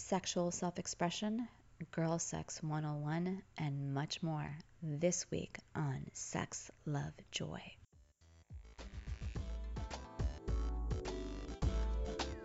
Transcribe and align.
sexual 0.00 0.50
self 0.50 0.78
expression, 0.78 1.46
girl 1.92 2.18
sex 2.18 2.62
101, 2.62 3.42
and 3.58 3.94
much 3.94 4.22
more 4.22 4.50
this 4.82 5.30
week 5.30 5.58
on 5.74 6.02
Sex, 6.12 6.70
Love, 6.86 7.12
Joy. 7.30 7.60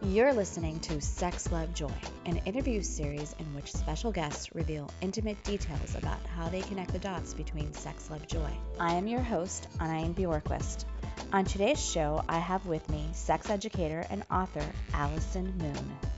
You're 0.04 0.34
listening 0.34 0.80
to 0.82 1.02
Sex, 1.02 1.52
Love, 1.52 1.74
Joy, 1.74 1.94
an 2.26 2.38
interview 2.46 2.82
series 2.82 3.34
in 3.40 3.56
which 3.56 3.72
special 3.72 4.12
guests 4.12 4.54
reveal 4.54 4.92
intimate 5.02 5.42
details 5.44 5.96
about 5.96 6.20
how 6.36 6.50
they 6.50 6.62
connect 6.62 6.92
the 6.92 7.00
dots 7.00 7.34
between 7.34 7.74
sex, 7.74 8.10
love, 8.12 8.28
joy. 8.28 8.52
I 8.80 8.94
am 8.94 9.08
your 9.08 9.22
host, 9.22 9.68
Anaine 9.80 10.14
Bjorkquist. 10.14 10.86
On 11.34 11.46
today's 11.46 11.84
show, 11.84 12.24
I 12.30 12.38
have 12.38 12.68
with 12.68 12.88
me 12.90 13.08
sex 13.14 13.50
educator 13.50 14.06
and 14.10 14.24
author 14.30 14.66
Allison 14.94 15.58
Moon. 15.58 16.15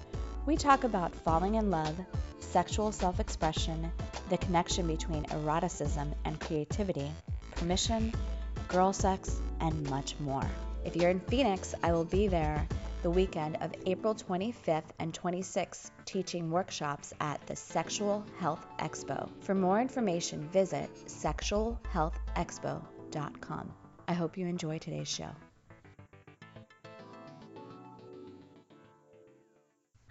We 0.48 0.55
talk 0.55 0.84
about 0.86 1.14
falling 1.14 1.55
in 1.55 1.70
love, 1.70 1.93
sexual 2.39 2.93
self 2.93 3.19
expression, 3.19 3.92
the 4.29 4.37
connection 4.37 4.87
between 4.87 5.25
eroticism 5.25 6.15
and 6.23 6.39
creativity, 6.39 7.11
permission, 7.51 8.14
girl 8.70 8.93
sex, 8.93 9.42
and 9.60 9.89
much 9.89 10.15
more. 10.21 10.50
If 10.86 10.96
you're 10.96 11.10
in 11.10 11.20
Phoenix, 11.20 11.75
I 11.83 11.92
will 11.92 12.06
be 12.06 12.29
there 12.29 12.65
the 13.04 13.10
weekend 13.10 13.57
of 13.57 13.73
April 13.86 14.15
25th 14.15 14.86
and 15.00 15.14
26th 15.14 15.92
teaching 16.06 16.50
workshops 16.50 17.14
at 17.20 17.45
the 17.45 17.57
Sexual 17.57 18.25
Health 18.39 18.65
Expo. 18.79 19.29
For 19.42 19.54
more 19.54 19.82
information, 19.82 20.48
visit 20.48 20.89
sexualhealthexpo.com. 21.07 23.73
I 24.07 24.14
hope 24.14 24.37
you 24.37 24.48
enjoy 24.48 24.79
today's 24.79 25.09
show. 25.09 25.32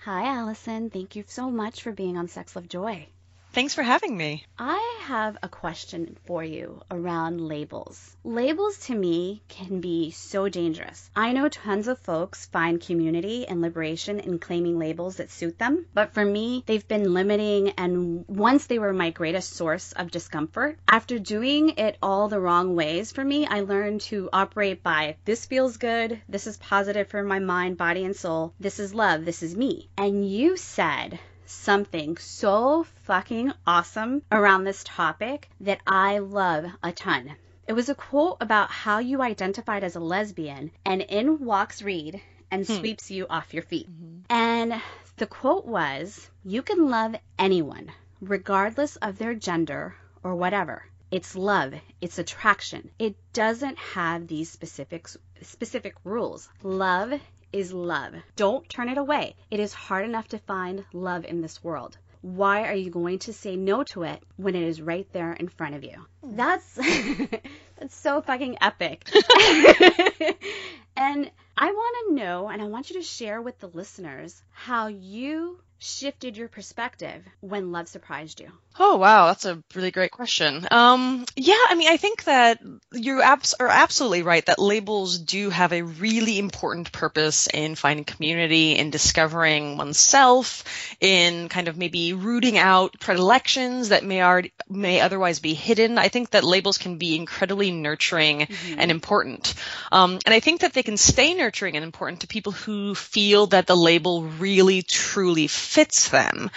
Hi, 0.06 0.22
Allison. 0.38 0.88
Thank 0.88 1.16
you 1.16 1.24
so 1.26 1.50
much 1.50 1.82
for 1.82 1.90
being 1.90 2.16
on 2.16 2.28
Sex 2.28 2.54
Love 2.54 2.68
Joy. 2.68 3.08
Thanks 3.56 3.74
for 3.74 3.82
having 3.82 4.14
me. 4.14 4.44
I 4.58 4.98
have 5.04 5.38
a 5.42 5.48
question 5.48 6.18
for 6.26 6.44
you 6.44 6.82
around 6.90 7.40
labels. 7.40 8.14
Labels 8.22 8.76
to 8.80 8.94
me 8.94 9.40
can 9.48 9.80
be 9.80 10.10
so 10.10 10.50
dangerous. 10.50 11.10
I 11.16 11.32
know 11.32 11.48
tons 11.48 11.88
of 11.88 11.98
folks 12.00 12.44
find 12.44 12.82
community 12.82 13.48
and 13.48 13.62
liberation 13.62 14.20
in 14.20 14.40
claiming 14.40 14.78
labels 14.78 15.16
that 15.16 15.30
suit 15.30 15.58
them, 15.58 15.86
but 15.94 16.12
for 16.12 16.22
me, 16.22 16.64
they've 16.66 16.86
been 16.86 17.14
limiting 17.14 17.70
and 17.78 18.26
once 18.28 18.66
they 18.66 18.78
were 18.78 18.92
my 18.92 19.08
greatest 19.08 19.54
source 19.54 19.92
of 19.92 20.10
discomfort. 20.10 20.78
After 20.86 21.18
doing 21.18 21.78
it 21.78 21.96
all 22.02 22.28
the 22.28 22.40
wrong 22.40 22.76
ways 22.76 23.10
for 23.10 23.24
me, 23.24 23.46
I 23.46 23.60
learned 23.60 24.02
to 24.02 24.28
operate 24.34 24.82
by 24.82 25.16
this 25.24 25.46
feels 25.46 25.78
good, 25.78 26.20
this 26.28 26.46
is 26.46 26.58
positive 26.58 27.08
for 27.08 27.22
my 27.22 27.38
mind, 27.38 27.78
body, 27.78 28.04
and 28.04 28.14
soul, 28.14 28.52
this 28.60 28.78
is 28.78 28.92
love, 28.92 29.24
this 29.24 29.42
is 29.42 29.56
me. 29.56 29.88
And 29.96 30.28
you 30.28 30.58
said, 30.58 31.18
something 31.46 32.16
so 32.16 32.84
fucking 33.04 33.52
awesome 33.66 34.22
around 34.30 34.64
this 34.64 34.84
topic 34.84 35.48
that 35.60 35.80
I 35.86 36.18
love 36.18 36.66
a 36.82 36.92
ton. 36.92 37.36
It 37.66 37.72
was 37.72 37.88
a 37.88 37.94
quote 37.94 38.36
about 38.40 38.70
how 38.70 38.98
you 38.98 39.22
identified 39.22 39.82
as 39.82 39.96
a 39.96 40.00
lesbian, 40.00 40.70
and 40.84 41.02
in 41.02 41.44
walks 41.44 41.82
Reed 41.82 42.20
and 42.50 42.66
hmm. 42.66 42.72
sweeps 42.74 43.10
you 43.10 43.26
off 43.28 43.54
your 43.54 43.64
feet. 43.64 43.90
Mm-hmm. 43.90 44.32
And 44.32 44.82
the 45.16 45.26
quote 45.26 45.66
was 45.66 46.30
You 46.44 46.62
can 46.62 46.88
love 46.88 47.16
anyone, 47.38 47.90
regardless 48.20 48.96
of 48.96 49.18
their 49.18 49.34
gender 49.34 49.96
or 50.22 50.34
whatever. 50.34 50.84
It's 51.10 51.36
love, 51.36 51.74
it's 52.00 52.18
attraction. 52.18 52.90
It 52.98 53.16
doesn't 53.32 53.78
have 53.78 54.26
these 54.26 54.50
specific 54.50 55.08
specific 55.42 55.94
rules. 56.04 56.48
Love 56.62 57.20
is 57.56 57.72
love. 57.72 58.14
Don't 58.36 58.68
turn 58.68 58.90
it 58.90 58.98
away. 58.98 59.34
It 59.50 59.60
is 59.60 59.72
hard 59.72 60.04
enough 60.04 60.28
to 60.28 60.38
find 60.38 60.84
love 60.92 61.24
in 61.24 61.40
this 61.40 61.64
world. 61.64 61.96
Why 62.20 62.68
are 62.68 62.74
you 62.74 62.90
going 62.90 63.20
to 63.20 63.32
say 63.32 63.56
no 63.56 63.82
to 63.84 64.02
it 64.02 64.22
when 64.36 64.54
it 64.54 64.62
is 64.62 64.82
right 64.82 65.10
there 65.12 65.32
in 65.32 65.48
front 65.48 65.74
of 65.74 65.82
you? 65.82 66.06
That's 66.22 66.74
that's 67.78 67.96
so 67.96 68.20
fucking 68.20 68.58
epic. 68.60 69.08
and 70.96 71.30
I 71.56 71.70
want 71.70 72.08
to 72.08 72.14
know 72.14 72.48
and 72.48 72.60
I 72.60 72.66
want 72.66 72.90
you 72.90 72.96
to 72.96 73.02
share 73.02 73.40
with 73.40 73.58
the 73.58 73.68
listeners 73.68 74.42
how 74.50 74.88
you 74.88 75.58
shifted 75.78 76.36
your 76.36 76.48
perspective 76.48 77.22
when 77.40 77.72
love 77.72 77.88
surprised 77.88 78.40
you? 78.40 78.50
Oh 78.78 78.96
wow, 78.96 79.26
that's 79.26 79.46
a 79.46 79.62
really 79.74 79.90
great 79.90 80.10
question. 80.10 80.66
Um, 80.70 81.24
yeah, 81.34 81.56
I 81.68 81.74
mean, 81.76 81.88
I 81.88 81.96
think 81.96 82.24
that 82.24 82.60
you 82.92 83.22
abs- 83.22 83.54
are 83.58 83.68
absolutely 83.68 84.22
right 84.22 84.44
that 84.46 84.58
labels 84.58 85.18
do 85.18 85.48
have 85.48 85.72
a 85.72 85.80
really 85.80 86.38
important 86.38 86.92
purpose 86.92 87.46
in 87.46 87.74
finding 87.74 88.04
community, 88.04 88.72
in 88.72 88.90
discovering 88.90 89.78
oneself, 89.78 90.64
in 91.00 91.48
kind 91.48 91.68
of 91.68 91.78
maybe 91.78 92.12
rooting 92.12 92.58
out 92.58 93.00
predilections 93.00 93.88
that 93.88 94.04
may 94.04 94.22
already, 94.22 94.52
may 94.68 95.00
otherwise 95.00 95.38
be 95.38 95.54
hidden. 95.54 95.96
I 95.96 96.08
think 96.08 96.30
that 96.30 96.44
labels 96.44 96.76
can 96.76 96.98
be 96.98 97.16
incredibly 97.16 97.70
nurturing 97.70 98.40
mm-hmm. 98.40 98.78
and 98.78 98.90
important, 98.90 99.54
um, 99.90 100.18
and 100.26 100.34
I 100.34 100.40
think 100.40 100.60
that 100.60 100.74
they 100.74 100.82
can 100.82 100.98
stay 100.98 101.32
nurturing 101.32 101.76
and 101.76 101.84
important 101.84 102.20
to 102.20 102.26
people 102.26 102.52
who 102.52 102.94
feel 102.94 103.46
that 103.48 103.66
the 103.66 103.76
label 103.76 104.24
really 104.24 104.82
truly 104.82 105.46
fits 105.66 106.08
them. 106.08 106.50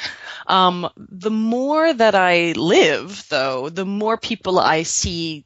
Um, 0.48 0.90
the 0.98 1.32
more 1.32 1.94
that 1.94 2.16
I 2.16 2.54
live, 2.54 3.26
though, 3.30 3.70
the 3.70 3.86
more 3.86 4.18
people 4.18 4.60
I 4.60 4.84
see 4.84 5.46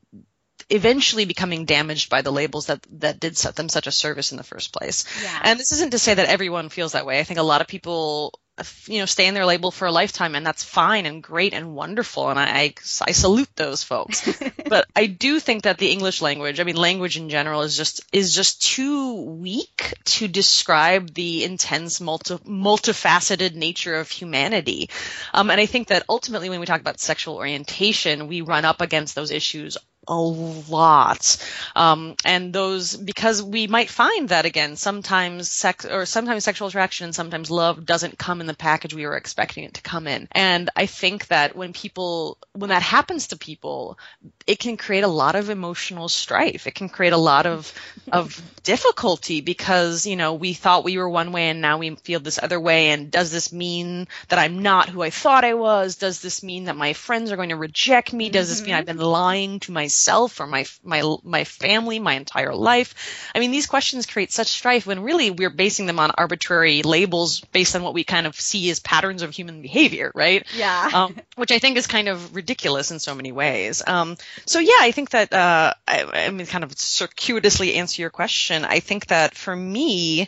eventually 0.70 1.26
becoming 1.26 1.66
damaged 1.66 2.10
by 2.10 2.22
the 2.22 2.32
labels 2.32 2.68
that 2.68 2.86
that 2.90 3.20
did 3.20 3.38
set 3.38 3.56
them 3.56 3.70
such 3.70 3.88
a 3.88 3.92
service 3.92 4.32
in 4.32 4.38
the 4.38 4.44
first 4.44 4.72
place. 4.72 5.06
Yeah. 5.22 5.40
And 5.44 5.60
this 5.60 5.72
isn't 5.72 5.92
to 5.92 6.00
say 6.00 6.14
that 6.14 6.30
everyone 6.30 6.70
feels 6.70 6.94
that 6.94 7.06
way. 7.06 7.20
I 7.20 7.24
think 7.24 7.40
a 7.40 7.44
lot 7.44 7.62
of 7.62 7.68
people 7.68 8.40
you 8.86 9.00
know, 9.00 9.06
stay 9.06 9.28
in 9.28 9.34
their 9.34 9.48
label 9.48 9.72
for 9.72 9.88
a 9.88 9.92
lifetime 9.92 10.36
and 10.36 10.46
that's 10.46 10.64
fine 10.64 11.08
and 11.08 11.24
great 11.24 11.54
and 11.54 11.74
wonderful. 11.74 12.30
And 12.30 12.40
I, 12.40 12.44
I, 12.46 12.74
I 13.02 13.12
salute 13.12 13.50
those 13.56 13.84
folks. 13.84 14.32
but 14.70 14.86
I 14.96 15.08
do 15.08 15.40
think 15.40 15.64
that 15.64 15.80
the 15.80 15.92
English 15.92 16.22
language, 16.22 16.60
I 16.60 16.64
mean, 16.64 16.76
language 16.76 17.18
in 17.18 17.30
general 17.30 17.64
is 17.64 17.76
just, 17.76 18.06
is 18.14 18.36
just 18.36 18.62
too 18.62 19.22
weak 19.24 19.94
to 20.06 20.28
describe 20.28 21.14
the 21.14 21.44
intense, 21.44 22.00
multi, 22.00 22.36
multifaceted 22.36 23.56
nature 23.56 23.96
of 23.96 24.10
humanity. 24.10 24.90
Um, 25.34 25.50
and 25.50 25.60
I 25.60 25.66
think 25.66 25.88
that 25.88 26.06
ultimately 26.08 26.50
when 26.50 26.60
we 26.60 26.68
talk 26.68 26.82
about 26.82 27.00
sexual 27.00 27.38
orientation, 27.38 28.28
we 28.28 28.42
run 28.42 28.66
up 28.66 28.82
against 28.82 29.16
those 29.16 29.32
issues 29.32 29.78
a 30.08 30.16
lot. 30.16 31.38
Um, 31.76 32.16
and 32.26 32.54
those, 32.54 32.96
because 32.96 33.42
we 33.42 33.68
might 33.68 33.90
find 33.90 34.30
that 34.30 34.46
again, 34.46 34.76
sometimes 34.76 35.52
sex 35.52 35.86
or 35.86 36.06
sometimes 36.06 36.44
sexual 36.44 36.68
attraction 36.68 37.06
and 37.06 37.16
sometimes 37.16 37.50
love 37.50 37.86
doesn't 37.86 38.18
come 38.18 38.42
in 38.42 38.48
the 38.48 38.54
package 38.54 38.94
we 38.94 39.06
were 39.06 39.16
expecting 39.16 39.64
it 39.64 39.76
to 39.76 39.82
come 39.82 40.08
in. 40.08 40.28
And 40.32 40.70
I 40.76 40.86
think 40.86 41.28
that 41.28 41.56
when 41.56 41.74
people, 41.74 42.38
when 42.54 42.70
that 42.70 42.82
happens 42.82 43.28
to 43.28 43.38
people, 43.38 43.98
it 44.46 44.60
can 44.60 44.78
create 44.78 45.04
a 45.04 45.08
lot 45.08 45.36
of 45.36 45.50
emotional 45.50 46.10
strife. 46.10 46.68
It 46.68 46.76
can 46.76 46.90
create 46.90 47.14
a 47.14 47.18
lot 47.18 47.46
of, 47.46 47.74
of 48.12 48.42
difficulty 48.64 49.42
because, 49.42 50.06
you 50.06 50.16
know, 50.16 50.34
we 50.34 50.54
thought 50.54 50.84
we 50.84 50.98
were 50.98 51.10
one 51.10 51.32
way 51.32 51.50
and 51.50 51.62
now 51.62 51.78
we 51.78 51.96
feel 51.96 52.20
this 52.20 52.40
other 52.42 52.60
way. 52.60 52.90
And 52.90 53.10
does 53.10 53.32
this 53.32 53.54
mean 53.54 54.08
that 54.28 54.40
I'm 54.40 54.62
not 54.62 54.90
who 54.90 55.02
I 55.02 55.10
thought 55.10 55.46
I 55.46 55.54
was? 55.54 55.96
Does 55.96 56.22
this 56.22 56.44
mean 56.44 56.66
that 56.66 56.76
my 56.76 56.94
friends 56.94 57.32
are 57.32 57.38
going 57.38 57.50
to 57.50 57.56
reject 57.56 58.12
me? 58.12 58.30
Does 58.30 58.50
this 58.50 58.62
mean 58.62 58.76
I've 58.76 58.86
been 58.86 58.98
lying 58.98 59.60
to 59.62 59.72
myself? 59.72 59.93
Myself 59.94 60.40
or 60.40 60.48
my 60.48 60.66
my 60.84 61.04
my 61.24 61.44
family 61.44 62.00
my 62.00 62.14
entire 62.14 62.56
life? 62.56 62.96
I 63.36 63.40
mean, 63.40 63.52
these 63.52 63.68
questions 63.68 64.08
create 64.08 64.32
such 64.32 64.48
strife 64.48 64.88
when 64.88 65.04
really 65.04 65.30
we're 65.30 65.52
basing 65.52 65.86
them 65.86 66.00
on 66.00 66.12
arbitrary 66.18 66.82
labels 66.82 67.42
based 67.42 67.76
on 67.76 67.84
what 67.84 67.94
we 67.94 68.04
kind 68.04 68.26
of 68.26 68.40
see 68.40 68.72
as 68.72 68.80
patterns 68.80 69.22
of 69.22 69.32
human 69.32 69.62
behavior, 69.62 70.12
right? 70.16 70.46
Yeah. 70.58 70.90
Um, 70.94 71.16
which 71.36 71.52
I 71.52 71.60
think 71.60 71.78
is 71.78 71.86
kind 71.86 72.10
of 72.10 72.36
ridiculous 72.36 72.90
in 72.90 73.00
so 73.00 73.14
many 73.14 73.32
ways. 73.32 73.84
Um, 73.86 74.18
so 74.48 74.60
yeah, 74.60 74.82
I 74.82 74.92
think 74.92 75.12
that 75.12 75.32
uh, 75.32 75.74
I, 75.88 76.26
I 76.28 76.30
mean, 76.32 76.48
kind 76.48 76.64
of 76.64 76.78
circuitously 76.78 77.76
answer 77.76 78.02
your 78.02 78.12
question. 78.12 78.66
I 78.66 78.80
think 78.80 79.08
that 79.08 79.36
for 79.36 79.56
me. 79.56 80.28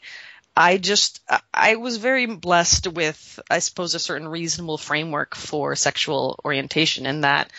I 0.57 0.77
just 0.77 1.19
I 1.53 1.75
was 1.75 1.97
very 1.97 2.27
blessed 2.27 2.87
with 2.87 3.41
I 3.51 3.59
suppose 3.59 3.93
a 3.93 3.99
certain 3.99 4.25
reasonable 4.25 4.77
framework 4.77 5.35
for 5.35 5.75
sexual 5.75 6.39
orientation 6.45 7.05
in 7.05 7.21
that 7.21 7.51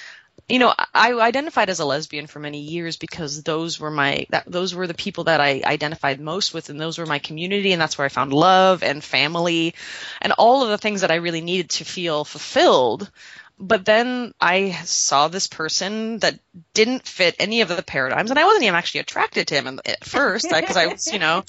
you 0.49 0.61
know, 0.61 0.73
I 0.95 1.13
identified 1.15 1.71
as 1.71 1.81
a 1.81 1.85
lesbian 1.85 2.29
for 2.29 2.39
many 2.39 2.61
years 2.61 2.97
because 2.97 3.43
those 3.43 3.81
were 3.81 3.91
my 3.91 4.27
that, 4.31 4.45
those 4.47 4.75
were 4.75 4.87
the 4.87 4.95
people 4.95 5.25
that 5.25 5.41
I 5.41 5.63
identified 5.65 6.21
most 6.21 6.55
with, 6.55 6.69
and 6.69 6.81
those 6.81 6.99
were 6.99 7.07
my 7.07 7.19
community, 7.19 7.73
and 7.73 7.83
that's 7.83 7.99
where 7.99 8.05
I 8.05 8.11
found 8.11 8.33
love 8.33 8.85
and 8.85 9.03
family, 9.03 9.75
and 10.23 10.33
all 10.33 10.63
of 10.63 10.69
the 10.69 10.79
things 10.79 11.01
that 11.01 11.11
I 11.11 11.17
really 11.17 11.41
needed 11.41 11.71
to 11.71 11.85
feel 11.85 12.25
fulfilled. 12.25 13.11
But 13.59 13.87
then 13.87 14.35
I 14.39 14.73
saw 14.85 15.29
this 15.29 15.47
person 15.47 16.19
that 16.19 16.39
didn't 16.75 17.09
fit 17.09 17.37
any 17.39 17.63
of 17.63 17.69
the 17.69 17.83
paradigms, 17.83 18.31
and 18.31 18.39
I 18.39 18.45
wasn't 18.45 18.65
even 18.65 18.75
actually 18.77 19.01
attracted 19.01 19.49
to 19.49 19.55
him 19.55 19.81
at 19.85 20.05
first 20.05 20.47
because 20.49 20.77
I 20.77 20.87
was, 20.87 21.11
you 21.11 21.19
know, 21.19 21.43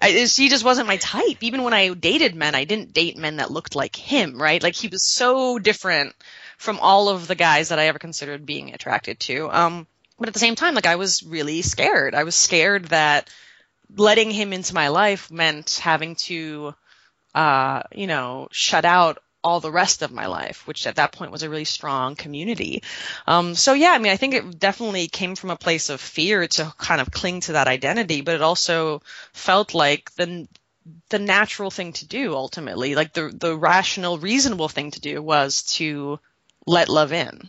I, 0.00 0.10
he 0.10 0.48
just 0.48 0.64
wasn't 0.64 0.88
my 0.88 0.96
type. 0.96 1.36
Even 1.42 1.62
when 1.62 1.74
I 1.74 1.92
dated 1.92 2.34
men, 2.34 2.54
I 2.54 2.64
didn't 2.64 2.94
date 2.94 3.18
men 3.18 3.36
that 3.36 3.50
looked 3.50 3.76
like 3.76 3.94
him, 3.94 4.40
right? 4.40 4.62
Like 4.62 4.74
he 4.74 4.88
was 4.88 5.06
so 5.06 5.58
different 5.58 6.14
from 6.60 6.78
all 6.78 7.08
of 7.08 7.26
the 7.26 7.34
guys 7.34 7.70
that 7.70 7.78
I 7.78 7.86
ever 7.86 7.98
considered 7.98 8.44
being 8.44 8.74
attracted 8.74 9.18
to. 9.20 9.50
Um, 9.50 9.86
but 10.18 10.28
at 10.28 10.34
the 10.34 10.40
same 10.40 10.56
time, 10.56 10.74
like 10.74 10.84
I 10.84 10.96
was 10.96 11.22
really 11.22 11.62
scared. 11.62 12.14
I 12.14 12.24
was 12.24 12.34
scared 12.34 12.84
that 12.88 13.30
letting 13.96 14.30
him 14.30 14.52
into 14.52 14.74
my 14.74 14.88
life 14.88 15.30
meant 15.30 15.80
having 15.82 16.16
to, 16.16 16.74
uh, 17.34 17.80
you 17.92 18.06
know, 18.06 18.48
shut 18.52 18.84
out 18.84 19.22
all 19.42 19.60
the 19.60 19.72
rest 19.72 20.02
of 20.02 20.12
my 20.12 20.26
life, 20.26 20.66
which 20.66 20.86
at 20.86 20.96
that 20.96 21.12
point 21.12 21.32
was 21.32 21.42
a 21.42 21.48
really 21.48 21.64
strong 21.64 22.14
community. 22.14 22.82
Um, 23.26 23.54
so 23.54 23.72
yeah, 23.72 23.92
I 23.92 23.98
mean, 23.98 24.12
I 24.12 24.16
think 24.16 24.34
it 24.34 24.58
definitely 24.58 25.08
came 25.08 25.36
from 25.36 25.48
a 25.48 25.56
place 25.56 25.88
of 25.88 25.98
fear 25.98 26.46
to 26.46 26.74
kind 26.76 27.00
of 27.00 27.10
cling 27.10 27.40
to 27.40 27.52
that 27.52 27.68
identity, 27.68 28.20
but 28.20 28.34
it 28.34 28.42
also 28.42 29.00
felt 29.32 29.72
like 29.72 30.14
the 30.16 30.46
the 31.08 31.18
natural 31.18 31.70
thing 31.70 31.94
to 31.94 32.06
do 32.06 32.34
ultimately, 32.34 32.94
like 32.94 33.14
the 33.14 33.32
the 33.34 33.56
rational, 33.56 34.18
reasonable 34.18 34.68
thing 34.68 34.90
to 34.90 35.00
do 35.00 35.22
was 35.22 35.62
to 35.62 36.20
let 36.66 36.88
love 36.88 37.12
in. 37.12 37.48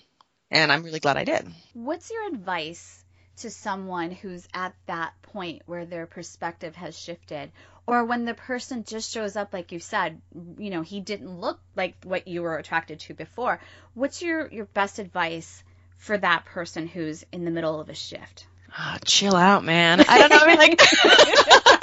And 0.49 0.71
I'm 0.71 0.83
really 0.83 0.99
glad 0.99 1.17
I 1.17 1.23
did. 1.23 1.47
What's 1.73 2.11
your 2.11 2.27
advice 2.27 3.03
to 3.37 3.49
someone 3.49 4.11
who's 4.11 4.47
at 4.53 4.73
that 4.87 5.13
point 5.21 5.61
where 5.65 5.85
their 5.85 6.05
perspective 6.05 6.75
has 6.75 6.97
shifted 6.97 7.51
or 7.87 8.05
when 8.05 8.25
the 8.25 8.33
person 8.33 8.83
just 8.83 9.11
shows 9.11 9.35
up 9.35 9.53
like 9.53 9.71
you 9.71 9.79
said 9.79 10.21
you 10.57 10.69
know 10.69 10.81
he 10.81 10.99
didn't 10.99 11.39
look 11.39 11.59
like 11.75 11.95
what 12.03 12.27
you 12.27 12.41
were 12.41 12.57
attracted 12.57 12.99
to 12.99 13.13
before 13.13 13.59
what's 13.93 14.21
your 14.21 14.47
your 14.51 14.65
best 14.65 14.99
advice 14.99 15.63
for 15.97 16.17
that 16.17 16.45
person 16.45 16.87
who's 16.87 17.25
in 17.31 17.45
the 17.45 17.51
middle 17.51 17.79
of 17.79 17.89
a 17.89 17.95
shift 17.95 18.45
oh, 18.77 18.97
chill 19.05 19.35
out 19.35 19.63
man 19.63 20.01
i 20.07 20.19
don't 20.19 20.29
know 20.29 20.39
I 20.39 20.47
mean, 20.47 20.57
like 20.57 20.79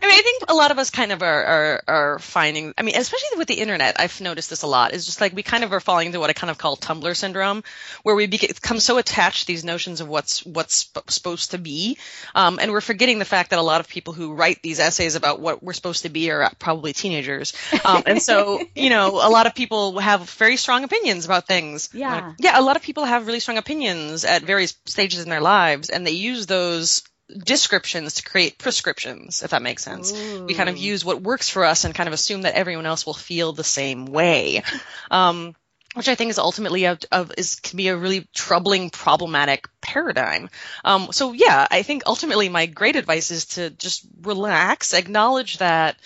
I 0.00 0.06
mean, 0.06 0.18
I 0.18 0.22
think 0.22 0.44
a 0.48 0.54
lot 0.54 0.70
of 0.70 0.78
us 0.78 0.90
kind 0.90 1.12
of 1.12 1.22
are, 1.22 1.44
are, 1.44 1.82
are 1.86 2.18
finding. 2.18 2.74
I 2.78 2.82
mean, 2.82 2.96
especially 2.96 3.38
with 3.38 3.48
the 3.48 3.54
internet, 3.54 3.98
I've 3.98 4.20
noticed 4.20 4.50
this 4.50 4.62
a 4.62 4.66
lot. 4.66 4.92
Is 4.92 5.04
just 5.04 5.20
like 5.20 5.34
we 5.34 5.42
kind 5.42 5.64
of 5.64 5.72
are 5.72 5.80
falling 5.80 6.06
into 6.06 6.20
what 6.20 6.30
I 6.30 6.32
kind 6.32 6.50
of 6.50 6.58
call 6.58 6.76
Tumblr 6.76 7.16
syndrome, 7.16 7.62
where 8.02 8.14
we 8.14 8.26
become 8.26 8.80
so 8.80 8.98
attached 8.98 9.42
to 9.42 9.46
these 9.46 9.64
notions 9.64 10.00
of 10.00 10.08
what's 10.08 10.44
what's 10.44 10.90
supposed 11.08 11.52
to 11.52 11.58
be, 11.58 11.98
um, 12.34 12.58
and 12.60 12.72
we're 12.72 12.80
forgetting 12.80 13.18
the 13.18 13.24
fact 13.24 13.50
that 13.50 13.58
a 13.58 13.62
lot 13.62 13.80
of 13.80 13.88
people 13.88 14.12
who 14.12 14.34
write 14.34 14.62
these 14.62 14.80
essays 14.80 15.16
about 15.16 15.40
what 15.40 15.62
we're 15.62 15.72
supposed 15.72 16.02
to 16.02 16.08
be 16.08 16.30
are 16.30 16.50
probably 16.58 16.92
teenagers, 16.92 17.52
um, 17.84 18.02
and 18.06 18.22
so 18.22 18.60
you 18.74 18.90
know, 18.90 19.08
a 19.22 19.30
lot 19.30 19.46
of 19.46 19.54
people 19.54 19.98
have 19.98 20.28
very 20.30 20.56
strong 20.56 20.84
opinions 20.84 21.24
about 21.24 21.46
things. 21.46 21.90
Yeah, 21.92 22.34
yeah, 22.38 22.58
a 22.58 22.62
lot 22.62 22.76
of 22.76 22.82
people 22.82 23.04
have 23.04 23.26
really 23.26 23.40
strong 23.40 23.58
opinions 23.58 24.24
at 24.24 24.42
various 24.42 24.74
stages 24.86 25.22
in 25.22 25.28
their 25.30 25.40
lives, 25.40 25.90
and 25.90 26.06
they 26.06 26.12
use 26.12 26.46
those 26.46 27.02
descriptions 27.38 28.14
to 28.14 28.22
create 28.22 28.58
prescriptions, 28.58 29.42
if 29.42 29.50
that 29.50 29.62
makes 29.62 29.82
sense. 29.82 30.12
Ooh. 30.12 30.44
We 30.44 30.54
kind 30.54 30.68
of 30.68 30.76
use 30.76 31.04
what 31.04 31.22
works 31.22 31.48
for 31.48 31.64
us 31.64 31.84
and 31.84 31.94
kind 31.94 32.08
of 32.08 32.14
assume 32.14 32.42
that 32.42 32.54
everyone 32.54 32.86
else 32.86 33.06
will 33.06 33.14
feel 33.14 33.52
the 33.52 33.64
same 33.64 34.06
way. 34.06 34.62
Um, 35.10 35.54
which 35.94 36.08
I 36.08 36.14
think 36.14 36.30
is 36.30 36.38
ultimately 36.38 36.84
a, 36.84 36.98
a, 37.10 37.26
is 37.36 37.56
can 37.56 37.76
be 37.76 37.88
a 37.88 37.96
really 37.96 38.28
troubling, 38.32 38.90
problematic 38.90 39.68
paradigm. 39.80 40.48
Um, 40.84 41.08
so 41.10 41.32
yeah, 41.32 41.66
I 41.68 41.82
think 41.82 42.04
ultimately 42.06 42.48
my 42.48 42.66
great 42.66 42.94
advice 42.96 43.30
is 43.30 43.46
to 43.46 43.70
just 43.70 44.06
relax, 44.22 44.94
acknowledge 44.94 45.58
that 45.58 45.96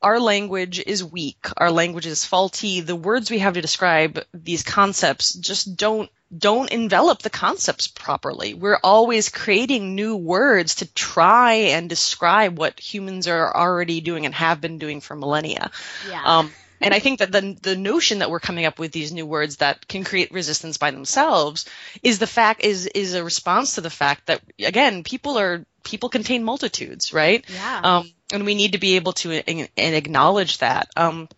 our 0.00 0.18
language 0.18 0.78
is 0.78 1.04
weak, 1.04 1.46
our 1.56 1.70
language 1.70 2.06
is 2.06 2.24
faulty. 2.24 2.80
The 2.80 2.96
words 2.96 3.30
we 3.30 3.40
have 3.40 3.54
to 3.54 3.60
describe 3.60 4.24
these 4.32 4.62
concepts 4.62 5.34
just 5.34 5.76
don't 5.76 6.10
don't 6.36 6.70
envelop 6.70 7.20
the 7.22 7.30
concepts 7.30 7.86
properly. 7.86 8.54
We're 8.54 8.78
always 8.82 9.30
creating 9.30 9.94
new 9.94 10.16
words 10.16 10.76
to 10.76 10.92
try 10.92 11.54
and 11.54 11.88
describe 11.88 12.58
what 12.58 12.78
humans 12.78 13.28
are 13.28 13.56
already 13.56 14.00
doing 14.00 14.26
and 14.26 14.34
have 14.34 14.60
been 14.60 14.78
doing 14.78 15.00
for 15.00 15.16
millennia. 15.16 15.70
Yeah. 16.08 16.22
Um, 16.22 16.52
and 16.80 16.94
I 16.94 16.98
think 16.98 17.20
that 17.20 17.32
the 17.32 17.56
the 17.60 17.76
notion 17.76 18.18
that 18.18 18.30
we're 18.30 18.40
coming 18.40 18.66
up 18.66 18.78
with 18.78 18.92
these 18.92 19.12
new 19.12 19.26
words 19.26 19.56
that 19.56 19.88
can 19.88 20.04
create 20.04 20.30
resistance 20.30 20.76
by 20.76 20.90
themselves 20.90 21.64
is 22.02 22.18
the 22.18 22.26
fact 22.26 22.62
is 22.62 22.86
is 22.86 23.14
a 23.14 23.24
response 23.24 23.74
to 23.74 23.80
the 23.80 23.90
fact 23.90 24.26
that 24.26 24.40
again 24.58 25.02
people 25.02 25.38
are 25.38 25.64
people 25.82 26.08
contain 26.08 26.44
multitudes, 26.44 27.12
right? 27.12 27.44
Yeah. 27.48 27.80
Um, 27.82 28.12
and 28.32 28.44
we 28.44 28.54
need 28.54 28.72
to 28.72 28.78
be 28.78 28.96
able 28.96 29.12
to 29.14 29.32
and 29.32 29.68
acknowledge 29.76 30.58
that. 30.58 30.88
Um, 30.96 31.28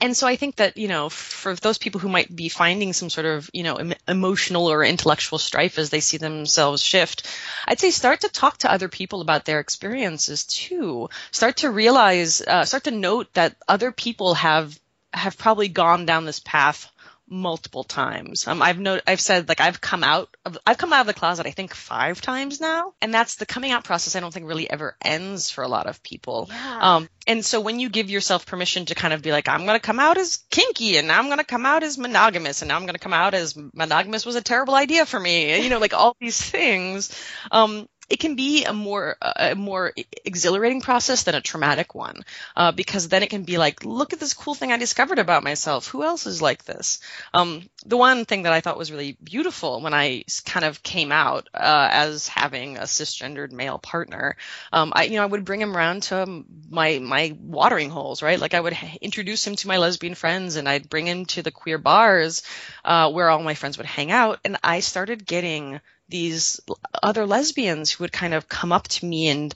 and 0.00 0.16
so 0.16 0.26
I 0.26 0.36
think 0.36 0.56
that, 0.56 0.76
you 0.76 0.88
know, 0.88 1.08
for 1.08 1.54
those 1.54 1.78
people 1.78 2.00
who 2.00 2.08
might 2.08 2.34
be 2.34 2.48
finding 2.48 2.92
some 2.92 3.08
sort 3.08 3.26
of, 3.26 3.48
you 3.52 3.62
know, 3.62 3.76
em- 3.76 3.94
emotional 4.06 4.70
or 4.70 4.84
intellectual 4.84 5.38
strife 5.38 5.78
as 5.78 5.88
they 5.88 6.00
see 6.00 6.18
themselves 6.18 6.82
shift, 6.82 7.26
I'd 7.66 7.80
say 7.80 7.90
start 7.90 8.20
to 8.20 8.28
talk 8.28 8.58
to 8.58 8.70
other 8.70 8.88
people 8.88 9.22
about 9.22 9.46
their 9.46 9.58
experiences 9.58 10.44
too. 10.44 11.08
Start 11.30 11.58
to 11.58 11.70
realize, 11.70 12.42
uh, 12.42 12.64
start 12.66 12.84
to 12.84 12.90
note 12.90 13.32
that 13.34 13.56
other 13.66 13.90
people 13.90 14.34
have, 14.34 14.78
have 15.14 15.38
probably 15.38 15.68
gone 15.68 16.04
down 16.04 16.26
this 16.26 16.40
path 16.40 16.90
multiple 17.28 17.84
times. 17.84 18.46
Um, 18.46 18.62
I've 18.62 18.78
no, 18.78 19.00
I've 19.06 19.20
said 19.20 19.48
like 19.48 19.60
I've 19.60 19.80
come 19.80 20.04
out 20.04 20.36
of, 20.44 20.58
I've 20.66 20.78
come 20.78 20.92
out 20.92 21.00
of 21.00 21.06
the 21.06 21.14
closet 21.14 21.46
I 21.46 21.50
think 21.50 21.74
five 21.74 22.20
times 22.20 22.60
now, 22.60 22.94
and 23.02 23.12
that's 23.12 23.36
the 23.36 23.46
coming 23.46 23.72
out 23.72 23.84
process. 23.84 24.16
I 24.16 24.20
don't 24.20 24.32
think 24.32 24.46
really 24.46 24.70
ever 24.70 24.96
ends 25.02 25.50
for 25.50 25.64
a 25.64 25.68
lot 25.68 25.86
of 25.86 26.02
people. 26.02 26.48
Yeah. 26.50 26.78
Um, 26.80 27.08
and 27.26 27.44
so 27.44 27.60
when 27.60 27.80
you 27.80 27.88
give 27.88 28.08
yourself 28.08 28.46
permission 28.46 28.86
to 28.86 28.94
kind 28.94 29.12
of 29.12 29.22
be 29.22 29.32
like, 29.32 29.48
I'm 29.48 29.66
going 29.66 29.78
to 29.78 29.84
come 29.84 29.98
out 29.98 30.18
as 30.18 30.44
kinky, 30.50 30.96
and 30.96 31.08
now 31.08 31.18
I'm 31.18 31.26
going 31.26 31.38
to 31.38 31.44
come 31.44 31.66
out 31.66 31.82
as 31.82 31.98
monogamous, 31.98 32.62
and 32.62 32.68
now 32.68 32.76
I'm 32.76 32.82
going 32.82 32.94
to 32.94 33.00
come 33.00 33.12
out 33.12 33.34
as 33.34 33.56
monogamous 33.56 34.24
was 34.24 34.36
a 34.36 34.42
terrible 34.42 34.74
idea 34.74 35.06
for 35.06 35.18
me, 35.18 35.60
you 35.62 35.70
know, 35.70 35.78
like 35.78 35.94
all 35.94 36.16
these 36.20 36.40
things. 36.40 37.10
Um, 37.50 37.88
it 38.08 38.20
can 38.20 38.36
be 38.36 38.64
a 38.64 38.72
more 38.72 39.16
a 39.20 39.54
more 39.54 39.92
exhilarating 40.24 40.80
process 40.80 41.24
than 41.24 41.34
a 41.34 41.40
traumatic 41.40 41.94
one 41.94 42.24
uh, 42.56 42.72
because 42.72 43.08
then 43.08 43.22
it 43.22 43.30
can 43.30 43.42
be 43.42 43.58
like 43.58 43.84
look 43.84 44.12
at 44.12 44.20
this 44.20 44.34
cool 44.34 44.54
thing 44.54 44.72
i 44.72 44.76
discovered 44.76 45.18
about 45.18 45.42
myself. 45.44 45.88
Who 45.88 46.02
else 46.02 46.26
is 46.26 46.40
like 46.40 46.64
this? 46.64 47.00
Um, 47.34 47.68
the 47.84 47.96
one 47.96 48.24
thing 48.24 48.42
that 48.42 48.52
i 48.52 48.60
thought 48.60 48.78
was 48.78 48.92
really 48.92 49.16
beautiful 49.22 49.80
when 49.80 49.94
i 49.94 50.24
kind 50.44 50.64
of 50.64 50.82
came 50.82 51.12
out 51.12 51.48
uh, 51.54 51.88
as 51.90 52.28
having 52.28 52.76
a 52.76 52.82
cisgendered 52.82 53.52
male 53.52 53.78
partner 53.78 54.36
um, 54.72 54.92
i 54.94 55.04
you 55.04 55.16
know 55.16 55.22
i 55.22 55.26
would 55.26 55.44
bring 55.44 55.60
him 55.60 55.76
around 55.76 56.04
to 56.04 56.44
my 56.70 56.98
my 56.98 57.36
watering 57.40 57.90
holes 57.90 58.22
right? 58.22 58.40
Like 58.40 58.54
i 58.54 58.60
would 58.60 58.76
introduce 59.00 59.46
him 59.46 59.56
to 59.56 59.68
my 59.68 59.78
lesbian 59.78 60.14
friends 60.14 60.56
and 60.56 60.68
i'd 60.68 60.88
bring 60.88 61.06
him 61.06 61.24
to 61.26 61.42
the 61.42 61.50
queer 61.50 61.78
bars 61.78 62.42
uh, 62.84 63.10
where 63.10 63.28
all 63.28 63.42
my 63.42 63.54
friends 63.54 63.76
would 63.78 63.86
hang 63.86 64.10
out. 64.10 64.40
And 64.44 64.56
i 64.62 64.80
started 64.80 65.26
getting 65.26 65.80
these 66.08 66.60
other 67.02 67.26
lesbians 67.26 67.90
who 67.90 68.04
would 68.04 68.12
kind 68.12 68.34
of 68.34 68.48
come 68.48 68.72
up 68.72 68.88
to 68.88 69.04
me 69.04 69.28
and 69.28 69.54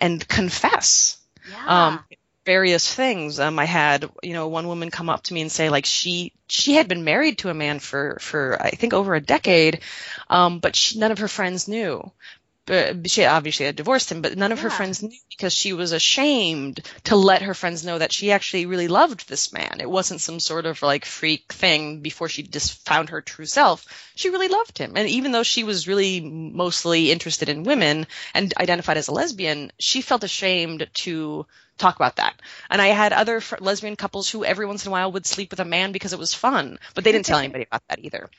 and 0.00 0.26
confess 0.26 1.18
yeah. 1.48 1.86
um, 1.86 2.04
various 2.44 2.92
things. 2.92 3.38
Um, 3.38 3.58
I 3.58 3.64
had 3.64 4.10
you 4.22 4.32
know 4.32 4.48
one 4.48 4.66
woman 4.66 4.90
come 4.90 5.08
up 5.08 5.22
to 5.24 5.34
me 5.34 5.42
and 5.42 5.52
say 5.52 5.68
like 5.68 5.86
she 5.86 6.32
she 6.48 6.74
had 6.74 6.88
been 6.88 7.04
married 7.04 7.38
to 7.38 7.50
a 7.50 7.54
man 7.54 7.78
for 7.78 8.18
for 8.20 8.60
I 8.60 8.70
think 8.70 8.92
over 8.92 9.14
a 9.14 9.20
decade, 9.20 9.80
um, 10.28 10.58
but 10.58 10.76
she, 10.76 10.98
none 10.98 11.12
of 11.12 11.18
her 11.18 11.28
friends 11.28 11.68
knew 11.68 12.10
Uh, 12.68 12.94
she 13.06 13.24
obviously 13.24 13.66
had 13.66 13.74
divorced 13.74 14.12
him, 14.12 14.22
but 14.22 14.36
none 14.36 14.52
of 14.52 14.58
yeah. 14.58 14.64
her 14.64 14.70
friends 14.70 15.02
knew 15.02 15.18
because 15.30 15.52
she 15.52 15.72
was 15.72 15.90
ashamed 15.90 16.80
to 17.02 17.16
let 17.16 17.42
her 17.42 17.54
friends 17.54 17.84
know 17.84 17.98
that 17.98 18.12
she 18.12 18.30
actually 18.30 18.66
really 18.66 18.86
loved 18.86 19.28
this 19.28 19.52
man. 19.52 19.78
It 19.80 19.90
wasn't 19.90 20.20
some 20.20 20.38
sort 20.38 20.64
of 20.64 20.80
like 20.80 21.04
freak 21.04 21.52
thing 21.52 22.00
before 22.00 22.28
she 22.28 22.44
just 22.44 22.86
found 22.86 23.10
her 23.10 23.20
true 23.20 23.46
self. 23.46 23.84
She 24.14 24.30
really 24.30 24.46
loved 24.46 24.78
him. 24.78 24.92
And 24.94 25.08
even 25.08 25.32
though 25.32 25.42
she 25.42 25.64
was 25.64 25.88
really 25.88 26.20
mostly 26.20 27.10
interested 27.10 27.48
in 27.48 27.64
women 27.64 28.06
and 28.32 28.54
identified 28.56 28.96
as 28.96 29.08
a 29.08 29.12
lesbian, 29.12 29.72
she 29.80 30.00
felt 30.00 30.22
ashamed 30.22 30.88
to 30.94 31.46
talk 31.78 31.96
about 31.96 32.16
that. 32.16 32.34
And 32.70 32.80
I 32.80 32.88
had 32.88 33.12
other 33.12 33.40
fr- 33.40 33.56
lesbian 33.58 33.96
couples 33.96 34.30
who 34.30 34.44
every 34.44 34.66
once 34.66 34.84
in 34.84 34.90
a 34.90 34.92
while 34.92 35.10
would 35.10 35.26
sleep 35.26 35.50
with 35.50 35.58
a 35.58 35.64
man 35.64 35.90
because 35.90 36.12
it 36.12 36.18
was 36.18 36.32
fun, 36.32 36.78
but 36.94 37.02
they 37.02 37.10
didn't 37.10 37.26
tell 37.26 37.38
anybody 37.38 37.64
about 37.64 37.82
that 37.88 37.98
either 37.98 38.30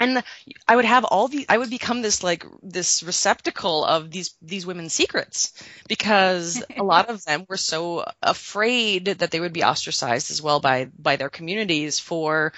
and 0.00 0.22
I 0.66 0.76
would 0.76 0.84
have 0.84 1.04
all 1.04 1.28
the 1.28 1.46
I 1.48 1.58
would 1.58 1.70
become 1.70 2.02
this 2.02 2.22
like 2.22 2.44
this 2.62 3.02
receptacle 3.02 3.84
of 3.84 4.10
these 4.10 4.34
these 4.42 4.66
women's 4.66 4.94
secrets 4.94 5.52
because 5.88 6.62
a 6.76 6.82
lot 6.82 7.10
of 7.10 7.24
them 7.24 7.46
were 7.48 7.56
so 7.56 8.04
afraid 8.22 9.06
that 9.06 9.30
they 9.30 9.40
would 9.40 9.52
be 9.52 9.64
ostracized 9.64 10.30
as 10.30 10.42
well 10.42 10.60
by 10.60 10.88
by 10.98 11.16
their 11.16 11.30
communities 11.30 11.98
for 11.98 12.52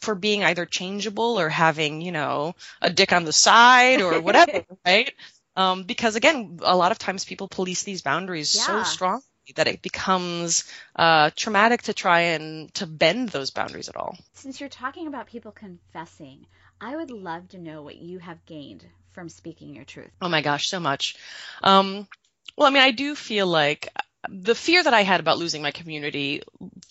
for 0.00 0.14
being 0.14 0.44
either 0.44 0.66
changeable 0.66 1.38
or 1.38 1.48
having 1.48 2.00
you 2.00 2.12
know 2.12 2.54
a 2.80 2.90
dick 2.90 3.12
on 3.12 3.24
the 3.24 3.32
side 3.32 4.00
or 4.00 4.20
whatever 4.22 4.64
right 4.84 5.12
um, 5.56 5.84
because 5.84 6.16
again 6.16 6.58
a 6.62 6.76
lot 6.76 6.92
of 6.92 6.98
times 6.98 7.24
people 7.24 7.48
police 7.48 7.82
these 7.82 8.02
boundaries 8.02 8.54
yeah. 8.54 8.62
so 8.62 8.82
strongly 8.82 9.22
that 9.56 9.68
it 9.68 9.82
becomes 9.82 10.64
uh, 10.96 11.30
traumatic 11.36 11.82
to 11.82 11.92
try 11.92 12.20
and 12.20 12.72
to 12.74 12.86
bend 12.86 13.28
those 13.28 13.50
boundaries 13.50 13.88
at 13.88 13.96
all. 13.96 14.16
Since 14.32 14.58
you're 14.58 14.70
talking 14.70 15.06
about 15.06 15.26
people 15.26 15.52
confessing, 15.52 16.46
I 16.80 16.96
would 16.96 17.10
love 17.10 17.48
to 17.50 17.58
know 17.58 17.82
what 17.82 17.96
you 17.96 18.18
have 18.18 18.44
gained 18.46 18.84
from 19.12 19.28
speaking 19.28 19.74
your 19.74 19.84
truth. 19.84 20.10
Oh 20.20 20.28
my 20.28 20.42
gosh, 20.42 20.68
so 20.68 20.80
much. 20.80 21.16
Um, 21.62 22.06
well, 22.56 22.68
I 22.68 22.70
mean, 22.70 22.82
I 22.82 22.90
do 22.90 23.14
feel 23.14 23.46
like 23.46 23.88
the 24.28 24.54
fear 24.54 24.82
that 24.82 24.94
I 24.94 25.02
had 25.02 25.20
about 25.20 25.38
losing 25.38 25.62
my 25.62 25.70
community 25.70 26.42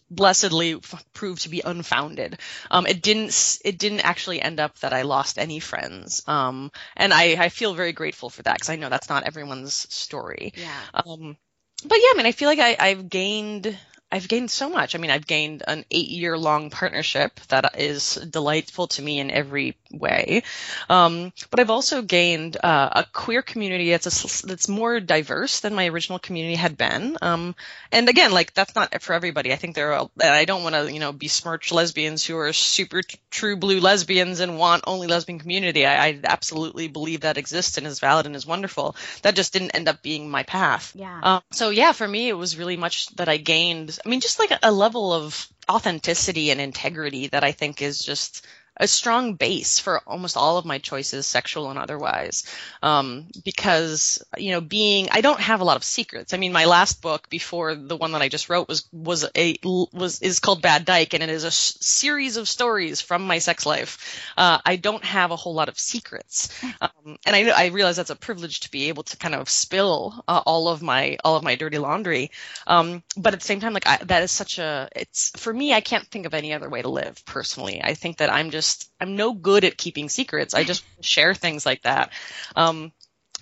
blessedly 0.10 0.74
f- 0.76 1.04
proved 1.14 1.44
to 1.44 1.50
be 1.50 1.62
unfounded. 1.66 2.40
Um, 2.70 2.86
it 2.86 3.02
didn't, 3.02 3.60
it 3.66 3.78
didn't 3.78 4.02
actually 4.02 4.42
end 4.42 4.60
up 4.60 4.78
that 4.80 4.94
I 4.94 5.02
lost 5.02 5.40
any 5.40 5.60
friends. 5.60 6.24
Um, 6.28 6.72
and 6.96 7.14
I, 7.14 7.36
I 7.44 7.50
feel 7.50 7.74
very 7.74 7.92
grateful 7.92 8.30
for 8.30 8.44
that 8.44 8.56
because 8.56 8.70
I 8.70 8.76
know 8.76 8.90
that's 8.90 9.10
not 9.10 9.24
everyone's 9.24 9.74
story. 9.94 10.54
Yeah. 10.56 10.82
Um, 10.94 11.38
but 11.86 11.98
yeah, 11.98 12.10
I 12.14 12.18
mean, 12.18 12.26
I 12.26 12.32
feel 12.32 12.50
like 12.50 12.60
I, 12.60 12.76
I've 12.80 13.10
gained 13.10 13.78
I've 14.14 14.28
gained 14.28 14.52
so 14.52 14.70
much. 14.70 14.94
I 14.94 15.00
mean, 15.00 15.10
I've 15.10 15.26
gained 15.26 15.64
an 15.68 15.86
eight 15.90 16.10
year 16.10 16.38
long 16.38 16.70
partnership 16.70 17.40
that 17.48 17.80
is 17.80 18.14
delightful 18.14 18.86
to 18.90 19.02
me 19.02 19.18
in 19.20 19.32
every 19.32 19.76
way. 19.92 20.44
Um, 20.88 21.34
but 21.50 21.60
I've 21.60 21.72
also 21.72 22.04
gained 22.04 22.56
uh, 22.64 22.90
a 22.92 23.06
queer 23.12 23.42
community 23.42 23.90
that's 23.90 24.44
a, 24.44 24.46
that's 24.46 24.70
more 24.70 25.00
diverse 25.00 25.62
than 25.62 25.74
my 25.74 25.88
original 25.88 26.20
community 26.20 26.54
had 26.54 26.78
been. 26.78 27.18
Um, 27.24 27.56
and 27.92 28.08
again, 28.08 28.32
like 28.32 28.54
that's 28.54 28.76
not 28.76 29.02
for 29.02 29.14
everybody. 29.14 29.52
I 29.52 29.56
think 29.56 29.74
there 29.74 29.94
are, 29.94 30.08
and 30.22 30.32
I 30.32 30.46
don't 30.46 30.62
want 30.62 30.76
to, 30.76 30.94
you 30.94 31.00
know, 31.00 31.12
besmirch 31.12 31.72
lesbians 31.72 32.24
who 32.24 32.38
are 32.38 32.54
super 32.54 33.02
t- 33.02 33.18
true 33.32 33.56
blue 33.56 33.80
lesbians 33.80 34.42
and 34.42 34.60
want 34.60 34.84
only 34.86 35.08
lesbian 35.08 35.40
community. 35.40 35.88
I, 35.88 36.06
I, 36.06 36.20
absolutely 36.24 36.88
believe 36.88 37.22
that 37.22 37.40
exists 37.40 37.80
and 37.80 37.88
is 37.88 38.00
valid 38.00 38.28
and 38.28 38.36
is 38.36 38.46
wonderful. 38.46 38.96
That 39.24 39.36
just 39.36 39.54
didn't 39.54 39.72
end 39.72 39.88
up 39.88 40.04
being 40.04 40.30
my 40.30 40.44
path. 40.44 40.94
Yeah. 40.96 41.20
Um, 41.24 41.42
so 41.52 41.72
yeah, 41.72 41.94
for 41.94 42.08
me, 42.08 42.30
it 42.30 42.38
was 42.38 42.60
really 42.60 42.78
much 42.78 43.08
that 43.16 43.28
I 43.28 43.38
gained. 43.38 43.98
I 44.06 44.10
mean, 44.10 44.20
just 44.20 44.40
like 44.40 44.52
a, 44.62 44.72
level 44.72 45.14
of 45.14 45.48
authenticity 45.70 46.52
and 46.52 46.60
integrity 46.60 47.28
that 47.28 47.44
I 47.44 47.52
think 47.54 47.82
is 47.82 48.00
just 48.00 48.46
a 48.78 48.88
strong 48.88 49.36
base 49.36 49.78
for 49.78 50.02
almost 50.08 50.36
all 50.36 50.58
of 50.58 50.66
my 50.66 50.80
choices, 50.80 51.28
sexual 51.28 51.70
and 51.70 51.78
otherwise. 51.78 52.44
Um, 52.82 53.28
because, 53.46 54.24
you 54.36 54.52
know, 54.52 54.62
being, 54.62 55.10
I 55.12 55.22
don't 55.22 55.40
have 55.40 55.62
a 55.62 55.64
lot 55.64 55.78
of 55.78 55.84
secrets. 55.84 56.34
I 56.34 56.38
mean, 56.38 56.52
my 56.52 56.66
last 56.66 57.02
book 57.02 57.30
before 57.30 57.76
the 57.76 57.96
one 57.96 58.14
that 58.14 58.24
I 58.24 58.30
just 58.30 58.50
wrote 58.50 58.68
was, 58.68 58.88
was 58.92 59.26
a, 59.38 59.56
was, 59.64 60.22
is 60.22 60.40
called 60.40 60.64
Bad 60.64 60.86
Dyke 60.86 61.14
and 61.14 61.22
it 61.22 61.30
is 61.30 61.44
a 61.44 61.52
sh- 61.52 61.74
series 61.82 62.38
of 62.38 62.50
stories 62.50 63.00
from 63.00 63.28
my 63.28 63.38
sex 63.38 63.66
life. 63.66 64.24
Uh, 64.36 64.58
I 64.66 64.76
don't 64.76 65.04
have 65.04 65.30
a 65.30 65.36
whole 65.36 65.54
lot 65.54 65.70
of 65.70 65.78
secrets. 65.78 66.50
Um, 66.82 67.18
and 67.26 67.36
I, 67.36 67.50
I 67.50 67.68
realize 67.68 67.98
that's 67.98 68.10
a 68.10 68.16
privilege 68.16 68.62
to 68.62 68.72
be 68.72 68.88
able 68.90 69.04
to 69.04 69.18
kind 69.18 69.36
of 69.36 69.50
spill 69.50 70.24
uh, 70.28 70.42
all 70.46 70.68
of 70.68 70.82
my, 70.82 71.18
all 71.24 71.36
of 71.36 71.44
my 71.44 71.56
dirty 71.56 71.78
laundry. 71.78 72.32
Um, 72.66 73.04
but 73.16 73.34
at 73.34 73.40
the 73.40 73.46
same 73.46 73.60
time, 73.60 73.74
like 73.74 73.88
I, 73.88 73.98
that 74.06 74.24
is 74.24 74.32
such 74.32 74.58
a, 74.58 74.90
it's, 74.96 75.32
for 75.38 75.54
me, 75.54 75.74
I 75.74 75.82
can't 75.82 76.08
think 76.08 76.26
of 76.26 76.34
any 76.34 76.54
other 76.54 76.70
way 76.70 76.82
to 76.82 76.90
live 76.90 77.24
personally. 77.26 77.82
I 77.84 77.94
think 77.94 78.18
that 78.18 78.32
I'm 78.32 78.50
just 78.50 78.63
just 78.64 78.90
I'm 79.00 79.16
no 79.16 79.34
good 79.34 79.64
at 79.66 79.78
keeping 79.78 80.10
secrets. 80.10 80.54
I 80.54 80.64
just 80.64 80.84
share 81.02 81.36
things 81.36 81.66
like 81.66 81.84
that. 81.84 82.12
Um, 82.56 82.92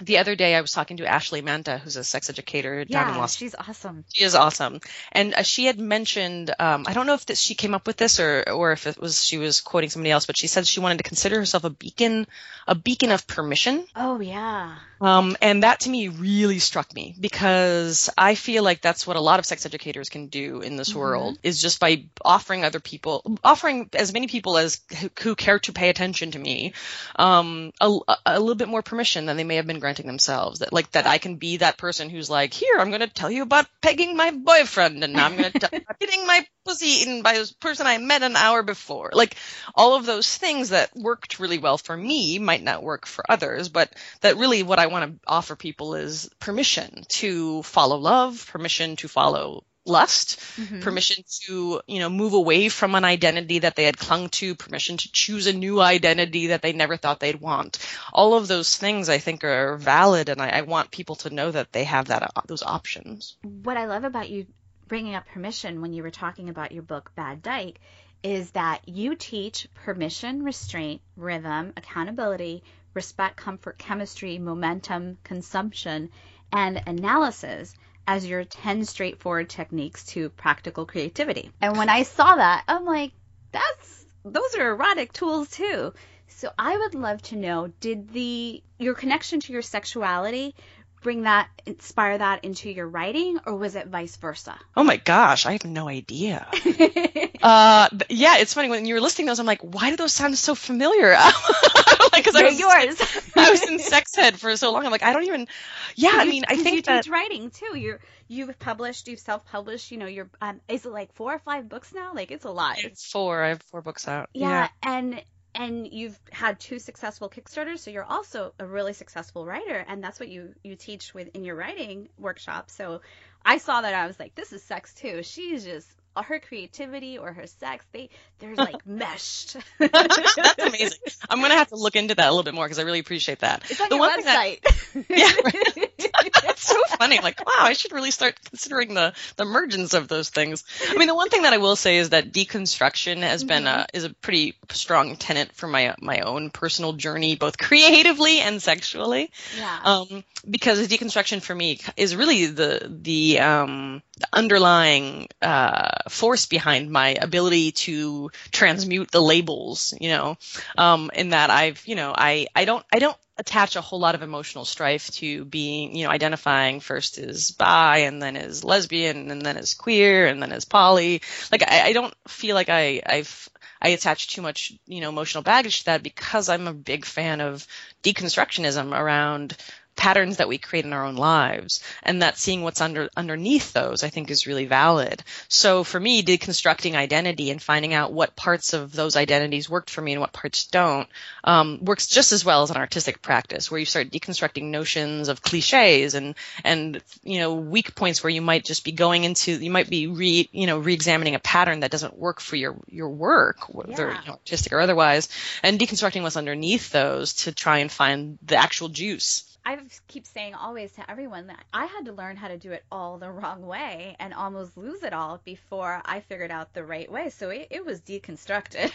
the 0.02 0.18
other 0.18 0.36
day 0.36 0.56
I 0.56 0.62
was 0.62 0.72
talking 0.72 0.98
to 0.98 1.06
Ashley 1.06 1.42
Manta, 1.42 1.78
who's 1.78 1.96
a 1.96 2.04
sex 2.04 2.30
educator 2.30 2.84
yeah, 2.88 3.04
down 3.04 3.14
in 3.14 3.20
Los. 3.20 3.36
she's 3.36 3.56
awesome. 3.56 4.04
She 4.14 4.24
is 4.24 4.36
awesome, 4.36 4.80
and 5.12 5.34
uh, 5.34 5.44
she 5.44 5.66
had 5.66 5.80
mentioned. 5.80 6.54
Um, 6.60 6.86
I 6.88 6.94
don't 6.94 7.08
know 7.08 7.14
if 7.14 7.26
this, 7.26 7.40
she 7.40 7.56
came 7.56 7.74
up 7.74 7.88
with 7.88 7.98
this 7.98 8.20
or 8.20 8.44
or 8.50 8.72
if 8.72 8.88
it 8.88 9.00
was 9.00 9.24
she 9.24 9.38
was 9.38 9.62
quoting 9.62 9.90
somebody 9.90 10.12
else, 10.12 10.26
but 10.26 10.38
she 10.38 10.48
said 10.48 10.68
she 10.68 10.80
wanted 10.80 10.98
to 10.98 11.04
consider 11.04 11.38
herself 11.38 11.64
a 11.64 11.70
beacon, 11.70 12.28
a 12.68 12.76
beacon 12.76 13.12
of 13.12 13.28
permission. 13.28 13.86
Oh 13.96 14.20
yeah. 14.20 14.76
Um, 15.02 15.36
and 15.42 15.64
that 15.64 15.82
to 15.82 15.90
me 15.90 16.10
really 16.10 16.60
struck 16.60 16.94
me 16.94 17.16
because 17.20 18.10
I 18.16 18.36
feel 18.36 18.64
like 18.64 18.82
that's 18.82 19.08
what 19.08 19.16
a 19.16 19.22
lot 19.22 19.40
of 19.40 19.48
sex 19.48 19.66
educators 19.66 20.10
can 20.10 20.28
do 20.28 20.62
in 20.62 20.76
this 20.76 20.92
mm-hmm. 20.92 21.00
world 21.00 21.40
is 21.42 21.60
just 21.60 21.80
by 21.80 22.04
offering 22.24 22.64
other 22.64 22.80
people, 22.80 23.40
offering 23.44 23.90
as 23.94 24.14
many 24.14 24.28
people 24.28 24.60
as 24.60 24.80
who 25.20 25.36
care 25.36 25.58
to 25.58 25.74
pay 25.74 25.90
attention 25.90 26.32
to 26.32 26.40
me, 26.40 26.74
um, 27.16 27.74
a, 27.82 27.98
a 28.28 28.40
little 28.40 28.56
bit 28.56 28.68
more 28.68 28.84
permission 28.84 29.26
than 29.26 29.38
they 29.38 29.44
may 29.44 29.56
have 29.56 29.66
been 29.66 29.80
granting 29.92 30.08
themselves. 30.08 30.60
That 30.60 30.72
like 30.72 30.92
that 30.92 31.06
I 31.06 31.18
can 31.18 31.36
be 31.36 31.58
that 31.58 31.78
person 31.78 32.10
who's 32.10 32.30
like, 32.30 32.54
here, 32.54 32.78
I'm 32.80 32.90
going 32.90 33.02
to 33.02 33.08
tell 33.08 33.30
you 33.30 33.44
about 33.44 33.68
pegging 33.82 34.16
my 34.16 34.32
boyfriend, 34.32 35.04
and 35.04 35.20
I'm 35.20 35.36
going 35.36 35.52
to 35.52 35.60
tell 35.60 35.80
getting 36.00 36.26
my 36.26 36.46
pussy 36.64 36.88
eaten 36.88 37.24
by 37.24 37.34
a 37.34 37.46
person 37.60 37.88
I 37.88 37.98
met 37.98 38.24
an 38.24 38.38
hour 38.38 38.64
before. 38.64 39.12
Like 39.14 39.36
all 39.76 39.96
of 39.96 40.06
those 40.06 40.38
things 40.38 40.70
that 40.70 40.96
worked 40.96 41.40
really 41.40 41.58
well 41.58 41.78
for 41.78 41.96
me 41.96 42.40
might 42.40 42.64
not 42.64 42.84
work 42.84 43.06
for 43.06 43.30
others, 43.30 43.68
but 43.68 43.92
that 44.22 44.38
really 44.38 44.64
what 44.64 44.80
I 44.80 44.88
want 44.88 45.12
to 45.12 45.20
offer 45.28 45.58
people 45.58 45.96
is 45.96 46.30
permission 46.40 47.04
to 47.10 47.62
follow 47.64 47.98
love, 47.98 48.48
permission 48.50 48.96
to 48.98 49.10
follow 49.10 49.66
lust, 49.86 50.40
mm-hmm. 50.58 50.80
permission 50.82 51.24
to, 51.46 51.82
you 51.88 52.00
know, 52.00 52.10
move 52.10 52.34
away 52.34 52.70
from 52.70 52.96
an 52.96 53.04
identity 53.04 53.60
that 53.60 53.76
they 53.76 53.84
had 53.84 53.98
clung 53.98 54.30
to, 54.30 54.56
permission 54.56 54.98
to 54.98 55.12
choose 55.12 55.48
a 55.48 55.54
new 55.54 55.82
identity 55.82 56.48
that 56.48 56.62
they 56.62 56.74
never 56.74 56.98
thought 56.98 57.20
they'd 57.20 57.42
want. 57.42 57.80
All 58.14 58.36
of 58.36 58.48
those 58.48 58.78
things 58.78 59.10
I 59.10 59.18
think 59.18 59.44
are 59.44 59.78
valid 59.78 60.30
and 60.30 60.42
I, 60.42 60.50
I 60.50 60.62
want 60.62 60.92
people 60.92 61.16
to 61.18 61.30
know 61.30 61.50
that 61.52 61.72
they 61.72 61.84
have 61.86 62.08
that, 62.08 62.24
uh, 62.24 62.42
those 62.48 62.64
options. 62.64 63.38
What 63.42 63.78
I 63.78 63.86
love 63.86 64.04
about 64.04 64.30
you 64.30 64.46
bringing 64.88 65.16
up 65.16 65.26
permission 65.28 65.82
when 65.82 65.94
you 65.94 66.04
were 66.04 66.12
talking 66.12 66.50
about 66.50 66.72
your 66.72 66.84
book 66.84 67.12
Bad 67.16 67.42
Dyke 67.42 67.80
is 68.24 68.52
that 68.52 68.88
you 68.88 69.16
teach 69.16 69.68
permission, 69.74 70.44
restraint, 70.44 71.02
rhythm, 71.16 71.74
accountability, 71.76 72.64
respect, 72.94 73.38
comfort, 73.38 73.80
chemistry, 73.80 74.38
momentum, 74.38 75.18
consumption, 75.24 76.10
and 76.52 76.84
analysis 76.86 77.74
as 78.12 78.28
your 78.28 78.44
10 78.44 78.84
straightforward 78.84 79.50
techniques 79.50 80.06
to 80.06 80.30
practical 80.32 80.86
creativity. 80.86 81.50
And 81.62 81.78
when 81.78 81.88
I 81.88 82.04
saw 82.04 82.36
that, 82.36 82.66
I'm 82.68 82.84
like, 82.84 83.14
that's 83.54 84.06
those 84.26 84.54
are 84.58 84.72
erotic 84.72 85.14
tools 85.14 85.50
too. 85.50 85.94
So 86.28 86.50
I 86.60 86.78
would 86.78 86.94
love 86.94 87.22
to 87.24 87.38
know 87.38 87.72
did 87.80 88.12
the 88.12 88.62
your 88.80 88.96
connection 88.96 89.40
to 89.40 89.54
your 89.54 89.62
sexuality 89.62 90.56
bring 91.02 91.24
that 91.24 91.50
inspire 91.66 92.18
that 92.18 92.44
into 92.44 92.70
your 92.70 92.88
writing 92.88 93.40
or 93.46 93.56
was 93.56 93.76
it 93.76 93.88
vice 93.88 94.18
versa 94.18 94.56
oh 94.78 94.84
my 94.84 94.98
gosh 94.98 95.48
i 95.48 95.54
have 95.54 95.66
no 95.66 95.88
idea 95.88 96.48
uh 97.42 97.90
yeah 98.08 98.38
it's 98.38 98.54
funny 98.54 98.70
when 98.70 98.86
you 98.86 98.94
were 98.94 99.02
listing 99.02 99.26
those 99.26 99.40
i'm 99.40 99.48
like 99.48 99.62
why 99.62 99.90
do 99.90 99.96
those 99.96 100.14
sound 100.14 100.38
so 100.38 100.54
familiar 100.54 101.14
like 101.14 101.34
because 102.24 102.36
i 102.36 102.44
was 102.44 102.60
yours 102.60 103.02
i 103.36 103.50
was 103.50 103.64
in 103.64 103.80
sex 103.80 104.18
ed 104.18 104.40
for 104.40 104.56
so 104.56 104.72
long. 104.72 104.86
I'm 104.86 104.92
like 104.92 105.04
i 105.04 105.14
don't 105.14 105.24
even 105.24 105.48
yeah 105.96 106.14
i 106.14 106.26
mean 106.26 106.44
i 106.48 106.56
think 106.56 106.76
you 106.76 106.82
that 106.84 107.04
teach 107.04 107.12
writing 107.12 107.50
too. 107.50 107.78
You're 107.78 108.00
you've 108.28 108.58
published 108.60 109.08
you've 109.08 109.20
self-published 109.20 109.92
you 109.92 109.98
know 109.98 110.06
you're 110.06 110.30
um, 110.42 110.62
is 110.68 110.86
it 110.86 110.92
like 110.92 111.14
four 111.14 111.34
or 111.34 111.40
five 111.40 111.68
books 111.68 111.94
now? 111.94 112.14
Like 112.14 112.32
it's 112.32 112.46
a 112.46 112.52
lot. 112.52 112.78
It's 112.80 113.06
four 113.06 113.44
i 113.44 113.50
have 113.50 113.62
four 113.64 113.82
books 113.82 114.08
out. 114.08 114.30
Yeah, 114.34 114.50
yeah. 114.50 114.68
and 114.84 115.24
and 115.54 115.88
you've 115.88 116.18
had 116.32 116.60
two 116.60 116.80
successful 116.80 117.30
kickstarters 117.30 117.80
so 117.80 117.92
you're 117.92 118.06
also 118.06 118.54
a 118.58 118.66
really 118.66 118.94
successful 118.94 119.46
writer 119.46 119.84
and 119.88 120.02
that's 120.04 120.20
what 120.20 120.30
you 120.30 120.54
you 120.64 120.76
teach 120.76 121.14
with 121.14 121.30
in 121.36 121.44
your 121.44 121.56
writing 121.56 122.10
workshop. 122.18 122.70
So 122.70 123.02
i 123.44 123.58
saw 123.58 123.82
that 123.82 123.94
i 123.94 124.08
was 124.08 124.20
like 124.20 124.36
this 124.36 124.54
is 124.54 124.64
sex 124.64 124.94
too. 124.94 125.24
She's 125.24 125.64
just 125.64 125.90
her 126.16 126.40
creativity 126.40 127.18
or 127.18 127.32
her 127.34 127.48
sex 127.48 127.86
they 127.92 128.10
they're 128.40 128.56
like 128.56 128.86
meshed. 128.86 129.58
That's 129.80 130.60
amazing. 130.60 131.00
I'm 131.30 131.42
gonna 131.42 131.56
have 131.56 131.70
to 131.70 131.76
look 131.76 131.96
into 131.96 132.16
that 132.16 132.28
a 132.28 132.32
little 132.32 132.44
bit 132.44 132.54
more 132.54 132.66
because 132.66 132.80
i 132.80 132.84
really 132.84 133.00
appreciate 133.00 133.40
that. 133.40 133.64
It's 133.70 133.80
on 133.80 133.90
the 133.90 133.96
your 133.96 134.00
one 134.08 134.24
website 134.24 134.62
that, 134.62 135.06
yeah 135.10 136.32
that's 136.62 136.90
so 136.90 136.98
funny. 136.98 137.20
Like 137.20 137.46
wow 137.46 137.54
i 137.60 137.74
should 137.74 137.92
really 137.92 138.12
start 138.12 138.40
considering 138.50 138.94
the 138.94 139.14
the 139.36 139.44
emergence 139.44 139.94
of 139.94 140.08
those 140.08 140.30
things. 140.30 140.64
I 140.90 140.98
mean 140.98 141.08
the 141.08 141.16
one 141.16 141.30
thing 141.30 141.44
that 141.44 141.54
i 141.54 141.58
will 141.58 141.76
say 141.76 141.98
is 141.98 142.10
that 142.10 142.32
deconstruction 142.32 143.22
has 143.22 143.42
mm-hmm. 143.42 143.48
been 143.48 143.68
a 143.68 143.88
is 143.94 144.04
a 144.04 144.14
pretty 144.14 144.56
strong 144.72 145.16
tenet 145.16 145.54
for 145.54 145.68
my 145.68 145.96
my 146.00 146.22
own 146.22 146.50
personal 146.50 146.94
journey 146.94 147.36
both 147.36 147.58
creatively 147.58 148.40
and 148.40 148.62
sexually. 148.62 149.32
Yeah. 149.58 149.80
Um 149.84 150.24
because 150.50 150.88
deconstruction 150.88 151.42
for 151.42 151.56
me 151.56 151.80
is 151.98 152.16
really 152.16 152.48
the 152.48 152.90
the 153.02 153.40
um 153.40 154.02
the 154.22 154.28
underlying 154.32 155.28
uh, 155.42 155.90
force 156.10 156.46
behind 156.46 156.90
my 156.90 157.10
ability 157.20 157.72
to 157.72 158.32
transmute 158.52 159.12
the 159.12 159.22
labels, 159.22 159.94
you 160.00 160.10
know, 160.10 160.38
um, 160.78 161.12
in 161.14 161.30
that 161.30 161.50
I've, 161.50 161.86
you 161.86 161.96
know, 161.96 162.14
I, 162.16 162.48
I 162.56 162.66
don't, 162.66 162.86
I 162.94 163.00
don't 163.00 163.18
attach 163.42 163.76
a 163.76 163.82
whole 163.82 164.00
lot 164.00 164.14
of 164.14 164.22
emotional 164.22 164.66
strife 164.66 165.10
to 165.10 165.44
being, 165.46 165.96
you 165.96 166.06
know, 166.06 166.12
identifying 166.12 166.80
first 166.80 167.18
as 167.18 167.50
bi 167.50 167.98
and 167.98 168.22
then 168.22 168.38
as 168.38 168.64
lesbian 168.64 169.32
and 169.32 169.42
then 169.42 169.58
as 169.58 169.74
queer 169.74 170.28
and 170.28 170.42
then 170.42 170.52
as 170.52 170.64
poly. 170.64 171.24
Like, 171.52 171.64
I, 171.68 171.88
I 171.88 171.94
don't 171.94 172.14
feel 172.28 172.54
like 172.54 172.70
I, 172.70 173.02
I've, 173.04 173.50
I 173.82 173.90
attach 173.90 174.28
too 174.28 174.44
much, 174.44 174.74
you 174.86 175.02
know, 175.02 175.10
emotional 175.10 175.42
baggage 175.42 175.80
to 175.80 175.86
that 175.86 176.04
because 176.04 176.50
I'm 176.50 176.68
a 176.68 176.74
big 176.74 177.04
fan 177.04 177.42
of 177.42 177.66
deconstructionism 178.04 178.96
around 178.96 179.58
patterns 179.96 180.38
that 180.38 180.48
we 180.48 180.58
create 180.58 180.86
in 180.86 180.94
our 180.94 181.06
own 181.06 181.16
lives 181.16 181.84
and 182.04 182.22
that 182.22 182.38
seeing 182.38 182.64
what's 182.64 182.82
under 182.82 183.10
underneath 183.16 183.74
those 183.74 184.04
I 184.04 184.10
think 184.10 184.32
is 184.32 184.48
really 184.48 184.66
valid. 184.66 185.24
So 185.48 185.84
for 185.84 186.00
me, 186.00 186.24
deconstructing 186.24 186.96
identity 186.96 187.52
and 187.52 187.62
finding 187.62 187.94
out 187.94 188.14
what 188.14 188.36
parts 188.36 188.74
of 188.74 188.94
those 188.94 189.16
identities 189.16 189.70
worked 189.70 189.90
for 189.90 190.02
me 190.02 190.14
and 190.14 190.22
what 190.22 190.34
parts 190.34 190.68
don't 190.68 191.08
um, 191.44 191.80
works 191.82 192.08
just 192.08 192.32
as 192.32 192.46
well 192.46 192.64
as 192.64 192.72
an 192.72 192.78
artistic 192.78 193.22
practice 193.22 193.70
where 193.70 193.80
you 193.80 193.86
start 193.86 194.10
deconstructing 194.10 194.66
notions 194.66 195.28
of 195.28 195.42
cliches 195.42 196.16
and 196.16 196.36
and 196.64 197.02
you 197.24 197.40
know 197.40 197.56
weak 197.56 197.96
points 197.96 198.24
where 198.24 198.32
you 198.32 198.42
might 198.42 198.66
just 198.66 198.84
be 198.84 198.92
going 198.92 199.24
into 199.24 199.52
you 199.52 199.72
might 199.72 199.90
be 199.90 200.08
re 200.08 200.50
you 200.52 200.68
know 200.68 200.80
re-examining 200.80 201.36
a 201.36 201.40
pattern 201.40 201.82
that 201.82 201.92
doesn't 201.92 202.18
work 202.18 202.40
for 202.40 202.56
your 202.56 202.76
your 202.88 203.10
work 203.10 203.74
whether 203.74 204.10
yeah. 204.10 204.22
you 204.22 204.28
know, 204.28 204.34
artistic 204.34 204.74
or 204.74 204.80
otherwise 204.80 205.30
and 205.64 205.80
deconstructing 205.80 206.22
what's 206.22 206.38
underneath 206.38 206.92
those 206.92 207.34
to 207.34 207.52
try 207.52 207.80
and 207.80 207.92
find 207.92 208.38
the 208.44 208.56
actual 208.56 208.90
juice. 208.90 209.51
I 209.64 209.78
keep 210.08 210.26
saying 210.26 210.56
always 210.56 210.92
to 210.94 211.10
everyone 211.10 211.48
that 211.48 211.64
I 211.72 211.86
had 211.86 212.06
to 212.06 212.14
learn 212.14 212.36
how 212.36 212.48
to 212.48 212.58
do 212.58 212.72
it 212.72 212.84
all 212.92 213.20
the 213.20 213.30
wrong 213.30 213.66
way 213.66 214.16
and 214.20 214.34
almost 214.34 214.76
lose 214.76 215.04
it 215.04 215.14
all 215.14 215.40
before 215.46 216.02
I 216.04 216.22
figured 216.22 216.50
out 216.50 216.74
the 216.74 216.84
right 216.84 217.12
way. 217.12 217.30
So 217.30 217.50
it, 217.52 217.68
it 217.70 217.86
was 217.86 218.02
deconstructed. 218.02 218.92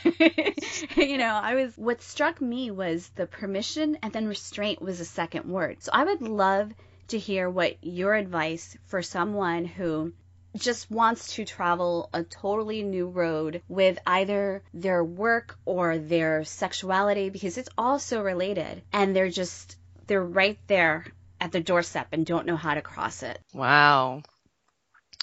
you 0.96 1.18
know, 1.18 1.38
I 1.40 1.54
was, 1.54 1.76
what 1.76 2.02
struck 2.02 2.40
me 2.40 2.72
was 2.72 3.08
the 3.14 3.26
permission 3.26 3.98
and 4.02 4.12
then 4.12 4.26
restraint 4.26 4.82
was 4.82 4.98
a 4.98 5.04
second 5.04 5.44
word. 5.44 5.84
So 5.84 5.92
I 5.94 6.02
would 6.02 6.22
love 6.22 6.72
to 7.08 7.18
hear 7.18 7.48
what 7.48 7.76
your 7.82 8.14
advice 8.14 8.76
for 8.86 9.02
someone 9.02 9.66
who 9.66 10.12
just 10.56 10.90
wants 10.90 11.34
to 11.34 11.44
travel 11.44 12.08
a 12.12 12.24
totally 12.24 12.82
new 12.82 13.06
road 13.08 13.62
with 13.68 13.98
either 14.06 14.62
their 14.74 15.04
work 15.04 15.56
or 15.64 15.98
their 15.98 16.44
sexuality 16.44 17.30
because 17.30 17.58
it's 17.58 17.68
all 17.78 17.98
so 17.98 18.22
related 18.22 18.82
and 18.92 19.14
they're 19.14 19.30
just 19.30 19.76
they're 20.06 20.24
right 20.24 20.58
there 20.66 21.06
at 21.40 21.52
the 21.52 21.60
doorstep 21.60 22.08
and 22.12 22.24
don't 22.24 22.46
know 22.46 22.56
how 22.56 22.74
to 22.74 22.82
cross 22.82 23.22
it. 23.22 23.38
Wow. 23.52 24.22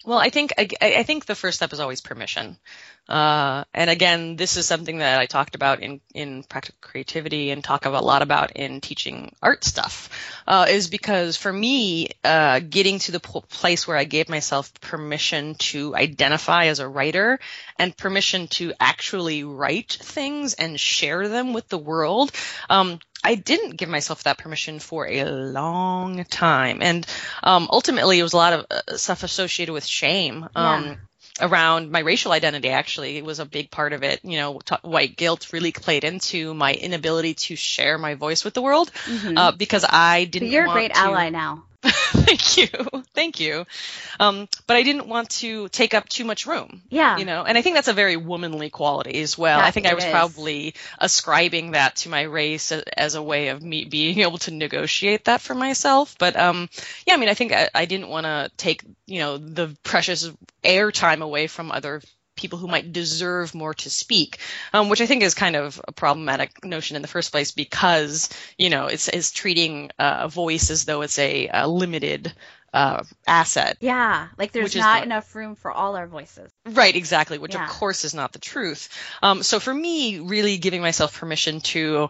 Well, 0.05 0.19
I 0.19 0.29
think 0.29 0.53
I, 0.57 0.67
I, 0.81 1.03
think 1.03 1.25
the 1.25 1.35
first 1.35 1.57
step 1.57 1.71
is 1.71 1.79
always 1.79 2.01
permission. 2.01 2.57
Uh, 3.07 3.63
and 3.73 3.89
again, 3.89 4.35
this 4.35 4.57
is 4.57 4.65
something 4.65 4.97
that 4.97 5.19
I 5.19 5.27
talked 5.27 5.55
about 5.55 5.81
in 5.81 6.01
in 6.13 6.43
practical 6.43 6.77
creativity 6.81 7.51
and 7.51 7.63
talk 7.63 7.85
a 7.85 7.89
lot 7.89 8.21
about 8.21 8.51
in 8.51 8.81
teaching 8.81 9.33
art 9.41 9.63
stuff. 9.63 10.09
Uh, 10.45 10.65
is 10.69 10.89
because 10.89 11.37
for 11.37 11.51
me, 11.53 12.09
uh, 12.25 12.59
getting 12.59 12.99
to 12.99 13.13
the 13.13 13.21
place 13.21 13.87
where 13.87 13.95
I 13.95 14.03
gave 14.03 14.27
myself 14.27 14.73
permission 14.81 15.55
to 15.55 15.95
identify 15.95 16.65
as 16.65 16.79
a 16.79 16.87
writer 16.87 17.39
and 17.79 17.95
permission 17.95 18.47
to 18.49 18.73
actually 18.81 19.45
write 19.45 19.97
things 20.01 20.53
and 20.53 20.77
share 20.77 21.29
them 21.29 21.53
with 21.53 21.69
the 21.69 21.77
world. 21.77 22.31
Um, 22.69 22.99
I 23.23 23.35
didn't 23.35 23.77
give 23.77 23.89
myself 23.89 24.23
that 24.23 24.37
permission 24.37 24.79
for 24.79 25.07
a 25.07 25.23
long 25.23 26.23
time. 26.25 26.81
And 26.81 27.07
um, 27.41 27.67
ultimately, 27.71 28.19
it 28.19 28.23
was 28.23 28.33
a 28.33 28.37
lot 28.37 28.53
of 28.53 28.65
uh, 28.69 28.97
stuff 28.97 29.23
associated 29.23 29.73
with 29.73 29.85
shame. 29.85 30.47
Um, 30.55 30.85
yeah. 30.85 30.95
Around 31.41 31.89
my 31.89 32.01
racial 32.01 32.31
identity, 32.31 32.69
actually, 32.69 33.17
it 33.17 33.25
was 33.25 33.39
a 33.39 33.45
big 33.45 33.71
part 33.71 33.93
of 33.93 34.03
it. 34.03 34.19
You 34.23 34.37
know, 34.37 34.59
t- 34.59 34.75
white 34.83 35.17
guilt 35.17 35.51
really 35.51 35.71
played 35.71 36.03
into 36.03 36.53
my 36.53 36.75
inability 36.75 37.33
to 37.33 37.55
share 37.55 37.97
my 37.97 38.13
voice 38.13 38.45
with 38.45 38.53
the 38.53 38.61
world 38.61 38.91
mm-hmm. 39.05 39.35
uh, 39.35 39.51
because 39.51 39.83
I 39.89 40.25
didn't. 40.25 40.49
But 40.49 40.53
you're 40.53 40.67
a 40.67 40.71
great 40.71 40.93
to... 40.93 40.99
ally 40.99 41.29
now. 41.29 41.63
Thank 42.13 42.57
you. 42.57 42.67
Thank 43.13 43.39
you. 43.41 43.65
Um, 44.17 44.47
but 44.67 44.77
I 44.77 44.83
didn't 44.83 45.07
want 45.07 45.29
to 45.31 45.67
take 45.67 45.93
up 45.93 46.07
too 46.07 46.23
much 46.23 46.45
room. 46.45 46.81
Yeah. 46.89 47.17
You 47.17 47.25
know, 47.25 47.43
and 47.43 47.57
I 47.57 47.61
think 47.61 47.75
that's 47.75 47.89
a 47.89 47.93
very 47.93 48.15
womanly 48.15 48.69
quality 48.69 49.19
as 49.21 49.37
well. 49.37 49.59
That 49.59 49.65
I 49.65 49.71
think 49.71 49.85
I 49.85 49.93
was 49.93 50.05
is. 50.05 50.11
probably 50.11 50.75
ascribing 50.97 51.71
that 51.71 51.97
to 51.97 52.09
my 52.09 52.21
race 52.21 52.71
as, 52.71 52.83
as, 52.95 53.15
a 53.15 53.21
way 53.21 53.49
of 53.49 53.61
me 53.61 53.83
being 53.83 54.19
able 54.19 54.37
to 54.39 54.51
negotiate 54.51 55.25
that 55.25 55.41
for 55.41 55.55
myself. 55.55 56.15
But, 56.17 56.37
um, 56.37 56.69
yeah, 57.05 57.15
I 57.15 57.17
mean, 57.17 57.29
I 57.29 57.33
think 57.33 57.51
I, 57.51 57.69
I 57.75 57.83
didn't 57.83 58.07
want 58.07 58.25
to 58.25 58.49
take, 58.55 58.83
you 59.05 59.19
know, 59.19 59.37
the 59.37 59.75
precious 59.83 60.31
airtime 60.63 61.21
away 61.21 61.47
from 61.47 61.69
other 61.69 62.01
people 62.35 62.59
who 62.59 62.67
might 62.67 62.91
deserve 62.91 63.53
more 63.53 63.73
to 63.73 63.89
speak, 63.89 64.39
um, 64.73 64.89
which 64.89 65.01
I 65.01 65.05
think 65.05 65.23
is 65.23 65.33
kind 65.33 65.55
of 65.55 65.79
a 65.87 65.91
problematic 65.91 66.63
notion 66.65 66.95
in 66.95 67.01
the 67.01 67.07
first 67.07 67.31
place 67.31 67.51
because 67.51 68.29
you 68.57 68.69
know 68.69 68.87
it's, 68.87 69.07
it's 69.07 69.31
treating 69.31 69.91
uh, 69.99 70.21
a 70.21 70.29
voice 70.29 70.69
as 70.69 70.85
though 70.85 71.01
it's 71.01 71.19
a, 71.19 71.49
a 71.53 71.67
limited 71.67 72.33
uh, 72.73 73.03
asset. 73.27 73.77
Yeah, 73.79 74.27
like 74.37 74.51
there's 74.51 74.75
not 74.75 75.01
the, 75.01 75.05
enough 75.05 75.33
room 75.35 75.55
for 75.55 75.71
all 75.71 75.95
our 75.95 76.07
voices. 76.07 76.51
Right, 76.65 76.95
exactly, 76.95 77.37
which 77.37 77.53
yeah. 77.53 77.65
of 77.65 77.69
course 77.69 78.03
is 78.03 78.13
not 78.13 78.33
the 78.33 78.39
truth. 78.39 78.89
Um, 79.21 79.43
so 79.43 79.59
for 79.59 79.73
me, 79.73 80.19
really 80.19 80.57
giving 80.57 80.81
myself 80.81 81.19
permission 81.19 81.61
to 81.61 82.09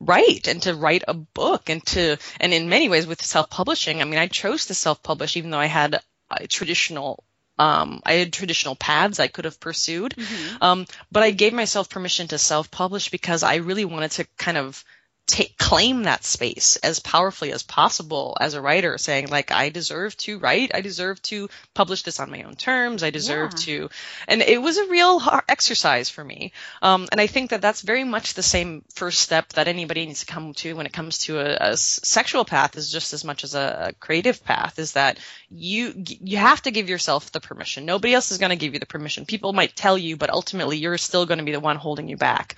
write 0.00 0.48
and 0.48 0.60
to 0.62 0.74
write 0.74 1.04
a 1.06 1.14
book 1.14 1.70
and 1.70 1.84
to 1.86 2.18
and 2.40 2.52
in 2.52 2.68
many 2.68 2.88
ways 2.88 3.06
with 3.06 3.22
self-publishing 3.22 4.00
i 4.00 4.04
mean 4.04 4.18
i 4.18 4.26
chose 4.26 4.66
to 4.66 4.74
self-publish 4.74 5.36
even 5.36 5.50
though 5.50 5.60
i 5.60 5.66
had 5.66 6.00
a 6.28 6.48
traditional 6.48 7.22
um, 7.58 8.00
I 8.04 8.14
had 8.14 8.32
traditional 8.32 8.74
paths 8.74 9.20
I 9.20 9.28
could 9.28 9.44
have 9.44 9.60
pursued, 9.60 10.14
mm-hmm. 10.16 10.62
um, 10.62 10.86
but 11.10 11.22
I 11.22 11.30
gave 11.30 11.52
myself 11.52 11.88
permission 11.88 12.28
to 12.28 12.38
self-publish 12.38 13.10
because 13.10 13.42
I 13.42 13.56
really 13.56 13.84
wanted 13.84 14.12
to 14.12 14.26
kind 14.38 14.56
of 14.56 14.84
take 15.26 15.56
claim 15.56 16.02
that 16.02 16.24
space 16.24 16.76
as 16.76 16.98
powerfully 16.98 17.52
as 17.52 17.62
possible 17.62 18.36
as 18.40 18.54
a 18.54 18.60
writer 18.60 18.98
saying 18.98 19.28
like 19.28 19.52
i 19.52 19.68
deserve 19.68 20.16
to 20.16 20.38
write. 20.38 20.72
I 20.74 20.80
deserve 20.80 21.22
to 21.22 21.48
publish 21.74 22.02
this 22.02 22.20
on 22.20 22.30
my 22.30 22.42
own 22.42 22.54
terms. 22.54 23.02
I 23.02 23.10
deserve 23.10 23.52
yeah. 23.52 23.58
to 23.64 23.90
and 24.26 24.42
it 24.42 24.60
was 24.60 24.76
a 24.78 24.88
real 24.88 25.22
exercise 25.48 26.10
for 26.10 26.24
me. 26.24 26.52
Um, 26.82 27.08
and 27.12 27.20
i 27.20 27.26
think 27.28 27.50
that 27.50 27.62
that's 27.62 27.82
very 27.82 28.04
much 28.04 28.34
the 28.34 28.42
same 28.42 28.84
first 28.94 29.20
step 29.20 29.52
that 29.54 29.68
anybody 29.68 30.06
needs 30.06 30.20
to 30.20 30.26
come 30.26 30.54
to 30.54 30.74
when 30.74 30.86
it 30.86 30.92
comes 30.92 31.18
to 31.18 31.38
a, 31.38 31.72
a 31.72 31.76
sexual 31.76 32.44
path 32.44 32.76
is 32.76 32.90
just 32.90 33.12
as 33.12 33.24
much 33.24 33.44
as 33.44 33.54
a, 33.54 33.88
a 33.88 33.92
creative 33.94 34.44
path 34.44 34.78
is 34.78 34.92
that 34.92 35.18
you 35.50 35.94
you 36.06 36.36
have 36.36 36.62
to 36.62 36.70
give 36.70 36.88
yourself 36.88 37.30
the 37.32 37.40
permission. 37.40 37.86
Nobody 37.86 38.14
else 38.14 38.32
is 38.32 38.38
going 38.38 38.50
to 38.50 38.56
give 38.56 38.74
you 38.74 38.80
the 38.80 38.86
permission. 38.86 39.24
People 39.24 39.52
might 39.52 39.76
tell 39.76 39.96
you 39.96 40.16
but 40.16 40.30
ultimately 40.30 40.78
you're 40.78 40.98
still 40.98 41.26
going 41.26 41.38
to 41.38 41.44
be 41.44 41.52
the 41.52 41.60
one 41.60 41.76
holding 41.76 42.08
you 42.08 42.16
back. 42.16 42.56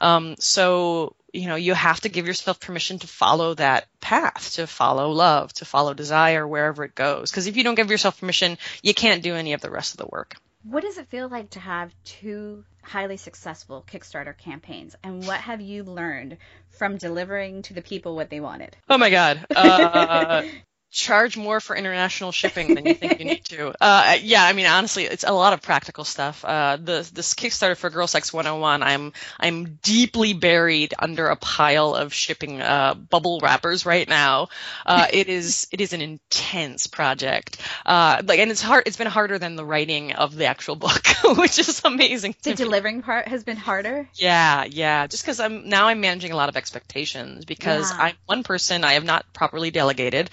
Um, 0.00 0.36
so 0.38 1.14
you 1.32 1.48
know, 1.48 1.56
you 1.56 1.74
have 1.74 2.00
to 2.00 2.08
give 2.08 2.26
yourself 2.26 2.60
permission 2.60 2.98
to 3.00 3.06
follow 3.06 3.54
that 3.54 3.86
path, 4.00 4.54
to 4.54 4.66
follow 4.66 5.10
love, 5.10 5.52
to 5.54 5.64
follow 5.64 5.94
desire 5.94 6.46
wherever 6.46 6.84
it 6.84 6.94
goes. 6.94 7.30
Because 7.30 7.46
if 7.46 7.56
you 7.56 7.64
don't 7.64 7.74
give 7.74 7.90
yourself 7.90 8.20
permission, 8.20 8.58
you 8.82 8.94
can't 8.94 9.22
do 9.22 9.34
any 9.34 9.52
of 9.52 9.60
the 9.60 9.70
rest 9.70 9.94
of 9.94 9.98
the 9.98 10.06
work. 10.06 10.36
What 10.62 10.82
does 10.82 10.98
it 10.98 11.08
feel 11.08 11.28
like 11.28 11.50
to 11.50 11.60
have 11.60 11.94
two 12.04 12.64
highly 12.82 13.16
successful 13.16 13.84
Kickstarter 13.86 14.36
campaigns? 14.36 14.96
And 15.02 15.24
what 15.26 15.40
have 15.40 15.60
you 15.60 15.84
learned 15.84 16.38
from 16.70 16.96
delivering 16.96 17.62
to 17.62 17.74
the 17.74 17.82
people 17.82 18.16
what 18.16 18.30
they 18.30 18.40
wanted? 18.40 18.76
Oh 18.88 18.98
my 18.98 19.10
God. 19.10 19.46
Uh, 19.54 20.42
charge 20.96 21.36
more 21.36 21.60
for 21.60 21.76
international 21.76 22.32
shipping 22.32 22.74
than 22.74 22.86
you 22.86 22.94
think 22.94 23.18
you 23.18 23.26
need 23.26 23.44
to. 23.44 23.74
Uh, 23.86 24.16
yeah, 24.22 24.42
I 24.42 24.52
mean, 24.52 24.66
honestly, 24.66 25.04
it's 25.04 25.22
a 25.22 25.32
lot 25.32 25.52
of 25.52 25.60
practical 25.60 26.04
stuff. 26.04 26.44
Uh, 26.44 26.76
the 26.76 27.08
this 27.12 27.34
Kickstarter 27.34 27.76
for 27.76 27.90
Girl 27.90 28.06
Sex 28.06 28.32
101, 28.32 28.82
I'm 28.82 29.12
I'm 29.38 29.78
deeply 29.82 30.32
buried 30.32 30.94
under 30.98 31.28
a 31.28 31.36
pile 31.36 31.94
of 31.94 32.14
shipping 32.14 32.62
uh, 32.62 32.94
bubble 32.94 33.40
wrappers 33.42 33.84
right 33.84 34.08
now. 34.08 34.48
Uh, 34.84 35.06
it 35.12 35.28
is 35.28 35.68
it 35.72 35.80
is 35.80 35.92
an 35.92 36.00
intense 36.00 36.86
project. 36.86 37.60
Uh, 37.84 38.22
like, 38.24 38.38
and 38.38 38.50
it's 38.50 38.62
hard. 38.62 38.84
It's 38.86 38.96
been 38.96 39.06
harder 39.06 39.38
than 39.38 39.56
the 39.56 39.64
writing 39.64 40.12
of 40.12 40.34
the 40.34 40.46
actual 40.46 40.76
book, 40.76 41.06
which 41.36 41.58
is 41.58 41.82
amazing. 41.84 42.34
The 42.42 42.54
delivering 42.54 43.02
part 43.02 43.28
has 43.28 43.44
been 43.44 43.58
harder. 43.58 44.08
Yeah, 44.14 44.64
yeah. 44.64 45.06
Just 45.06 45.24
because 45.24 45.38
I'm 45.38 45.68
now 45.68 45.88
I'm 45.88 46.00
managing 46.00 46.32
a 46.32 46.36
lot 46.36 46.48
of 46.48 46.56
expectations 46.56 47.44
because 47.44 47.90
yeah. 47.90 48.04
I'm 48.04 48.14
one 48.26 48.42
person. 48.42 48.84
I 48.84 48.94
have 48.94 49.04
not 49.04 49.32
properly 49.32 49.70
delegated. 49.70 50.30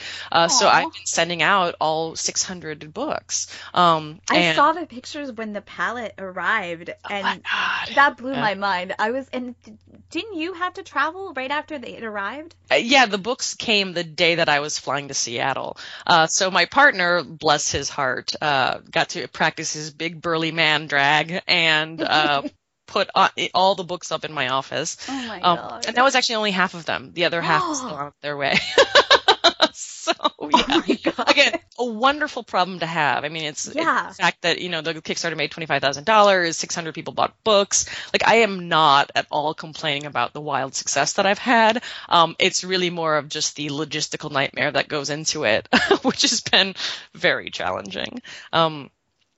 So 0.54 0.68
I've 0.68 0.94
been 0.94 1.06
sending 1.06 1.42
out 1.42 1.76
all 1.80 2.16
600 2.16 2.94
books. 2.94 3.48
Um, 3.74 4.20
I 4.30 4.38
and, 4.38 4.56
saw 4.56 4.74
the 4.74 4.86
pictures 4.86 5.32
when 5.32 5.54
the 5.54 5.62
pallet 5.62 6.14
arrived, 6.18 6.90
oh 6.90 7.14
and 7.14 7.44
oh 7.52 7.94
that 7.96 8.18
blew 8.18 8.34
my 8.34 8.56
mind. 8.56 8.96
I 9.00 9.12
was, 9.12 9.28
and 9.34 9.56
didn't 10.10 10.36
you 10.36 10.54
have 10.54 10.76
to 10.76 10.84
travel 10.84 11.34
right 11.34 11.52
after 11.52 11.76
it 11.76 12.04
arrived? 12.04 12.56
Uh, 12.72 12.76
yeah, 12.76 13.06
the 13.06 13.18
books 13.18 13.56
came 13.56 13.94
the 13.94 14.04
day 14.04 14.36
that 14.36 14.50
I 14.50 14.60
was 14.60 14.80
flying 14.80 15.08
to 15.08 15.14
Seattle. 15.14 15.78
Uh, 16.06 16.28
so 16.28 16.52
my 16.52 16.66
partner, 16.66 17.24
bless 17.24 17.72
his 17.72 17.90
heart, 17.90 18.34
uh, 18.42 18.80
got 18.90 19.10
to 19.10 19.28
practice 19.28 19.74
his 19.74 19.92
big 19.92 20.22
burly 20.22 20.52
man 20.52 20.88
drag 20.88 21.42
and. 21.48 22.02
Uh, 22.02 22.44
put 22.94 23.10
all 23.54 23.76
the 23.76 23.84
books 23.84 24.12
up 24.12 24.24
in 24.24 24.32
my 24.32 24.50
office. 24.50 24.98
Oh 25.10 25.28
my 25.28 25.42
um, 25.42 25.58
god! 25.58 25.86
And 25.88 25.96
that 25.96 26.04
was 26.04 26.16
actually 26.16 26.36
only 26.36 26.52
half 26.52 26.76
of 26.76 26.86
them. 26.86 27.12
The 27.14 27.26
other 27.26 27.42
half 27.42 27.72
is 27.72 27.78
still 27.80 27.96
on 27.96 28.12
their 28.22 28.38
way. 28.38 28.58
so 29.74 30.12
oh 30.40 30.50
yeah, 30.50 30.82
oh 31.18 31.24
again, 31.28 31.60
a 31.80 31.86
wonderful 31.86 32.44
problem 32.44 32.80
to 32.80 32.86
have. 32.86 33.24
I 33.24 33.30
mean, 33.30 33.44
it's, 33.44 33.74
yeah. 33.74 34.08
the 34.10 34.14
fact 34.16 34.42
that 34.42 34.60
you 34.60 34.70
know 34.70 34.82
the 34.82 34.96
Kickstarter 34.96 35.38
made 35.38 35.52
twenty 35.52 35.66
five 35.66 35.82
thousand 35.82 36.06
dollars, 36.06 36.58
six 36.58 36.76
hundred 36.76 36.96
people 36.96 37.14
bought 37.14 37.36
books. 37.44 37.86
Like 38.14 38.28
I 38.28 38.36
am 38.38 38.68
not 38.68 39.12
at 39.16 39.28
all 39.32 39.54
complaining 39.54 40.06
about 40.06 40.34
the 40.34 40.42
wild 40.42 40.76
success 40.76 41.14
that 41.14 41.26
I've 41.26 41.40
had. 41.40 41.84
Um, 42.10 42.36
it's 42.40 42.64
really 42.64 42.90
more 42.90 43.18
of 43.18 43.30
just 43.30 43.56
the 43.56 43.68
logistical 43.68 44.32
nightmare 44.32 44.72
that 44.72 44.88
goes 44.88 45.10
into 45.10 45.44
it, 45.44 45.68
which 46.04 46.22
has 46.22 46.42
been 46.42 46.76
very 47.14 47.50
challenging. 47.50 48.22
Um, 48.52 48.90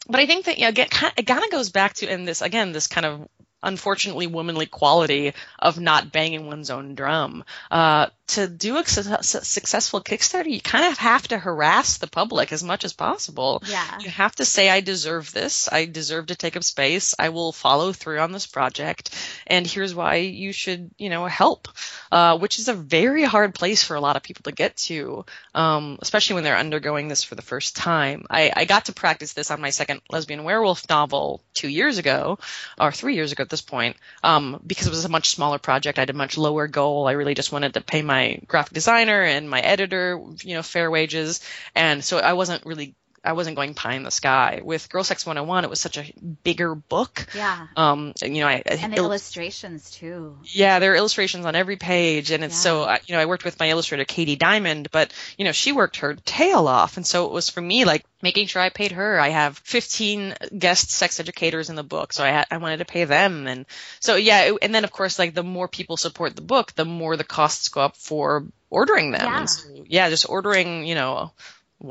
but 0.08 0.20
I 0.20 0.26
think 0.26 0.46
that 0.46 0.60
yeah, 0.60 0.72
it 0.76 0.92
kind 0.92 1.44
of 1.44 1.52
goes 1.52 1.70
back 1.70 1.96
to 1.96 2.12
in 2.12 2.26
this 2.26 2.42
again 2.42 2.72
this 2.72 2.88
kind 2.88 3.06
of 3.06 3.28
unfortunately 3.66 4.28
womanly 4.28 4.68
quality 4.68 5.34
of 5.60 5.80
not 5.80 6.12
banging 6.12 6.48
one's 6.48 6.70
own 6.70 6.96
drum. 6.96 7.44
Uh, 7.70 8.08
to 8.28 8.48
do 8.48 8.78
a 8.78 8.86
su- 8.86 9.22
successful 9.22 10.02
Kickstarter, 10.02 10.50
you 10.50 10.60
kind 10.60 10.92
of 10.92 10.98
have 10.98 11.28
to 11.28 11.38
harass 11.38 12.00
the 12.00 12.08
public 12.08 12.52
as 12.52 12.64
much 12.64 12.84
as 12.84 12.94
possible. 12.94 13.62
Yeah. 13.68 14.00
You 14.00 14.10
have 14.10 14.36
to 14.36 14.46
say, 14.46 14.70
I 14.70 14.82
deserve 14.82 15.32
this. 15.32 15.72
I 15.72 15.86
deserve 15.86 16.28
to 16.28 16.36
take 16.36 16.58
up 16.58 16.64
space. 16.64 17.14
I 17.20 17.30
will 17.30 17.52
follow 17.52 17.94
through 17.94 18.20
on 18.20 18.32
this 18.32 18.48
project. 18.48 19.16
And 19.46 19.68
here's 19.68 19.94
why 19.94 20.16
you 20.16 20.54
should, 20.54 20.90
you 20.98 21.10
know, 21.10 21.26
help, 21.28 21.68
uh, 22.12 22.38
which 22.40 22.58
is 22.58 22.68
a 22.68 22.74
very 22.74 23.24
hard 23.24 23.54
place 23.54 23.84
for 23.84 23.96
a 23.96 24.02
lot 24.02 24.16
of 24.16 24.24
people 24.24 24.44
to 24.44 24.52
get 24.52 24.76
to, 24.78 25.26
um, 25.54 26.00
especially 26.02 26.34
when 26.34 26.44
they're 26.44 26.58
undergoing 26.58 27.08
this 27.08 27.24
for 27.24 27.36
the 27.36 27.42
first 27.44 27.76
time. 27.76 28.26
I, 28.30 28.52
I 28.56 28.66
got 28.66 28.86
to 28.86 28.94
practice 28.94 29.34
this 29.34 29.52
on 29.52 29.62
my 29.62 29.70
second 29.70 30.02
lesbian 30.10 30.44
werewolf 30.44 30.90
novel 30.90 31.44
two 31.54 31.70
years 31.70 32.00
ago, 32.00 32.40
or 32.80 32.92
three 32.92 33.16
years 33.16 33.32
ago 33.32 33.44
at 33.44 33.50
this 33.50 33.62
point, 33.62 33.98
um, 34.24 34.62
because 34.66 34.88
it 34.88 34.92
was 34.92 35.06
a 35.06 35.10
much 35.10 35.30
smaller 35.30 35.60
project. 35.60 36.00
I 36.00 36.02
had 36.02 36.10
a 36.10 36.14
much 36.14 36.38
lower 36.38 36.68
goal. 36.68 37.08
I 37.08 37.12
really 37.12 37.36
just 37.36 37.52
wanted 37.52 37.76
to 37.76 37.82
pay 37.82 38.02
my 38.02 38.15
my 38.16 38.40
graphic 38.48 38.74
designer 38.74 39.22
and 39.24 39.50
my 39.50 39.60
editor, 39.60 40.20
you 40.42 40.56
know, 40.56 40.64
fair 40.64 40.90
wages. 40.90 41.42
And 41.76 42.04
so 42.04 42.18
I 42.20 42.34
wasn't 42.34 42.66
really 42.66 42.96
I 43.26 43.34
wasn't 43.34 43.56
going 43.56 43.74
pie 43.74 43.96
in 43.96 44.04
the 44.04 44.12
sky. 44.12 44.62
With 44.64 44.90
Girl 44.90 45.04
Sex 45.04 45.26
101, 45.26 45.64
it 45.64 45.70
was 45.70 45.80
such 45.80 45.98
a 45.98 46.14
bigger 46.44 46.76
book. 46.76 47.26
Yeah. 47.36 47.68
Um, 47.76 48.14
you 48.22 48.42
know, 48.42 48.48
I, 48.48 48.62
and 48.66 48.94
the 48.94 48.98
il- 48.98 49.06
illustrations 49.06 49.92
too. 49.92 50.38
Yeah, 50.44 50.80
there 50.80 50.94
are 50.94 50.96
illustrations 50.96 51.46
on 51.46 51.56
every 51.56 51.76
page, 51.76 52.32
and 52.32 52.44
it's 52.44 52.56
yeah. 52.56 52.86
so 52.86 52.98
you 53.08 53.16
know, 53.16 53.22
I 53.22 53.26
worked 53.26 53.44
with 53.44 53.60
my 53.60 53.70
illustrator 53.70 54.06
KD 54.06 54.38
Diamond, 54.38 54.90
but 54.92 55.12
you 55.38 55.46
know, 55.46 55.52
she 55.52 55.72
worked 55.72 55.98
her 55.98 56.16
tail 56.16 56.68
off, 56.68 56.98
and 56.98 57.06
so 57.06 57.26
it 57.26 57.32
was 57.32 57.50
for 57.50 57.62
me 57.62 57.86
like 57.86 58.06
making 58.22 58.48
sure 58.48 58.62
I 58.62 58.70
paid 58.70 58.92
her. 58.94 59.20
I 59.20 59.30
have 59.30 59.58
15 59.60 60.36
guest 60.58 60.92
sex 60.92 61.20
educators 61.20 61.70
in 61.70 61.76
the 61.76 61.84
book, 61.84 62.14
so 62.14 62.24
I 62.24 62.46
I 62.50 62.58
wanted 62.58 62.78
to 62.78 62.86
pay 62.86 63.06
them, 63.06 63.48
and 63.48 63.66
so 64.00 64.16
yeah, 64.16 64.44
it, 64.44 64.58
and 64.62 64.74
then 64.74 64.84
of 64.84 64.92
course 64.92 65.20
like 65.20 65.34
the 65.34 65.44
more 65.44 65.68
people 65.68 65.98
support 65.98 66.36
the 66.36 66.42
book, 66.42 66.74
the 66.74 66.86
more 66.86 67.18
the 67.18 67.24
costs 67.24 67.70
go 67.70 67.82
up 67.82 67.98
for 67.98 68.46
ordering 68.70 69.12
them. 69.12 69.26
Yeah. 69.26 69.46
So, 69.46 69.70
yeah, 69.88 70.10
just 70.10 70.30
ordering, 70.30 70.86
you 70.86 70.96
know, 70.96 71.32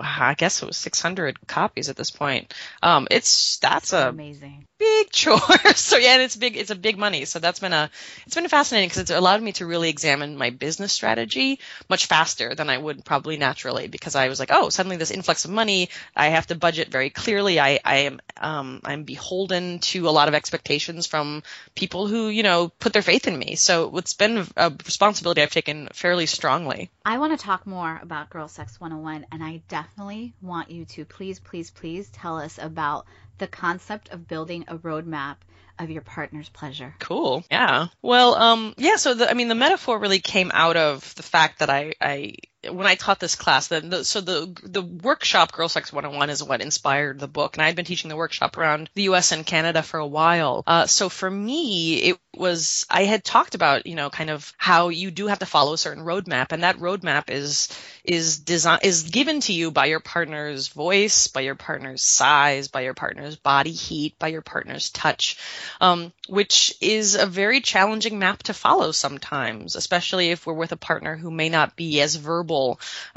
I 0.01 0.35
guess 0.35 0.63
it 0.63 0.67
was 0.67 0.77
600 0.77 1.47
copies 1.47 1.89
at 1.89 1.97
this 1.97 2.11
point. 2.11 2.53
Um, 2.83 3.09
it's 3.11 3.59
that's, 3.59 3.91
that's 3.91 3.93
a 3.93 4.09
amazing 4.11 4.67
big 4.85 5.11
chore. 5.11 5.39
so 5.75 5.97
yeah, 5.97 6.15
and 6.15 6.23
it's 6.23 6.37
big. 6.37 6.57
It's 6.57 6.71
a 6.71 6.77
big 6.77 6.99
money. 6.99 7.25
So 7.25 7.39
that's 7.39 7.61
been 7.61 7.73
a 7.73 7.91
it's 8.27 8.35
been 8.35 8.49
fascinating 8.49 8.89
because 8.89 9.03
it's 9.03 9.11
allowed 9.11 9.43
me 9.43 9.53
to 9.53 9.67
really 9.67 9.89
examine 9.89 10.37
my 10.37 10.51
business 10.51 10.93
strategy 10.93 11.61
much 11.89 12.07
faster 12.07 12.55
than 12.55 12.69
I 12.69 12.77
would 12.79 13.05
probably 13.05 13.37
naturally 13.37 13.89
because 13.89 14.15
I 14.15 14.29
was 14.29 14.39
like, 14.39 14.51
oh, 14.53 14.69
suddenly 14.69 14.97
this 14.97 15.11
influx 15.11 15.45
of 15.45 15.51
money. 15.51 15.89
I 16.15 16.29
have 16.29 16.47
to 16.49 16.55
budget 16.55 16.89
very 16.89 17.11
clearly. 17.11 17.59
I 17.61 17.81
I 17.85 17.97
am 18.09 18.21
um 18.37 18.81
I'm 18.85 19.05
beholden 19.05 19.79
to 19.91 20.09
a 20.09 20.11
lot 20.19 20.29
of 20.29 20.35
expectations 20.35 21.07
from 21.07 21.43
people 21.75 22.07
who 22.07 22.29
you 22.29 22.43
know 22.43 22.69
put 22.69 22.93
their 22.93 23.03
faith 23.03 23.27
in 23.27 23.39
me. 23.39 23.57
So 23.57 23.97
it's 23.97 24.15
been 24.15 24.47
a 24.57 24.71
responsibility 24.85 25.43
I've 25.43 25.51
taken 25.51 25.89
fairly 25.93 26.27
strongly. 26.27 26.91
I 27.05 27.19
want 27.19 27.39
to 27.39 27.45
talk 27.45 27.67
more 27.67 27.99
about 28.03 28.31
Girl 28.31 28.49
Sex 28.49 28.81
101, 28.81 29.27
and 29.33 29.43
I 29.43 29.63
definitely 29.69 30.35
want 30.41 30.71
you 30.71 30.85
to 30.87 31.05
please, 31.05 31.39
please, 31.39 31.71
please 31.71 32.09
tell 32.11 32.39
us 32.39 32.59
about 32.59 33.07
the 33.39 33.47
concept 33.47 34.11
of 34.11 34.29
building 34.29 34.65
a 34.69 34.77
roadmap 34.79 35.37
of 35.79 35.91
your 35.91 36.03
partner's 36.03 36.49
pleasure. 36.49 36.95
Cool. 37.01 37.45
Yeah. 37.51 37.89
Well, 38.01 38.35
um, 38.35 38.75
yeah. 38.77 38.97
So 38.97 39.15
the, 39.15 39.31
I 39.31 39.35
mean, 39.35 39.49
the 39.49 39.55
metaphor 39.55 39.99
really 39.99 40.21
came 40.21 40.51
out 40.55 40.77
of 40.77 41.15
the 41.17 41.23
fact 41.23 41.59
that 41.59 41.71
I, 41.71 41.95
I 42.01 42.35
when 42.71 42.87
I 42.87 42.95
taught 42.95 43.21
this 43.21 43.35
class, 43.35 43.69
the, 43.69 44.05
so 44.05 44.21
the 44.21 44.55
the 44.63 44.83
workshop 44.83 45.53
Girl 45.53 45.69
Sex 45.69 45.93
101 45.93 46.31
is 46.31 46.43
what 46.43 46.61
inspired 46.61 47.19
the 47.19 47.29
book, 47.29 47.57
and 47.57 47.63
I 47.63 47.67
had 47.67 47.77
been 47.77 47.85
teaching 47.85 48.09
the 48.09 48.17
workshop 48.17 48.57
around 48.57 48.91
the 48.95 49.05
U.S. 49.05 49.33
and 49.33 49.47
Canada 49.47 49.83
for 49.83 49.99
a 49.99 50.07
while. 50.07 50.63
Uh, 50.67 50.87
so 50.87 51.09
for 51.09 51.31
me, 51.31 51.97
it 51.97 52.19
was 52.37 52.87
I 52.91 53.05
had 53.05 53.25
talked 53.25 53.55
about 53.55 53.87
you 53.87 53.95
know 53.95 54.11
kind 54.11 54.31
of 54.31 54.53
how 54.57 54.89
you 54.89 55.11
do 55.11 55.27
have 55.27 55.41
to 55.41 55.47
follow 55.47 55.75
a 55.75 55.79
certain 55.79 56.05
roadmap, 56.05 56.53
and 56.53 56.63
that 56.63 56.79
roadmap 56.79 57.31
is 57.31 57.69
is 58.05 58.39
design 58.39 58.81
is 58.83 59.05
given 59.05 59.41
to 59.41 59.53
you 59.53 59.71
by 59.71 59.87
your 59.87 60.01
partner's 60.01 60.69
voice, 60.69 61.27
by 61.29 61.41
your 61.41 61.55
partner's 61.55 62.03
size, 62.03 62.69
by 62.69 62.83
your 62.83 62.95
partner's 62.95 63.37
body 63.37 63.73
heat, 63.73 64.19
by 64.19 64.29
your 64.29 64.43
partner's 64.43 64.91
touch, 64.91 65.39
um, 65.81 66.13
which 66.29 66.75
is 66.81 67.15
a 67.15 67.27
very 67.27 67.61
challenging 67.61 68.19
map 68.19 68.43
to 68.43 68.55
follow 68.55 68.93
sometimes, 68.93 69.77
especially 69.77 70.31
if 70.31 70.47
we're 70.47 70.55
with 70.55 70.73
a 70.73 70.77
partner 70.77 71.17
who 71.17 71.31
may 71.31 71.49
not 71.49 71.77
be 71.77 72.01
as 72.01 72.17
verbal 72.17 72.54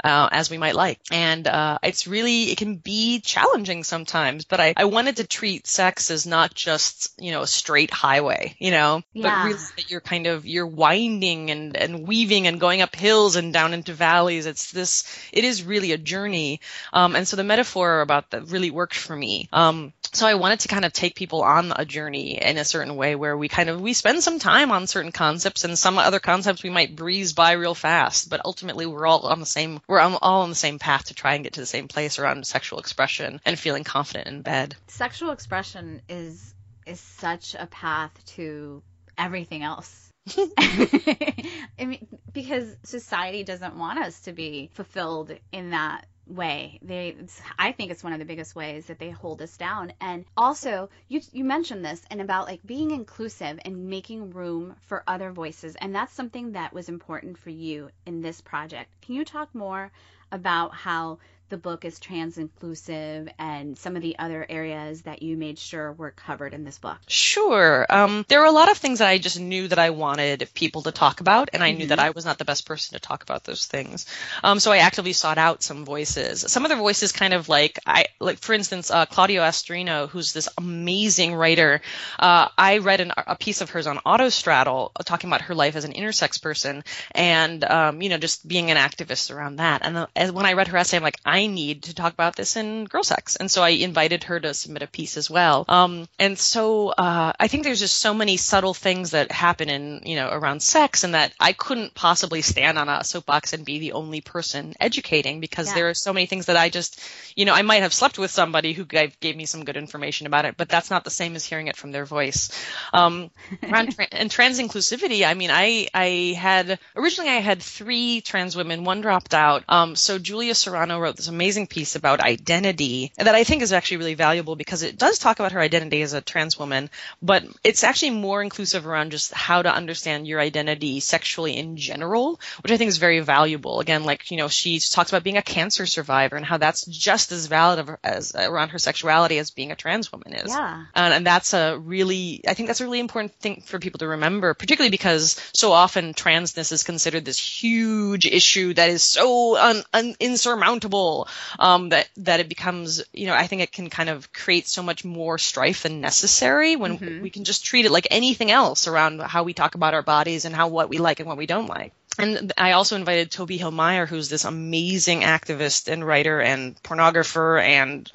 uh, 0.02 0.28
as 0.30 0.50
we 0.50 0.58
might 0.58 0.74
like. 0.74 1.00
And 1.10 1.46
uh, 1.46 1.78
it's 1.82 2.06
really 2.06 2.50
it 2.50 2.58
can 2.58 2.76
be 2.76 3.20
challenging 3.20 3.84
sometimes. 3.84 4.44
But 4.44 4.60
I, 4.60 4.74
I 4.76 4.84
wanted 4.86 5.16
to 5.16 5.26
treat 5.26 5.66
sex 5.66 6.10
as 6.10 6.26
not 6.26 6.54
just 6.54 7.12
you 7.18 7.32
know 7.32 7.42
a 7.42 7.46
straight 7.46 7.90
highway, 7.90 8.56
you 8.58 8.70
know, 8.70 9.02
yeah. 9.12 9.22
but 9.22 9.44
really 9.46 9.64
that 9.76 9.90
you're 9.90 10.00
kind 10.00 10.26
of 10.26 10.46
you're 10.46 10.66
winding 10.66 11.50
and 11.50 11.76
and 11.76 12.06
weaving 12.06 12.46
and 12.46 12.60
going 12.60 12.82
up 12.82 12.94
hills 12.94 13.36
and 13.36 13.52
down 13.52 13.74
into 13.74 13.92
valleys. 13.92 14.46
It's 14.46 14.72
this 14.72 15.04
it 15.32 15.44
is 15.44 15.64
really 15.64 15.92
a 15.92 15.98
journey 15.98 16.60
um, 16.92 17.16
and 17.16 17.26
so 17.26 17.36
the 17.36 17.44
metaphor 17.44 18.00
about 18.00 18.30
that 18.30 18.48
really 18.48 18.70
worked 18.70 18.94
for 18.94 19.14
me 19.14 19.48
um, 19.52 19.92
so 20.12 20.26
I 20.26 20.34
wanted 20.34 20.60
to 20.60 20.68
kind 20.68 20.84
of 20.84 20.92
take 20.92 21.14
people 21.14 21.42
on 21.42 21.72
a 21.74 21.84
journey 21.84 22.40
in 22.40 22.56
a 22.56 22.64
certain 22.64 22.96
way 22.96 23.14
where 23.14 23.36
we 23.36 23.48
kind 23.48 23.68
of 23.68 23.80
we 23.80 23.92
spend 23.92 24.22
some 24.22 24.38
time 24.38 24.70
on 24.72 24.86
certain 24.86 25.12
concepts 25.12 25.64
and 25.64 25.78
some 25.78 25.98
other 25.98 26.18
concepts 26.20 26.62
we 26.62 26.70
might 26.70 26.96
breeze 26.96 27.32
by 27.32 27.52
real 27.52 27.74
fast 27.74 28.30
but 28.30 28.40
ultimately 28.44 28.86
we're 28.86 29.06
all 29.06 29.27
on 29.28 29.40
the 29.40 29.46
same 29.46 29.80
we're 29.86 30.00
all 30.00 30.42
on 30.42 30.48
the 30.48 30.54
same 30.54 30.78
path 30.78 31.06
to 31.06 31.14
try 31.14 31.34
and 31.34 31.44
get 31.44 31.54
to 31.54 31.60
the 31.60 31.66
same 31.66 31.88
place 31.88 32.18
around 32.18 32.46
sexual 32.46 32.78
expression 32.78 33.40
and 33.44 33.58
feeling 33.58 33.84
confident 33.84 34.26
in 34.28 34.42
bed. 34.42 34.76
Sexual 34.86 35.30
expression 35.30 36.02
is 36.08 36.54
is 36.86 37.00
such 37.00 37.54
a 37.54 37.66
path 37.66 38.12
to 38.24 38.82
everything 39.16 39.62
else. 39.62 40.10
I 40.58 41.84
mean, 41.86 42.06
because 42.32 42.76
society 42.84 43.44
doesn't 43.44 43.76
want 43.76 43.98
us 43.98 44.20
to 44.20 44.32
be 44.32 44.70
fulfilled 44.72 45.32
in 45.52 45.70
that 45.70 46.06
way. 46.28 46.78
They, 46.82 47.16
I 47.58 47.72
think 47.72 47.90
it's 47.90 48.04
one 48.04 48.12
of 48.12 48.18
the 48.18 48.24
biggest 48.24 48.54
ways 48.54 48.86
that 48.86 48.98
they 48.98 49.10
hold 49.10 49.42
us 49.42 49.56
down. 49.56 49.92
And 50.00 50.24
also, 50.36 50.90
you 51.08 51.20
you 51.32 51.44
mentioned 51.44 51.84
this 51.84 52.02
and 52.10 52.20
about 52.20 52.46
like 52.46 52.60
being 52.66 52.90
inclusive 52.90 53.58
and 53.64 53.88
making 53.88 54.30
room 54.30 54.76
for 54.86 55.02
other 55.06 55.30
voices, 55.32 55.76
and 55.76 55.94
that's 55.94 56.12
something 56.12 56.52
that 56.52 56.72
was 56.72 56.88
important 56.88 57.38
for 57.38 57.50
you 57.50 57.90
in 58.06 58.20
this 58.20 58.40
project. 58.40 58.90
Can 59.02 59.14
you 59.14 59.24
talk 59.24 59.54
more 59.54 59.90
about 60.30 60.74
how 60.74 61.18
the 61.48 61.56
book 61.56 61.84
is 61.84 61.98
trans 61.98 62.38
inclusive 62.38 63.28
and 63.38 63.76
some 63.76 63.96
of 63.96 64.02
the 64.02 64.18
other 64.18 64.44
areas 64.48 65.02
that 65.02 65.22
you 65.22 65.36
made 65.36 65.58
sure 65.58 65.92
were 65.92 66.10
covered 66.10 66.54
in 66.54 66.64
this 66.64 66.78
book? 66.78 66.98
Sure. 67.06 67.86
Um, 67.88 68.24
there 68.28 68.40
were 68.40 68.46
a 68.46 68.52
lot 68.52 68.70
of 68.70 68.76
things 68.76 68.98
that 68.98 69.08
I 69.08 69.18
just 69.18 69.40
knew 69.40 69.68
that 69.68 69.78
I 69.78 69.90
wanted 69.90 70.48
people 70.54 70.82
to 70.82 70.92
talk 70.92 71.20
about, 71.20 71.50
and 71.52 71.62
I 71.62 71.70
mm-hmm. 71.70 71.78
knew 71.78 71.86
that 71.88 71.98
mm-hmm. 71.98 72.06
I 72.06 72.10
was 72.10 72.24
not 72.24 72.38
the 72.38 72.44
best 72.44 72.66
person 72.66 72.94
to 72.94 73.00
talk 73.00 73.22
about 73.22 73.44
those 73.44 73.66
things. 73.66 74.06
Um, 74.42 74.60
so 74.60 74.72
I 74.72 74.78
actively 74.78 75.12
sought 75.12 75.38
out 75.38 75.62
some 75.62 75.84
voices. 75.84 76.44
Some 76.48 76.64
of 76.64 76.70
the 76.70 76.76
voices 76.76 77.12
kind 77.12 77.34
of 77.34 77.48
like 77.48 77.78
I 77.86 78.06
like, 78.20 78.38
for 78.38 78.52
instance, 78.52 78.90
uh, 78.90 79.06
Claudia 79.06 79.40
Astorino, 79.40 80.08
who's 80.08 80.32
this 80.32 80.48
amazing 80.58 81.34
writer. 81.34 81.80
Uh, 82.18 82.48
I 82.56 82.78
read 82.78 83.00
an, 83.00 83.12
a 83.16 83.36
piece 83.36 83.60
of 83.60 83.70
hers 83.70 83.86
on 83.86 83.98
Autostraddle 83.98 84.90
uh, 84.96 85.02
talking 85.02 85.30
about 85.30 85.42
her 85.42 85.54
life 85.54 85.76
as 85.76 85.84
an 85.84 85.92
intersex 85.92 86.40
person, 86.40 86.84
and 87.12 87.64
um, 87.64 88.02
you 88.02 88.08
know, 88.08 88.18
just 88.18 88.46
being 88.46 88.70
an 88.70 88.76
activist 88.76 89.34
around 89.34 89.56
that. 89.56 89.82
And 89.84 89.96
the, 89.96 90.32
when 90.32 90.46
I 90.46 90.54
read 90.54 90.68
her 90.68 90.76
essay, 90.78 90.96
I'm 90.96 91.02
like, 91.02 91.20
I 91.24 91.37
I 91.38 91.46
need 91.46 91.84
to 91.84 91.94
talk 91.94 92.12
about 92.12 92.34
this 92.34 92.56
in 92.56 92.86
girl 92.86 93.04
sex. 93.04 93.36
And 93.36 93.48
so 93.48 93.62
I 93.62 93.68
invited 93.68 94.24
her 94.24 94.40
to 94.40 94.52
submit 94.54 94.82
a 94.82 94.88
piece 94.88 95.16
as 95.16 95.30
well. 95.30 95.64
Um, 95.68 96.08
and 96.18 96.36
so 96.36 96.88
uh, 96.88 97.32
I 97.38 97.46
think 97.46 97.62
there's 97.62 97.78
just 97.78 97.98
so 97.98 98.12
many 98.12 98.36
subtle 98.36 98.74
things 98.74 99.12
that 99.12 99.30
happen 99.30 99.68
in, 99.68 100.02
you 100.04 100.16
know, 100.16 100.28
around 100.28 100.62
sex 100.62 101.04
and 101.04 101.14
that 101.14 101.32
I 101.38 101.52
couldn't 101.52 101.94
possibly 101.94 102.42
stand 102.42 102.76
on 102.76 102.88
a 102.88 103.04
soapbox 103.04 103.52
and 103.52 103.64
be 103.64 103.78
the 103.78 103.92
only 103.92 104.20
person 104.20 104.74
educating 104.80 105.38
because 105.38 105.68
yeah. 105.68 105.74
there 105.74 105.88
are 105.90 105.94
so 105.94 106.12
many 106.12 106.26
things 106.26 106.46
that 106.46 106.56
I 106.56 106.70
just, 106.70 107.00
you 107.36 107.44
know, 107.44 107.54
I 107.54 107.62
might 107.62 107.82
have 107.82 107.94
slept 107.94 108.18
with 108.18 108.32
somebody 108.32 108.72
who 108.72 108.84
gave, 108.84 109.20
gave 109.20 109.36
me 109.36 109.46
some 109.46 109.64
good 109.64 109.76
information 109.76 110.26
about 110.26 110.44
it, 110.44 110.56
but 110.56 110.68
that's 110.68 110.90
not 110.90 111.04
the 111.04 111.10
same 111.10 111.36
as 111.36 111.44
hearing 111.44 111.68
it 111.68 111.76
from 111.76 111.92
their 111.92 112.04
voice. 112.04 112.50
Um, 112.92 113.30
around 113.62 113.94
tra- 113.94 114.08
and 114.10 114.28
trans 114.28 114.58
inclusivity, 114.58 115.24
I 115.24 115.34
mean, 115.34 115.50
I, 115.52 115.86
I 115.94 116.34
had, 116.36 116.80
originally 116.96 117.30
I 117.30 117.40
had 117.40 117.62
three 117.62 118.22
trans 118.22 118.56
women, 118.56 118.82
one 118.82 119.02
dropped 119.02 119.34
out. 119.34 119.62
Um, 119.68 119.94
so 119.94 120.18
Julia 120.18 120.56
Serano 120.56 120.98
wrote 120.98 121.14
this 121.14 121.27
amazing 121.28 121.66
piece 121.66 121.96
about 121.96 122.20
identity 122.20 123.12
that 123.16 123.34
I 123.34 123.44
think 123.44 123.62
is 123.62 123.72
actually 123.72 123.98
really 123.98 124.14
valuable 124.14 124.56
because 124.56 124.82
it 124.82 124.98
does 124.98 125.18
talk 125.18 125.38
about 125.38 125.52
her 125.52 125.60
identity 125.60 126.02
as 126.02 126.12
a 126.12 126.20
trans 126.20 126.58
woman, 126.58 126.90
but 127.22 127.44
it's 127.64 127.84
actually 127.84 128.10
more 128.10 128.42
inclusive 128.42 128.86
around 128.86 129.10
just 129.10 129.32
how 129.32 129.62
to 129.62 129.72
understand 129.72 130.26
your 130.26 130.40
identity 130.40 131.00
sexually 131.00 131.56
in 131.56 131.76
general, 131.76 132.40
which 132.62 132.72
I 132.72 132.76
think 132.76 132.88
is 132.88 132.98
very 132.98 133.20
valuable. 133.20 133.80
Again, 133.80 134.04
like, 134.04 134.30
you 134.30 134.36
know, 134.36 134.48
she 134.48 134.78
talks 134.78 135.10
about 135.10 135.24
being 135.24 135.36
a 135.36 135.42
cancer 135.42 135.86
survivor 135.86 136.36
and 136.36 136.44
how 136.44 136.58
that's 136.58 136.84
just 136.86 137.32
as 137.32 137.46
valid 137.46 137.96
as 138.02 138.34
around 138.34 138.70
her 138.70 138.78
sexuality 138.78 139.38
as 139.38 139.50
being 139.50 139.72
a 139.72 139.76
trans 139.76 140.12
woman 140.12 140.32
is. 140.32 140.50
Yeah. 140.50 140.84
And, 140.94 141.14
and 141.14 141.26
that's 141.26 141.54
a 141.54 141.78
really, 141.78 142.42
I 142.46 142.54
think 142.54 142.68
that's 142.68 142.80
a 142.80 142.84
really 142.84 143.00
important 143.00 143.34
thing 143.34 143.62
for 143.64 143.78
people 143.78 143.98
to 143.98 144.08
remember, 144.08 144.54
particularly 144.54 144.90
because 144.90 145.40
so 145.52 145.72
often 145.72 146.14
transness 146.14 146.72
is 146.72 146.82
considered 146.82 147.24
this 147.24 147.38
huge 147.38 148.26
issue 148.26 148.74
that 148.74 148.90
is 148.90 149.02
so 149.02 149.56
un, 149.56 149.82
un, 149.92 150.14
insurmountable 150.20 151.17
um, 151.58 151.88
that 151.90 152.08
that 152.18 152.40
it 152.40 152.48
becomes 152.48 153.02
you 153.12 153.26
know 153.26 153.34
I 153.34 153.46
think 153.46 153.62
it 153.62 153.72
can 153.72 153.90
kind 153.90 154.08
of 154.08 154.32
create 154.32 154.66
so 154.66 154.82
much 154.82 155.04
more 155.04 155.38
strife 155.38 155.82
than 155.82 156.00
necessary 156.00 156.76
when 156.76 156.98
mm-hmm. 156.98 157.22
we 157.22 157.30
can 157.30 157.44
just 157.44 157.64
treat 157.64 157.86
it 157.86 157.90
like 157.90 158.08
anything 158.10 158.50
else 158.50 158.86
around 158.86 159.20
how 159.20 159.42
we 159.42 159.54
talk 159.54 159.74
about 159.74 159.94
our 159.94 160.02
bodies 160.02 160.44
and 160.44 160.54
how 160.54 160.68
what 160.68 160.88
we 160.88 160.98
like 160.98 161.20
and 161.20 161.28
what 161.28 161.38
we 161.38 161.46
don't 161.46 161.68
like. 161.68 161.92
And 162.18 162.52
I 162.58 162.72
also 162.72 162.96
invited 162.96 163.30
Tobi 163.30 163.58
Hill-Meyer, 163.58 164.04
who's 164.04 164.28
this 164.28 164.44
amazing 164.44 165.20
activist 165.20 165.90
and 165.90 166.04
writer 166.04 166.40
and 166.40 166.80
pornographer 166.82 167.62
and 167.62 168.10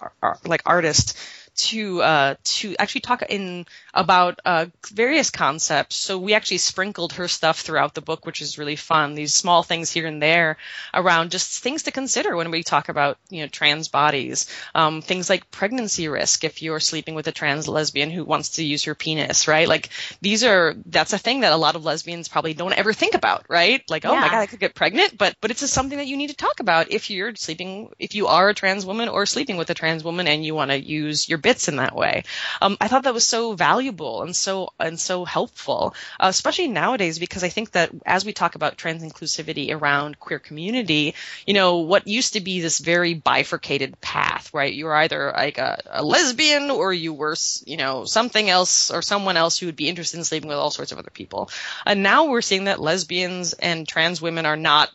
like 0.46 0.62
artist 0.66 1.18
to 1.56 2.02
uh, 2.02 2.36
to 2.44 2.76
actually 2.78 3.02
talk 3.02 3.22
in 3.30 3.66
about 3.94 4.40
uh, 4.44 4.66
various 4.92 5.30
concepts. 5.30 5.96
So 5.96 6.18
we 6.18 6.34
actually 6.34 6.58
sprinkled 6.58 7.14
her 7.14 7.28
stuff 7.28 7.60
throughout 7.60 7.94
the 7.94 8.02
book, 8.02 8.26
which 8.26 8.42
is 8.42 8.58
really 8.58 8.76
fun. 8.76 9.14
These 9.14 9.34
small 9.34 9.62
things 9.62 9.92
here 9.92 10.08
and 10.08 10.22
there 10.22 10.58
around 10.94 11.32
just 11.32 11.62
things 11.62 11.84
to 11.84 11.92
consider 11.92 12.36
when 12.36 12.50
we 12.50 12.64
talk 12.64 12.90
about 12.90 13.18
you 13.30 13.42
know 13.42 13.48
trans 13.48 13.88
bodies. 13.90 14.50
Um, 14.74 15.02
things 15.02 15.30
like 15.30 15.52
pregnancy 15.52 16.08
risk 16.08 16.44
if 16.44 16.62
you're 16.62 16.80
sleeping 16.80 17.14
with 17.14 17.28
a 17.28 17.32
trans 17.32 17.68
lesbian 17.68 18.10
who 18.10 18.24
wants 18.24 18.50
to 18.50 18.64
use 18.64 18.84
her 18.86 18.96
penis, 18.96 19.48
right? 19.48 19.68
Like 19.68 19.90
these 20.22 20.44
are 20.44 20.76
that's 20.88 21.14
a 21.14 21.20
thing 21.20 21.42
that 21.42 21.54
a 21.54 21.58
lot 21.58 21.76
of 21.76 21.86
lesbians 21.86 22.28
probably 22.28 22.56
don't 22.56 22.74
ever 22.74 22.94
think 22.94 23.14
about, 23.14 23.46
right? 23.48 23.88
Like 23.90 24.06
oh 24.06 24.16
my 24.16 24.30
god, 24.30 24.40
I 24.40 24.48
could 24.48 24.60
get 24.60 24.74
pregnant, 24.74 25.18
but 25.18 25.36
but 25.40 25.52
it's 25.52 25.60
just 25.60 25.74
something 25.74 26.00
that 26.00 26.08
you 26.08 26.18
need 26.18 26.30
to 26.30 26.36
talk 26.36 26.60
about 26.60 26.92
if 26.92 27.12
you're 27.12 27.36
sleeping 27.36 27.92
if 28.00 28.16
you 28.16 28.28
are 28.28 28.50
a 28.50 28.54
trans 28.56 28.86
woman 28.86 29.08
or 29.08 29.28
sleeping 29.28 29.58
with 29.58 29.70
a 29.70 29.76
trans 29.76 30.04
woman 30.04 30.28
and 30.28 30.44
you 30.44 30.56
want 30.56 30.72
to 30.72 30.82
use 30.82 31.30
your 31.30 31.38
bits 31.38 31.68
in 31.68 31.76
that 31.76 31.96
way. 31.96 32.24
Um, 32.60 32.78
I 32.82 32.88
thought 32.88 33.04
that 33.04 33.14
was 33.14 33.28
so 33.28 33.54
valuable 33.54 33.83
and 33.90 34.36
so 34.36 34.70
and 34.80 35.00
so 35.00 35.26
helpful, 35.26 35.96
uh, 36.20 36.28
especially 36.28 36.68
nowadays 36.68 37.20
because 37.20 37.44
I 37.44 37.50
think 37.50 37.72
that 37.72 37.92
as 38.06 38.26
we 38.26 38.34
talk 38.34 38.56
about 38.56 38.78
trans 38.78 39.04
inclusivity 39.04 39.74
around 39.74 40.20
queer 40.20 40.40
community, 40.40 41.16
you 41.46 41.54
know, 41.54 41.80
what 41.80 42.08
used 42.08 42.34
to 42.34 42.42
be 42.42 42.62
this 42.62 42.80
very 42.80 43.14
bifurcated 43.14 44.00
path, 44.02 44.54
right? 44.54 44.74
You 44.74 44.86
were 44.86 44.96
either 44.96 45.32
like 45.36 45.58
a, 45.58 45.82
a 45.90 46.04
lesbian 46.04 46.70
or 46.70 46.94
you 46.94 47.14
were, 47.14 47.36
you 47.66 47.78
know, 47.78 48.06
something 48.06 48.50
else 48.50 48.92
or 48.92 49.02
someone 49.02 49.38
else 49.38 49.58
who 49.58 49.66
would 49.66 49.76
be 49.76 49.90
interested 49.90 50.18
in 50.18 50.24
sleeping 50.24 50.50
with 50.50 50.58
all 50.58 50.72
sorts 50.72 50.92
of 50.92 50.98
other 50.98 51.12
people. 51.12 51.50
And 51.86 52.04
now 52.04 52.26
we're 52.26 52.42
seeing 52.42 52.66
that 52.66 52.80
lesbians 52.80 53.54
and 53.54 53.88
trans 53.88 54.22
women 54.22 54.46
are 54.46 54.58
not 54.58 54.92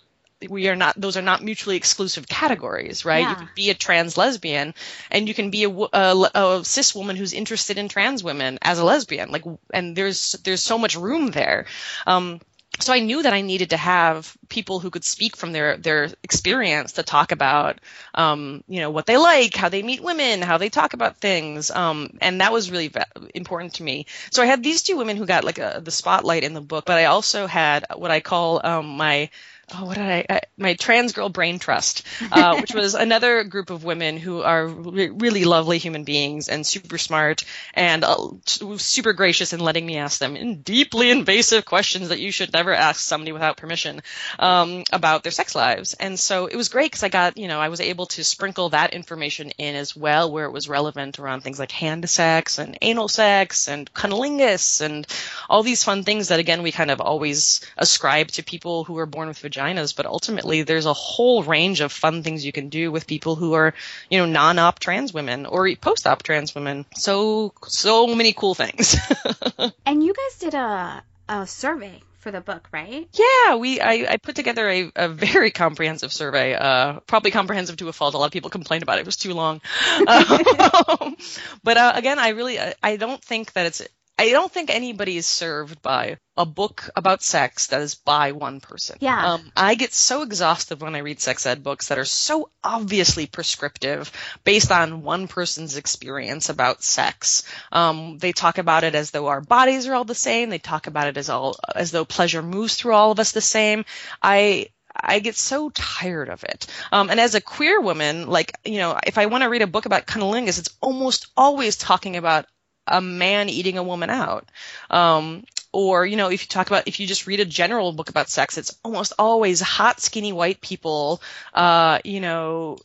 we 0.48 0.68
are 0.68 0.76
not 0.76 0.98
those 1.00 1.16
are 1.16 1.22
not 1.22 1.42
mutually 1.42 1.76
exclusive 1.76 2.28
categories 2.28 3.04
right 3.04 3.22
yeah. 3.22 3.30
you 3.30 3.36
can 3.36 3.48
be 3.54 3.70
a 3.70 3.74
trans 3.74 4.16
lesbian 4.16 4.74
and 5.10 5.26
you 5.26 5.34
can 5.34 5.50
be 5.50 5.64
a, 5.64 5.70
a, 5.70 6.30
a, 6.34 6.64
cis 6.64 6.94
woman 6.94 7.16
who's 7.16 7.32
interested 7.32 7.78
in 7.78 7.88
trans 7.88 8.22
women 8.22 8.58
as 8.62 8.78
a 8.78 8.84
lesbian 8.84 9.30
like 9.30 9.44
and 9.72 9.96
there's 9.96 10.32
there's 10.44 10.62
so 10.62 10.78
much 10.78 10.96
room 10.96 11.30
there 11.30 11.66
um, 12.06 12.40
so 12.80 12.92
I 12.92 13.00
knew 13.00 13.22
that 13.22 13.32
I 13.32 13.40
needed 13.40 13.70
to 13.70 13.76
have 13.76 14.36
people 14.48 14.78
who 14.78 14.90
could 14.90 15.04
speak 15.04 15.36
from 15.36 15.52
their 15.52 15.76
their 15.76 16.10
experience 16.22 16.92
to 16.92 17.02
talk 17.02 17.32
about, 17.32 17.80
um, 18.14 18.62
you 18.68 18.80
know, 18.80 18.90
what 18.90 19.06
they 19.06 19.16
like, 19.16 19.54
how 19.54 19.68
they 19.68 19.82
meet 19.82 20.02
women, 20.02 20.42
how 20.42 20.58
they 20.58 20.68
talk 20.68 20.92
about 20.92 21.16
things, 21.16 21.70
um, 21.70 22.16
and 22.20 22.40
that 22.40 22.52
was 22.52 22.70
really 22.70 22.92
important 23.34 23.74
to 23.74 23.82
me. 23.82 24.06
So 24.30 24.42
I 24.42 24.46
had 24.46 24.62
these 24.62 24.82
two 24.82 24.96
women 24.96 25.16
who 25.16 25.26
got 25.26 25.44
like 25.44 25.58
a, 25.58 25.80
the 25.82 25.90
spotlight 25.90 26.44
in 26.44 26.54
the 26.54 26.60
book, 26.60 26.84
but 26.84 26.98
I 26.98 27.06
also 27.06 27.46
had 27.46 27.84
what 27.96 28.12
I 28.12 28.20
call 28.20 28.64
um, 28.64 28.96
my 28.96 29.30
oh, 29.74 29.84
what 29.84 29.96
did 29.96 30.04
I, 30.04 30.24
I, 30.28 30.40
my 30.56 30.74
trans 30.74 31.12
girl 31.12 31.28
brain 31.28 31.58
trust, 31.58 32.04
uh, 32.32 32.56
which 32.60 32.74
was 32.74 32.94
another 32.94 33.44
group 33.44 33.70
of 33.70 33.84
women 33.84 34.16
who 34.16 34.42
are 34.42 34.66
re- 34.66 35.10
really 35.10 35.44
lovely 35.44 35.78
human 35.78 36.04
beings 36.04 36.48
and 36.48 36.66
super 36.66 36.98
smart 36.98 37.44
and 37.74 38.04
uh, 38.04 38.30
super 38.44 39.12
gracious 39.12 39.52
in 39.52 39.60
letting 39.60 39.84
me 39.84 39.98
ask 39.98 40.18
them 40.18 40.36
in 40.36 40.62
deeply 40.62 41.10
invasive 41.10 41.64
questions 41.64 42.08
that 42.08 42.20
you 42.20 42.30
should 42.30 42.52
never 42.52 42.72
ask 42.72 43.00
somebody 43.00 43.32
without 43.32 43.56
permission 43.56 44.00
um, 44.38 44.84
about 44.92 45.22
their 45.22 45.32
sex 45.32 45.54
lives. 45.54 45.94
And 45.94 46.18
so 46.18 46.46
it 46.46 46.56
was 46.56 46.68
great 46.68 46.90
because 46.90 47.02
I 47.02 47.08
got, 47.08 47.36
you 47.36 47.48
know, 47.48 47.60
I 47.60 47.68
was 47.68 47.80
able 47.80 48.06
to 48.06 48.24
sprinkle 48.24 48.70
that 48.70 48.94
information 48.94 49.50
in 49.58 49.74
as 49.74 49.94
well 49.94 50.30
where 50.32 50.46
it 50.46 50.52
was 50.52 50.68
relevant 50.68 51.18
around 51.18 51.42
things 51.42 51.58
like 51.58 51.72
hand 51.72 52.08
sex 52.08 52.58
and 52.58 52.78
anal 52.80 53.08
sex 53.08 53.68
and 53.68 53.92
cunnilingus 53.92 54.80
and 54.80 55.06
all 55.48 55.62
these 55.62 55.84
fun 55.84 56.04
things 56.04 56.28
that 56.28 56.40
again 56.40 56.62
we 56.62 56.72
kind 56.72 56.90
of 56.90 57.00
always 57.00 57.60
ascribe 57.76 58.28
to 58.28 58.42
people 58.42 58.84
who 58.84 58.96
are 58.98 59.06
born 59.06 59.28
with 59.28 59.38
vaginas 59.42 59.57
vaginas, 59.58 59.94
but 59.94 60.06
ultimately 60.06 60.62
there's 60.62 60.86
a 60.86 60.92
whole 60.92 61.42
range 61.42 61.80
of 61.80 61.92
fun 61.92 62.22
things 62.22 62.44
you 62.44 62.52
can 62.52 62.68
do 62.68 62.90
with 62.90 63.06
people 63.06 63.36
who 63.36 63.54
are, 63.54 63.74
you 64.10 64.18
know, 64.18 64.26
non-op 64.26 64.78
trans 64.78 65.12
women 65.12 65.46
or 65.46 65.74
post-op 65.76 66.22
trans 66.22 66.54
women. 66.54 66.86
So, 66.94 67.52
so 67.66 68.14
many 68.14 68.32
cool 68.32 68.54
things. 68.54 68.96
and 69.86 70.02
you 70.02 70.14
guys 70.14 70.38
did 70.38 70.54
a, 70.54 71.02
a 71.28 71.46
survey 71.46 72.02
for 72.18 72.32
the 72.32 72.40
book, 72.40 72.68
right? 72.72 73.08
Yeah, 73.12 73.56
we 73.56 73.80
I, 73.80 74.06
I 74.10 74.16
put 74.16 74.34
together 74.34 74.68
a, 74.68 74.90
a 74.96 75.08
very 75.08 75.50
comprehensive 75.50 76.12
survey. 76.12 76.54
Uh, 76.54 77.00
probably 77.00 77.30
comprehensive 77.30 77.76
to 77.78 77.88
a 77.88 77.92
fault. 77.92 78.14
A 78.14 78.18
lot 78.18 78.26
of 78.26 78.32
people 78.32 78.50
complained 78.50 78.82
about 78.82 78.98
it. 78.98 79.02
It 79.02 79.06
was 79.06 79.16
too 79.16 79.34
long. 79.34 79.60
Um, 80.08 81.16
but 81.62 81.76
uh, 81.76 81.92
again, 81.94 82.18
I 82.18 82.30
really 82.30 82.58
I 82.82 82.96
don't 82.96 83.22
think 83.22 83.52
that 83.52 83.66
it's 83.66 83.82
I 84.18 84.30
don't 84.30 84.50
think 84.50 84.68
anybody 84.68 85.16
is 85.16 85.26
served 85.26 85.80
by 85.80 86.18
a 86.36 86.44
book 86.44 86.90
about 86.96 87.22
sex 87.22 87.68
that 87.68 87.80
is 87.80 87.94
by 87.94 88.32
one 88.32 88.58
person. 88.60 88.98
Yeah. 89.00 89.34
Um, 89.34 89.52
I 89.56 89.76
get 89.76 89.92
so 89.94 90.22
exhausted 90.22 90.80
when 90.80 90.96
I 90.96 90.98
read 90.98 91.20
sex 91.20 91.46
ed 91.46 91.62
books 91.62 91.88
that 91.88 91.98
are 91.98 92.04
so 92.04 92.50
obviously 92.64 93.26
prescriptive 93.26 94.10
based 94.42 94.72
on 94.72 95.02
one 95.02 95.28
person's 95.28 95.76
experience 95.76 96.48
about 96.48 96.82
sex. 96.82 97.44
Um, 97.70 98.18
they 98.18 98.32
talk 98.32 98.58
about 98.58 98.82
it 98.82 98.96
as 98.96 99.12
though 99.12 99.28
our 99.28 99.40
bodies 99.40 99.86
are 99.86 99.94
all 99.94 100.04
the 100.04 100.14
same. 100.16 100.50
They 100.50 100.58
talk 100.58 100.88
about 100.88 101.06
it 101.06 101.16
as 101.16 101.30
all 101.30 101.56
as 101.74 101.92
though 101.92 102.04
pleasure 102.04 102.42
moves 102.42 102.74
through 102.74 102.94
all 102.94 103.12
of 103.12 103.20
us 103.20 103.30
the 103.30 103.40
same. 103.40 103.84
I 104.20 104.68
I 105.00 105.20
get 105.20 105.36
so 105.36 105.70
tired 105.70 106.28
of 106.28 106.42
it. 106.42 106.66
Um, 106.90 107.08
and 107.10 107.20
as 107.20 107.36
a 107.36 107.40
queer 107.40 107.80
woman, 107.80 108.26
like, 108.26 108.56
you 108.64 108.78
know, 108.78 108.98
if 109.06 109.16
I 109.16 109.26
want 109.26 109.44
to 109.44 109.48
read 109.48 109.62
a 109.62 109.68
book 109.68 109.86
about 109.86 110.06
cunnilingus, 110.06 110.58
it's 110.58 110.76
almost 110.80 111.28
always 111.36 111.76
talking 111.76 112.16
about 112.16 112.46
a 112.90 113.00
man 113.00 113.48
eating 113.48 113.78
a 113.78 113.82
woman 113.82 114.10
out. 114.10 114.48
Um, 114.90 115.44
or, 115.70 116.06
you 116.06 116.16
know, 116.16 116.30
if 116.30 116.42
you 116.42 116.48
talk 116.48 116.66
about, 116.66 116.88
if 116.88 116.98
you 116.98 117.06
just 117.06 117.26
read 117.26 117.40
a 117.40 117.44
general 117.44 117.92
book 117.92 118.08
about 118.08 118.30
sex, 118.30 118.56
it's 118.56 118.78
almost 118.82 119.12
always 119.18 119.60
hot, 119.60 120.00
skinny 120.00 120.32
white 120.32 120.62
people, 120.62 121.20
uh, 121.52 121.98
you 122.04 122.20
know, 122.20 122.78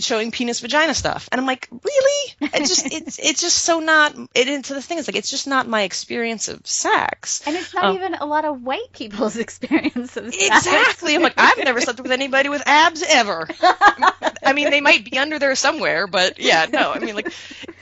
showing 0.00 0.30
penis 0.30 0.60
vagina 0.60 0.94
stuff. 0.94 1.28
And 1.30 1.40
I'm 1.40 1.46
like, 1.46 1.68
really? 1.70 2.34
It's 2.40 2.68
just, 2.70 2.86
it's, 2.92 3.18
it's 3.18 3.40
just 3.42 3.58
so 3.58 3.80
not, 3.80 4.16
it, 4.34 4.48
into 4.48 4.72
the 4.72 4.80
thing 4.80 4.96
is 4.96 5.08
like, 5.08 5.16
it's 5.16 5.30
just 5.30 5.46
not 5.46 5.68
my 5.68 5.82
experience 5.82 6.48
of 6.48 6.66
sex. 6.66 7.42
And 7.46 7.54
it's 7.54 7.74
not 7.74 7.84
um, 7.84 7.96
even 7.96 8.14
a 8.14 8.24
lot 8.24 8.46
of 8.46 8.62
white 8.62 8.92
people's 8.92 9.36
experience 9.36 10.16
of 10.16 10.34
sex. 10.34 10.66
Exactly. 10.66 11.14
I'm 11.14 11.22
like, 11.22 11.34
I've 11.36 11.58
never 11.58 11.82
slept 11.82 12.00
with 12.00 12.12
anybody 12.12 12.48
with 12.48 12.62
abs 12.64 13.04
ever. 13.06 13.46
I 14.42 14.54
mean, 14.54 14.70
they 14.70 14.80
might 14.80 15.08
be 15.08 15.18
under 15.18 15.38
there 15.38 15.54
somewhere, 15.54 16.06
but 16.06 16.38
yeah, 16.38 16.66
no, 16.72 16.92
I 16.92 16.98
mean, 16.98 17.14
like, 17.14 17.32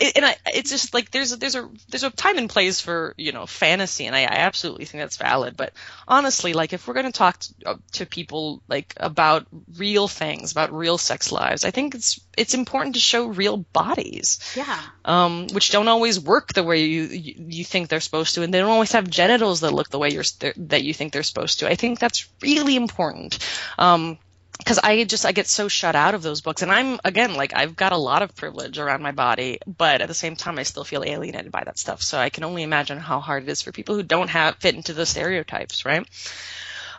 it, 0.00 0.16
and 0.16 0.24
I, 0.24 0.36
it's 0.46 0.70
just 0.70 0.94
like, 0.94 1.10
there's 1.10 1.32
a, 1.32 1.36
there's 1.36 1.54
a, 1.54 1.68
there's 1.88 2.02
a 2.02 2.10
time 2.10 2.38
and 2.38 2.48
place 2.48 2.80
for, 2.80 3.14
you 3.16 3.32
know, 3.32 3.46
fantasy. 3.46 4.06
And 4.06 4.16
I, 4.16 4.22
I 4.22 4.36
absolutely 4.38 4.86
think 4.86 5.02
that's 5.02 5.18
valid. 5.18 5.56
But 5.56 5.72
honestly, 6.08 6.52
like 6.52 6.72
if 6.72 6.88
we're 6.88 6.94
going 6.94 7.06
to 7.06 7.12
talk 7.12 7.38
to, 7.38 7.54
uh, 7.66 7.76
to 7.92 8.06
people 8.06 8.62
like 8.66 8.94
about 8.96 9.46
real 9.76 10.08
things, 10.08 10.52
about 10.52 10.72
real 10.72 10.98
sex 10.98 11.30
lives, 11.30 11.64
I 11.64 11.70
think 11.70 11.94
it's 11.94 12.20
it's 12.36 12.54
important 12.54 12.94
to 12.94 13.00
show 13.00 13.26
real 13.26 13.58
bodies. 13.58 14.40
Yeah. 14.56 14.80
Um, 15.04 15.48
which 15.52 15.70
don't 15.70 15.88
always 15.88 16.18
work 16.18 16.54
the 16.54 16.64
way 16.64 16.84
you, 16.84 17.02
you, 17.02 17.34
you 17.48 17.64
think 17.64 17.88
they're 17.88 18.00
supposed 18.00 18.34
to, 18.36 18.42
and 18.42 18.54
they 18.54 18.58
don't 18.58 18.70
always 18.70 18.92
have 18.92 19.10
genitals 19.10 19.60
that 19.60 19.72
look 19.72 19.90
the 19.90 19.98
way 19.98 20.10
you're 20.10 20.24
that 20.56 20.82
you 20.82 20.94
think 20.94 21.12
they're 21.12 21.22
supposed 21.22 21.60
to. 21.60 21.68
I 21.68 21.74
think 21.74 21.98
that's 21.98 22.28
really 22.40 22.76
important. 22.76 23.38
Um, 23.78 24.18
because 24.60 24.78
I 24.78 25.04
just 25.04 25.26
I 25.26 25.32
get 25.32 25.46
so 25.46 25.68
shut 25.68 25.96
out 25.96 26.14
of 26.14 26.22
those 26.22 26.40
books, 26.42 26.62
and 26.62 26.70
I'm 26.70 27.00
again 27.04 27.34
like 27.34 27.52
I've 27.54 27.74
got 27.74 27.92
a 27.92 27.96
lot 27.96 28.22
of 28.22 28.36
privilege 28.36 28.78
around 28.78 29.02
my 29.02 29.12
body, 29.12 29.58
but 29.66 30.00
at 30.00 30.08
the 30.08 30.14
same 30.14 30.36
time 30.36 30.58
I 30.58 30.62
still 30.62 30.84
feel 30.84 31.02
alienated 31.02 31.50
by 31.50 31.64
that 31.64 31.78
stuff. 31.78 32.02
So 32.02 32.18
I 32.18 32.30
can 32.30 32.44
only 32.44 32.62
imagine 32.62 32.98
how 32.98 33.20
hard 33.20 33.44
it 33.44 33.48
is 33.48 33.62
for 33.62 33.72
people 33.72 33.96
who 33.96 34.02
don't 34.02 34.30
have 34.30 34.56
fit 34.56 34.74
into 34.74 34.92
the 34.92 35.06
stereotypes, 35.06 35.84
right? 35.84 36.06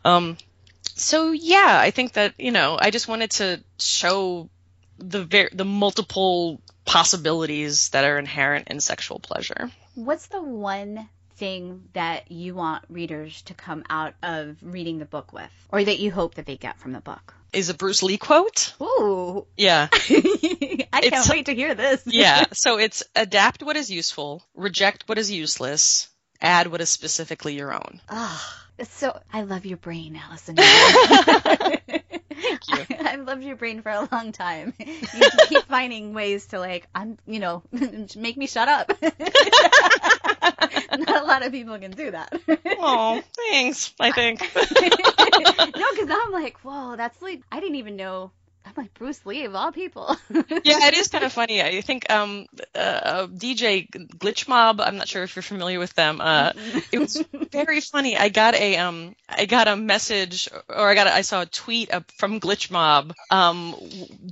Um, 0.04 0.38
so 0.95 1.32
yeah, 1.32 1.80
I 1.80 1.91
think 1.91 2.13
that 2.13 2.34
you 2.39 2.52
know 2.52 2.78
I 2.80 2.89
just 2.91 3.08
wanted 3.08 3.32
to 3.32 3.63
show 3.80 4.50
the 4.97 5.24
ver- 5.24 5.50
the 5.54 5.65
multiple 5.65 6.62
possibilities 6.86 7.89
that 7.89 8.04
are 8.04 8.17
inherent 8.17 8.67
in 8.69 8.82
sexual 8.82 9.19
pleasure. 9.19 9.71
What's 9.95 10.28
the 10.28 10.41
one 10.41 11.08
thing 11.41 11.89
that 11.93 12.32
you 12.32 12.54
want 12.54 12.86
readers 12.88 13.41
to 13.41 13.56
come 13.56 13.84
out 13.89 14.13
of 14.21 14.58
reading 14.62 14.99
the 14.99 15.06
book 15.06 15.34
with, 15.34 15.49
or 15.69 15.84
that 15.84 15.97
you 15.97 16.12
hope 16.12 16.36
that 16.36 16.45
they 16.45 16.56
get 16.56 16.77
from 16.77 16.91
the 16.93 17.01
book? 17.01 17.34
is 17.51 17.69
a 17.69 17.73
Bruce 17.73 18.04
Lee 18.04 18.17
quote. 18.17 18.73
Ooh. 18.82 19.45
Yeah. 19.58 19.89
I 19.93 21.10
can't 21.10 21.27
wait 21.27 21.47
to 21.47 21.56
hear 21.56 21.75
this. 21.75 22.04
yeah. 22.06 22.45
So 22.54 22.77
it's 22.77 23.04
adapt 23.15 23.63
what 23.63 23.75
is 23.75 23.89
useful, 23.89 24.43
reject 24.56 25.04
what 25.08 25.17
is 25.17 25.32
useless, 25.32 26.08
add 26.39 26.67
what 26.67 26.80
is 26.80 26.89
specifically 26.89 27.56
your 27.56 27.73
own. 27.73 27.99
Ah, 28.08 28.63
oh, 28.80 28.84
so 28.84 29.19
I 29.34 29.41
love 29.41 29.65
your 29.65 29.77
brain, 29.77 30.19
Allison. 30.23 30.56
Thank 32.41 32.62
you. 32.69 32.95
I, 32.99 33.10
have 33.12 33.27
loved 33.27 33.43
your 33.43 33.56
brain 33.56 33.82
for 33.82 33.89
a 33.89 34.08
long 34.12 34.32
time. 34.32 34.73
You 34.80 35.30
keep 35.49 35.65
finding 35.65 36.13
ways 36.13 36.47
to 36.47 36.60
like, 36.60 36.88
I'm, 36.93 37.17
you 37.25 37.39
know, 37.39 37.63
make 38.15 38.38
me 38.38 38.47
shut 38.47 38.67
up. 38.67 38.91
Not 40.97 41.21
a 41.21 41.25
lot 41.25 41.45
of 41.45 41.51
people 41.51 41.77
can 41.80 41.91
do 41.91 42.12
that. 42.12 42.34
Oh, 42.84 43.21
thanks. 43.38 43.93
I 43.99 44.12
think. 44.12 44.41
no, 44.56 45.88
because 45.91 46.10
I'm 46.10 46.32
like, 46.32 46.58
whoa, 46.63 46.95
that's 46.95 47.21
like, 47.21 47.43
I 47.51 47.60
didn't 47.60 47.75
even 47.75 47.95
know 47.95 48.32
I'm 48.65 48.74
like 48.78 48.93
Bruce 48.93 49.26
Lee 49.26 49.45
of 49.45 49.56
all 49.56 49.71
people. 49.71 50.15
yeah, 50.30 50.88
it 50.88 50.93
is 50.93 51.08
kind 51.08 51.24
of 51.24 51.34
funny. 51.34 51.62
I 51.62 51.82
think 51.82 52.10
um, 52.10 52.45
uh, 52.76 53.28
DJ 53.28 53.89
Glitch 53.89 54.47
Mob. 54.47 54.80
I'm 54.80 54.97
not 54.97 55.08
sure 55.08 55.24
if 55.24 55.36
you're 55.36 55.43
familiar 55.43 55.80
with 55.80 55.93
them. 55.93 56.21
Uh, 56.21 56.54
it 56.91 57.00
was 57.00 57.24
very 57.52 57.82
funny. 57.82 58.17
I 58.17 58.30
got 58.30 58.56
a 58.56 58.78
um, 58.78 59.15
I 59.28 59.45
got 59.45 59.67
a 59.67 59.76
message, 59.76 60.47
or 60.69 60.88
I 60.88 60.95
got 60.95 61.08
a, 61.08 61.13
I 61.13 61.21
saw 61.21 61.41
a 61.41 61.45
tweet 61.45 61.89
from 62.17 62.39
Glitch 62.39 62.69
Mob 62.71 63.13
um, 63.30 63.76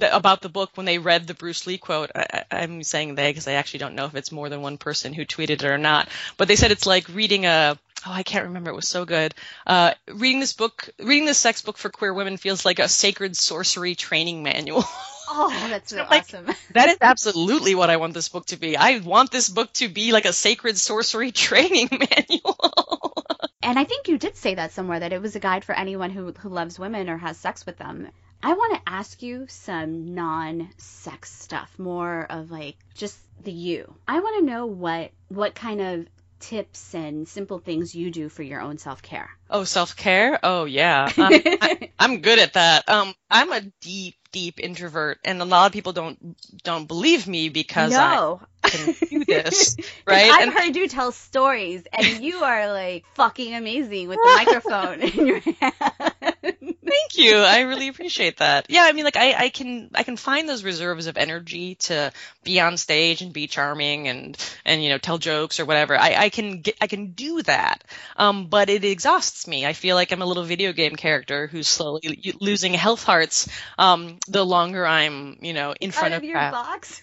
about 0.01 0.41
the 0.41 0.49
book 0.49 0.71
when 0.75 0.85
they 0.85 0.99
read 0.99 1.27
the 1.27 1.33
Bruce 1.33 1.65
Lee 1.67 1.77
quote. 1.77 2.11
I, 2.15 2.43
I'm 2.51 2.83
saying 2.83 3.15
they 3.15 3.31
because 3.31 3.47
I 3.47 3.53
actually 3.53 3.79
don't 3.79 3.95
know 3.95 4.05
if 4.05 4.15
it's 4.15 4.31
more 4.31 4.49
than 4.49 4.61
one 4.61 4.77
person 4.77 5.13
who 5.13 5.25
tweeted 5.25 5.49
it 5.49 5.65
or 5.65 5.77
not. 5.77 6.07
But 6.37 6.47
they 6.47 6.55
said 6.55 6.71
it's 6.71 6.85
like 6.85 7.09
reading 7.09 7.45
a 7.45 7.77
oh, 8.05 8.11
I 8.11 8.23
can't 8.23 8.45
remember. 8.45 8.71
It 8.71 8.75
was 8.75 8.87
so 8.87 9.05
good. 9.05 9.33
Uh, 9.65 9.93
reading 10.07 10.39
this 10.39 10.53
book, 10.53 10.89
reading 10.99 11.25
this 11.25 11.37
sex 11.37 11.61
book 11.61 11.77
for 11.77 11.89
queer 11.89 12.13
women 12.13 12.37
feels 12.37 12.65
like 12.65 12.79
a 12.79 12.87
sacred 12.87 13.35
sorcery 13.35 13.95
training 13.95 14.43
manual. 14.43 14.83
Oh, 15.31 15.67
that's 15.69 15.91
so 15.91 15.97
like, 16.09 16.23
awesome. 16.23 16.47
that 16.71 16.89
is 16.89 16.97
absolutely 17.01 17.75
what 17.75 17.91
I 17.91 17.97
want 17.97 18.15
this 18.15 18.29
book 18.29 18.47
to 18.47 18.57
be. 18.57 18.75
I 18.75 18.97
want 18.97 19.29
this 19.29 19.47
book 19.47 19.71
to 19.73 19.87
be 19.87 20.11
like 20.11 20.25
a 20.25 20.33
sacred 20.33 20.75
sorcery 20.75 21.31
training 21.45 21.89
manual. 21.91 23.13
and 23.61 23.77
I 23.77 23.83
think 23.83 24.07
you 24.07 24.17
did 24.17 24.35
say 24.35 24.55
that 24.55 24.71
somewhere 24.71 24.99
that 24.99 25.13
it 25.13 25.21
was 25.21 25.35
a 25.35 25.39
guide 25.39 25.63
for 25.63 25.75
anyone 25.75 26.09
who, 26.09 26.31
who 26.31 26.49
loves 26.49 26.79
women 26.79 27.09
or 27.09 27.17
has 27.17 27.37
sex 27.37 27.63
with 27.63 27.77
them. 27.77 28.07
I 28.41 28.53
want 28.53 28.73
to 28.73 28.91
ask 28.91 29.21
you 29.21 29.45
some 29.49 30.15
non 30.15 30.69
sex 30.77 31.31
stuff, 31.31 31.77
more 31.77 32.25
of 32.29 32.49
like 32.49 32.77
just 32.95 33.19
the 33.43 33.51
you. 33.51 33.93
I 34.07 34.19
want 34.21 34.39
to 34.39 34.51
know 34.51 34.65
what 34.65 35.11
what 35.27 35.55
kind 35.55 35.81
of 35.81 36.07
tips 36.39 36.93
and 36.93 37.27
simple 37.27 37.59
things 37.59 37.93
you 37.93 38.11
do 38.11 38.29
for 38.29 38.43
your 38.43 38.61
own 38.61 38.77
self 38.77 39.01
care? 39.01 39.29
Oh, 39.49 39.63
self 39.63 39.95
care? 39.95 40.39
Oh, 40.43 40.65
yeah. 40.65 41.11
Um, 41.19 41.31
I, 41.61 41.89
am 41.99 42.21
good 42.21 42.39
at 42.39 42.53
that. 42.53 42.87
Um, 42.87 43.13
I'm 43.29 43.51
a 43.51 43.61
deep, 43.81 44.15
deep 44.31 44.59
introvert, 44.59 45.19
and 45.23 45.41
a 45.41 45.45
lot 45.45 45.67
of 45.67 45.73
people 45.73 45.91
don't 45.91 46.35
don't 46.63 46.87
believe 46.87 47.27
me 47.27 47.49
because 47.49 47.91
no. 47.91 48.41
I 48.63 48.69
can 48.69 48.95
do 49.09 49.25
this, 49.27 49.75
right? 50.07 50.31
I've 50.31 50.43
and, 50.43 50.53
heard 50.53 50.75
you 50.75 50.87
tell 50.87 51.11
stories, 51.11 51.83
and 51.91 52.23
you 52.23 52.37
are 52.43 52.71
like 52.71 53.05
fucking 53.15 53.53
amazing 53.53 54.07
with 54.07 54.17
the 54.17 54.33
microphone 54.45 55.01
in 55.01 55.27
your 55.27 55.39
hand. 55.39 56.75
Thank 56.89 57.17
you. 57.17 57.37
I 57.37 57.61
really 57.61 57.87
appreciate 57.87 58.37
that. 58.37 58.65
Yeah, 58.69 58.83
I 58.83 58.91
mean, 58.93 59.05
like 59.05 59.17
I, 59.17 59.33
I 59.33 59.49
can 59.49 59.89
I 59.93 60.03
can 60.03 60.17
find 60.17 60.49
those 60.49 60.63
reserves 60.63 61.07
of 61.07 61.17
energy 61.17 61.75
to 61.75 62.11
be 62.43 62.59
on 62.59 62.77
stage 62.77 63.21
and 63.21 63.31
be 63.31 63.47
charming 63.47 64.07
and 64.07 64.37
and 64.65 64.83
you 64.83 64.89
know 64.89 64.97
tell 64.97 65.17
jokes 65.17 65.59
or 65.59 65.65
whatever. 65.65 65.97
I, 65.97 66.15
I 66.15 66.29
can 66.29 66.61
get 66.61 66.77
I 66.81 66.87
can 66.87 67.11
do 67.11 67.41
that. 67.43 67.83
Um, 68.17 68.47
but 68.47 68.69
it 68.69 68.83
exhausts 68.83 69.47
me. 69.47 69.65
I 69.65 69.73
feel 69.73 69.95
like 69.95 70.11
I'm 70.11 70.21
a 70.21 70.25
little 70.25 70.43
video 70.43 70.73
game 70.73 70.95
character 70.95 71.47
who's 71.47 71.67
slowly 71.67 72.35
losing 72.39 72.73
health 72.73 73.03
hearts. 73.03 73.47
Um, 73.77 74.17
the 74.27 74.45
longer 74.45 74.85
I'm 74.85 75.37
you 75.41 75.53
know 75.53 75.73
in 75.79 75.91
front 75.91 76.13
of, 76.13 76.19
of 76.19 76.23
your 76.23 76.37
box. 76.37 77.01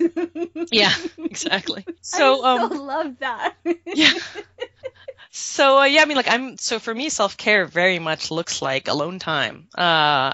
yeah, 0.72 0.92
exactly. 1.18 1.84
So 2.00 2.42
I 2.44 2.58
um, 2.58 2.70
love 2.70 3.18
that. 3.20 3.54
yeah. 3.86 4.12
So 5.30 5.80
uh, 5.80 5.84
yeah, 5.84 6.02
I 6.02 6.04
mean, 6.06 6.16
like 6.16 6.28
I'm 6.30 6.56
so 6.58 6.78
for 6.78 6.94
me, 6.94 7.08
self 7.08 7.36
care 7.36 7.66
very 7.66 7.98
much 7.98 8.30
looks 8.30 8.62
like 8.62 8.88
alone 8.88 9.18
time. 9.18 9.68
Uh, 9.76 10.32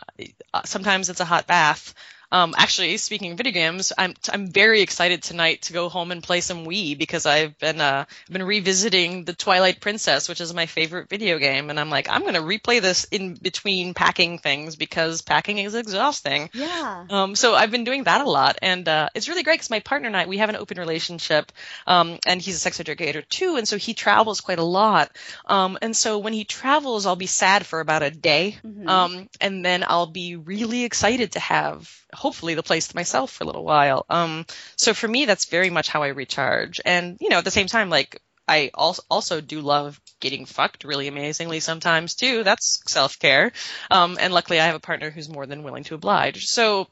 sometimes 0.64 1.08
it's 1.10 1.20
a 1.20 1.24
hot 1.24 1.46
bath. 1.46 1.94
Um, 2.32 2.54
actually, 2.56 2.96
speaking 2.96 3.30
of 3.32 3.36
video 3.36 3.52
games, 3.52 3.92
I'm 3.96 4.14
I'm 4.32 4.46
very 4.48 4.80
excited 4.80 5.22
tonight 5.22 5.62
to 5.62 5.74
go 5.74 5.90
home 5.90 6.10
and 6.10 6.22
play 6.22 6.40
some 6.40 6.64
Wii 6.64 6.96
because 6.96 7.26
I've 7.26 7.58
been 7.58 7.78
uh 7.78 8.06
been 8.30 8.42
revisiting 8.42 9.24
the 9.24 9.34
Twilight 9.34 9.80
Princess, 9.80 10.30
which 10.30 10.40
is 10.40 10.54
my 10.54 10.64
favorite 10.64 11.10
video 11.10 11.38
game, 11.38 11.68
and 11.68 11.78
I'm 11.78 11.90
like 11.90 12.08
I'm 12.08 12.24
gonna 12.24 12.40
replay 12.40 12.80
this 12.80 13.04
in 13.04 13.34
between 13.34 13.92
packing 13.92 14.38
things 14.38 14.76
because 14.76 15.20
packing 15.20 15.58
is 15.58 15.74
exhausting. 15.74 16.48
Yeah. 16.54 17.04
Um, 17.10 17.36
so 17.36 17.54
I've 17.54 17.70
been 17.70 17.84
doing 17.84 18.04
that 18.04 18.22
a 18.22 18.30
lot, 18.30 18.58
and 18.62 18.88
uh, 18.88 19.10
it's 19.14 19.28
really 19.28 19.42
great 19.42 19.56
because 19.56 19.68
my 19.68 19.80
partner 19.80 20.06
and 20.06 20.16
I 20.16 20.24
we 20.24 20.38
have 20.38 20.48
an 20.48 20.56
open 20.56 20.78
relationship, 20.78 21.52
um, 21.86 22.18
and 22.26 22.40
he's 22.40 22.56
a 22.56 22.60
sex 22.60 22.80
educator 22.80 23.20
too, 23.20 23.56
and 23.56 23.68
so 23.68 23.76
he 23.76 23.92
travels 23.92 24.40
quite 24.40 24.58
a 24.58 24.64
lot, 24.64 25.14
um, 25.44 25.76
and 25.82 25.94
so 25.94 26.18
when 26.18 26.32
he 26.32 26.44
travels, 26.44 27.04
I'll 27.04 27.14
be 27.14 27.26
sad 27.26 27.66
for 27.66 27.80
about 27.80 28.02
a 28.02 28.10
day, 28.10 28.56
mm-hmm. 28.64 28.88
um, 28.88 29.28
and 29.38 29.62
then 29.62 29.84
I'll 29.86 30.06
be 30.06 30.36
really 30.36 30.84
excited 30.84 31.32
to 31.32 31.40
have 31.40 32.01
hopefully 32.14 32.54
the 32.54 32.62
place 32.62 32.88
to 32.88 32.96
myself 32.96 33.30
for 33.32 33.44
a 33.44 33.46
little 33.46 33.64
while. 33.64 34.04
Um, 34.08 34.46
so 34.76 34.94
for 34.94 35.08
me, 35.08 35.24
that's 35.24 35.46
very 35.46 35.70
much 35.70 35.88
how 35.88 36.02
I 36.02 36.08
recharge. 36.08 36.80
And, 36.84 37.16
you 37.20 37.28
know, 37.28 37.38
at 37.38 37.44
the 37.44 37.50
same 37.50 37.66
time, 37.66 37.90
like, 37.90 38.20
I 38.46 38.70
also, 38.74 39.02
also 39.08 39.40
do 39.40 39.60
love 39.60 40.00
getting 40.20 40.46
fucked 40.46 40.84
really 40.84 41.08
amazingly 41.08 41.60
sometimes 41.60 42.14
too. 42.14 42.44
That's 42.44 42.82
self 42.86 43.18
care. 43.18 43.52
Um, 43.90 44.18
and 44.20 44.32
luckily 44.32 44.60
I 44.60 44.66
have 44.66 44.74
a 44.74 44.80
partner 44.80 45.10
who's 45.10 45.28
more 45.28 45.46
than 45.46 45.62
willing 45.62 45.84
to 45.84 45.94
oblige. 45.94 46.46
So 46.46 46.88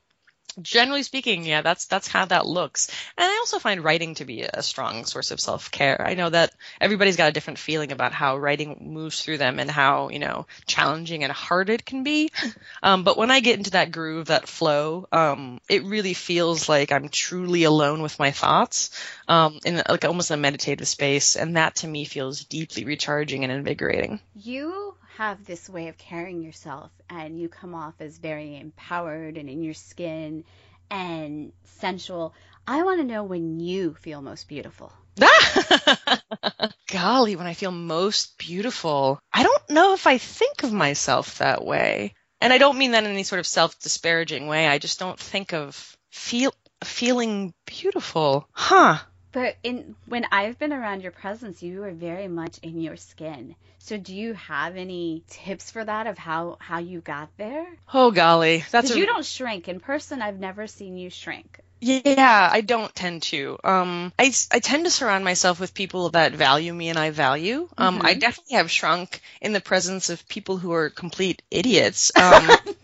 generally 0.61 1.03
speaking, 1.03 1.45
yeah, 1.45 1.63
that's 1.63 1.87
that's 1.87 2.09
how 2.09 2.25
that 2.27 2.47
looks. 2.47 2.89
And 3.17 3.25
I 3.25 3.37
also 3.39 3.59
find 3.59 3.83
writing 3.85 4.15
to 4.17 4.25
be 4.25 4.43
a 4.43 4.63
strong 4.63 5.05
source 5.05 5.31
of 5.31 5.41
self 5.41 5.71
care. 5.71 6.01
I 6.05 6.15
know 6.15 6.31
that 6.31 6.53
everybody's 6.81 7.17
got 7.17 7.29
a 7.29 7.33
different 7.33 7.59
feeling 7.59 7.93
about 7.93 8.13
how 8.13 8.37
writing 8.37 8.93
moves 8.93 9.23
through 9.23 9.39
them 9.39 9.59
and 9.59 9.71
how 9.71 10.09
you 10.09 10.19
know 10.19 10.47
challenging 10.67 11.25
and 11.25 11.33
hard 11.33 11.71
it 11.71 11.85
can 11.85 12.03
be. 12.03 12.31
Um, 12.83 13.05
but 13.05 13.19
when 13.19 13.31
I 13.31 13.41
get 13.41 13.59
into 13.59 13.73
that 13.73 13.93
groove, 13.93 14.27
that 14.27 14.49
flow, 14.49 15.07
um, 15.13 15.61
it 15.69 15.85
really 15.85 16.15
feels 16.15 16.69
like 16.69 16.93
I'm 16.93 17.11
truly 17.11 17.65
alone 17.65 18.01
with 18.01 18.19
my 18.19 18.31
thoughts, 18.31 18.91
um, 19.29 19.59
in 19.65 19.83
like 19.87 20.05
almost 20.05 20.31
a 20.31 20.37
meditative 20.37 20.89
space, 20.89 21.37
and 21.37 21.57
that 21.57 21.77
to 21.77 21.89
me 21.89 22.05
feels 22.07 22.45
deeply 22.45 22.85
recharging 22.85 23.45
and 23.45 23.53
invigorating. 23.53 24.21
You 24.35 24.95
have 25.21 25.45
this 25.45 25.69
way 25.69 25.89
of 25.89 25.99
carrying 25.99 26.41
yourself 26.41 26.91
and 27.11 27.39
you 27.39 27.47
come 27.47 27.75
off 27.75 27.93
as 28.01 28.17
very 28.17 28.57
empowered 28.57 29.37
and 29.37 29.51
in 29.51 29.63
your 29.63 29.75
skin 29.75 30.43
and 30.91 31.53
sensual. 31.65 32.33
I 32.67 32.83
want 32.85 33.01
to 33.01 33.07
know 33.07 33.25
when 33.25 33.61
you 33.61 33.93
feel 34.01 34.23
most 34.23 34.49
beautiful. 34.49 34.91
Golly, 36.91 37.37
when 37.37 37.47
I 37.47 37.53
feel 37.53 37.71
most 37.71 38.39
beautiful. 38.39 39.21
I 39.31 39.43
don't 39.43 39.69
know 39.69 39.93
if 39.93 40.07
I 40.07 40.17
think 40.17 40.63
of 40.63 40.73
myself 40.73 41.37
that 41.37 41.67
way. 41.67 42.15
And 42.41 42.51
I 42.51 42.57
don't 42.57 42.79
mean 42.79 42.93
that 42.93 43.05
in 43.05 43.11
any 43.11 43.25
sort 43.25 43.41
of 43.41 43.47
self 43.47 43.79
disparaging 43.79 44.47
way. 44.47 44.67
I 44.67 44.79
just 44.79 44.99
don't 44.99 45.21
think 45.21 45.53
of 45.53 45.99
feel 46.11 46.55
feeling 46.83 47.53
beautiful. 47.67 48.49
Huh. 48.53 49.01
But 49.33 49.57
in 49.63 49.95
when 50.07 50.27
I've 50.33 50.59
been 50.59 50.73
around 50.73 51.03
your 51.03 51.13
presence, 51.13 51.63
you 51.63 51.85
are 51.85 51.93
very 51.93 52.29
much 52.29 52.59
in 52.59 52.81
your 52.81 52.97
skin. 52.97 53.55
So 53.79 53.97
do 53.97 54.15
you 54.15 54.35
have 54.35 54.77
any 54.77 55.23
tips 55.29 55.71
for 55.71 55.85
that 55.85 56.07
of 56.07 56.19
how 56.19 56.59
how 56.61 56.79
you 56.79 57.01
got 57.01 57.31
there? 57.37 57.67
Oh 57.95 58.11
golly, 58.11 58.65
that's 58.71 58.91
a... 58.91 58.99
you 58.99 59.07
don't 59.07 59.25
shrink 59.25 59.69
in 59.69 59.81
person. 59.81 60.21
I've 60.21 60.39
never 60.39 60.67
seen 60.67 60.97
you 60.97 61.11
shrink. 61.11 61.61
Yeah, 61.83 62.49
I 62.53 62.61
don't 62.61 62.95
tend 62.95 63.23
to. 63.23 63.59
Um, 63.65 64.13
I, 64.19 64.33
I 64.51 64.59
tend 64.59 64.85
to 64.85 64.91
surround 64.91 65.25
myself 65.25 65.59
with 65.59 65.73
people 65.73 66.11
that 66.11 66.33
value 66.35 66.75
me 66.75 66.91
and 66.91 66.99
I 66.99 67.11
value. 67.11 67.69
Um, 67.79 67.97
mm-hmm. 67.97 68.07
I 68.07 68.15
definitely 68.15 68.57
have 68.57 68.71
shrunk 68.71 69.23
in 69.41 69.55
the 69.55 69.63
presence 69.63 70.11
of 70.11 70.29
people 70.29 70.59
who 70.59 70.73
are 70.73 70.91
complete 70.91 71.41
idiots. 71.51 72.13
Um, 72.15 72.51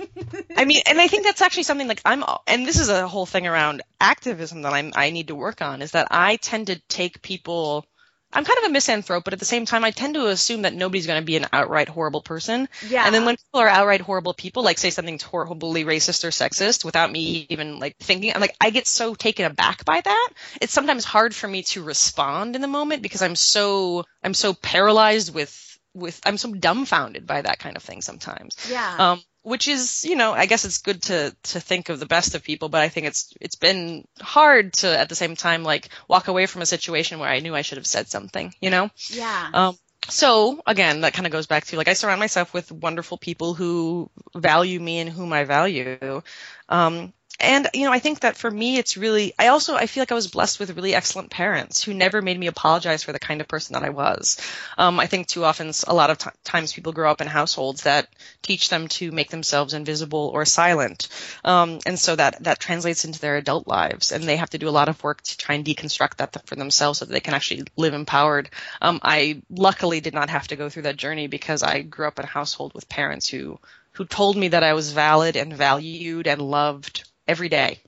I 0.57 0.65
mean, 0.65 0.83
and 0.87 1.01
I 1.01 1.09
think 1.09 1.25
that's 1.25 1.43
actually 1.43 1.65
something 1.65 1.89
like 1.89 2.01
I'm, 2.05 2.25
and 2.47 2.67
this 2.67 2.79
is 2.79 2.89
a 2.89 3.07
whole 3.07 3.27
thing 3.27 3.47
around 3.47 3.83
activism 4.01 4.63
that 4.63 4.73
I'm, 4.73 4.93
I 4.95 5.11
need 5.11 5.29
to 5.29 5.35
work 5.35 5.63
on 5.63 5.83
is 5.83 5.93
that 5.93 6.09
I 6.11 6.37
tend 6.37 6.69
to 6.69 6.81
take 6.89 7.23
people 7.23 7.87
I'm 8.33 8.45
kind 8.45 8.59
of 8.59 8.71
a 8.71 8.73
misanthrope, 8.73 9.25
but 9.25 9.33
at 9.33 9.39
the 9.39 9.47
same 9.47 9.65
time, 9.65 9.85
I 9.85 9.93
tend 9.93 10.15
to 10.15 10.27
assume 10.27 10.63
that 10.63 10.75
nobody's 10.75 11.07
going 11.07 11.21
to 11.21 11.25
be 11.25 11.37
an 11.37 11.47
outright 11.53 11.89
horrible 11.89 12.21
person. 12.21 12.69
Yeah. 12.87 13.07
And 13.07 13.15
then 13.15 13.25
when 13.25 13.37
people 13.37 13.61
are 13.61 13.69
outright 13.69 14.03
horrible 14.03 14.35
people, 14.35 14.63
like 14.63 14.79
say 14.79 14.91
something 14.91 15.19
horribly 15.19 15.85
racist 15.85 16.25
or 16.25 16.29
sexist 16.29 16.85
without 16.85 17.11
me 17.11 17.47
even 17.49 17.79
like 17.79 17.97
thinking, 17.99 18.35
I'm 18.35 18.41
like, 18.41 18.57
I 18.61 18.71
get 18.71 18.87
so 18.87 19.15
taken 19.15 19.47
aback 19.47 19.85
by 19.85 20.01
that. 20.01 20.29
It's 20.61 20.73
sometimes 20.73 21.05
hard 21.05 21.35
for 21.35 21.49
me 21.49 21.63
to 21.63 21.83
respond 21.83 22.57
in 22.57 22.63
the 22.63 22.69
moment 22.69 23.03
because 23.03 23.23
I'm 23.23 23.37
so, 23.37 24.05
I'm 24.23 24.35
so 24.35 24.53
paralyzed 24.53 25.33
with 25.33 25.63
with 25.95 26.21
I'm 26.27 26.37
so 26.37 26.53
dumbfounded 26.53 27.27
by 27.27 27.41
that 27.41 27.59
kind 27.59 27.75
of 27.75 27.83
thing 27.83 28.03
sometimes. 28.03 28.55
Yeah. 28.71 28.97
Um, 28.99 29.23
which 29.47 29.69
is, 29.69 30.05
you 30.05 30.17
know, 30.17 30.33
I 30.33 30.47
guess 30.47 30.65
it's 30.65 30.79
good 30.79 31.03
to 31.03 31.35
to 31.45 31.61
think 31.61 31.89
of 31.89 32.01
the 32.01 32.07
best 32.07 32.35
of 32.35 32.43
people, 32.43 32.69
but 32.69 32.83
I 32.83 32.89
think 32.89 33.07
it's 33.07 33.33
it's 33.41 33.55
been 33.55 34.05
hard 34.21 34.73
to 34.81 34.99
at 34.99 35.09
the 35.09 35.15
same 35.15 35.37
time 35.37 35.63
like 35.63 35.89
walk 36.09 36.27
away 36.27 36.47
from 36.47 36.63
a 36.63 36.67
situation 36.67 37.21
where 37.21 37.29
I 37.29 37.39
knew 37.39 37.55
I 37.55 37.63
should 37.63 37.79
have 37.79 37.87
said 37.87 38.09
something, 38.09 38.53
you 38.61 38.71
know? 38.71 38.91
Yeah. 39.09 39.51
Um 39.55 39.79
so 40.09 40.61
again, 40.67 41.03
that 41.03 41.15
kind 41.15 41.27
of 41.27 41.33
goes 41.33 41.47
back 41.47 41.65
to 41.67 41.77
like 41.77 41.87
I 41.87 41.93
surround 41.93 42.19
myself 42.19 42.53
with 42.53 42.73
wonderful 42.73 43.19
people 43.19 43.55
who 43.55 44.11
value 44.35 44.81
me 44.81 44.99
and 44.99 45.11
whom 45.11 45.33
I 45.33 45.45
value. 45.45 46.23
Um, 46.69 47.13
and 47.41 47.69
you 47.75 47.85
know 47.85 47.93
i 47.93 47.99
think 47.99 48.21
that 48.21 48.37
for 48.37 48.51
me 48.51 48.79
it's 48.79 48.97
really 48.97 49.35
i 49.39 49.49
also 49.49 49.75
i 49.75 49.87
feel 49.87 50.01
like 50.03 50.13
i 50.13 50.15
was 50.15 50.29
blessed 50.29 50.59
with 50.59 50.77
really 50.77 50.95
excellent 50.95 51.31
parents 51.31 51.83
who 51.83 51.95
never 51.95 52.23
made 52.23 52.39
me 52.39 52.47
apologize 52.47 53.03
for 53.03 53.13
the 53.13 53.19
kind 53.19 53.41
of 53.41 53.49
person 53.49 53.75
that 53.75 53.83
i 53.83 53.91
was. 53.91 54.41
Um, 54.79 55.01
i 55.01 55.07
think 55.07 55.27
too 55.27 55.45
often 55.45 55.73
a 55.87 55.95
lot 55.95 56.11
of 56.11 56.19
t- 56.19 56.31
times 56.45 56.73
people 56.73 56.93
grow 56.93 57.11
up 57.11 57.21
in 57.21 57.27
households 57.27 57.83
that 57.83 58.09
teach 58.43 58.69
them 58.69 58.89
to 58.89 59.11
make 59.13 59.31
themselves 59.31 59.75
invisible 59.75 60.31
or 60.33 60.45
silent. 60.45 61.09
Um, 61.45 61.81
and 61.87 61.99
so 61.99 62.17
that 62.17 62.43
that 62.45 62.61
translates 62.61 63.05
into 63.05 63.21
their 63.21 63.37
adult 63.37 63.67
lives 63.67 64.13
and 64.13 64.25
they 64.25 64.37
have 64.37 64.51
to 64.51 64.59
do 64.59 64.69
a 64.69 64.71
lot 64.71 64.89
of 64.89 65.03
work 65.03 65.23
to 65.23 65.37
try 65.37 65.55
and 65.55 65.65
deconstruct 65.65 66.17
that 66.17 66.47
for 66.47 66.57
themselves 66.57 66.99
so 66.99 67.05
that 67.05 67.13
they 67.13 67.21
can 67.21 67.35
actually 67.35 67.65
live 67.77 67.95
empowered. 67.95 68.51
Um, 68.81 69.01
i 69.03 69.43
luckily 69.51 70.01
did 70.01 70.15
not 70.15 70.31
have 70.31 70.49
to 70.49 70.57
go 70.57 70.69
through 70.69 70.85
that 70.85 70.97
journey 70.97 71.27
because 71.27 71.63
i 71.63 71.83
grew 71.83 72.07
up 72.07 72.19
in 72.19 72.25
a 72.25 72.29
household 72.29 72.73
with 72.75 72.89
parents 72.89 73.29
who 73.29 73.59
who 73.93 74.05
told 74.05 74.37
me 74.37 74.49
that 74.49 74.63
i 74.63 74.75
was 74.75 74.93
valid 74.93 75.37
and 75.37 75.53
valued 75.53 76.27
and 76.27 76.41
loved 76.41 77.05
every 77.27 77.49
day. 77.49 77.81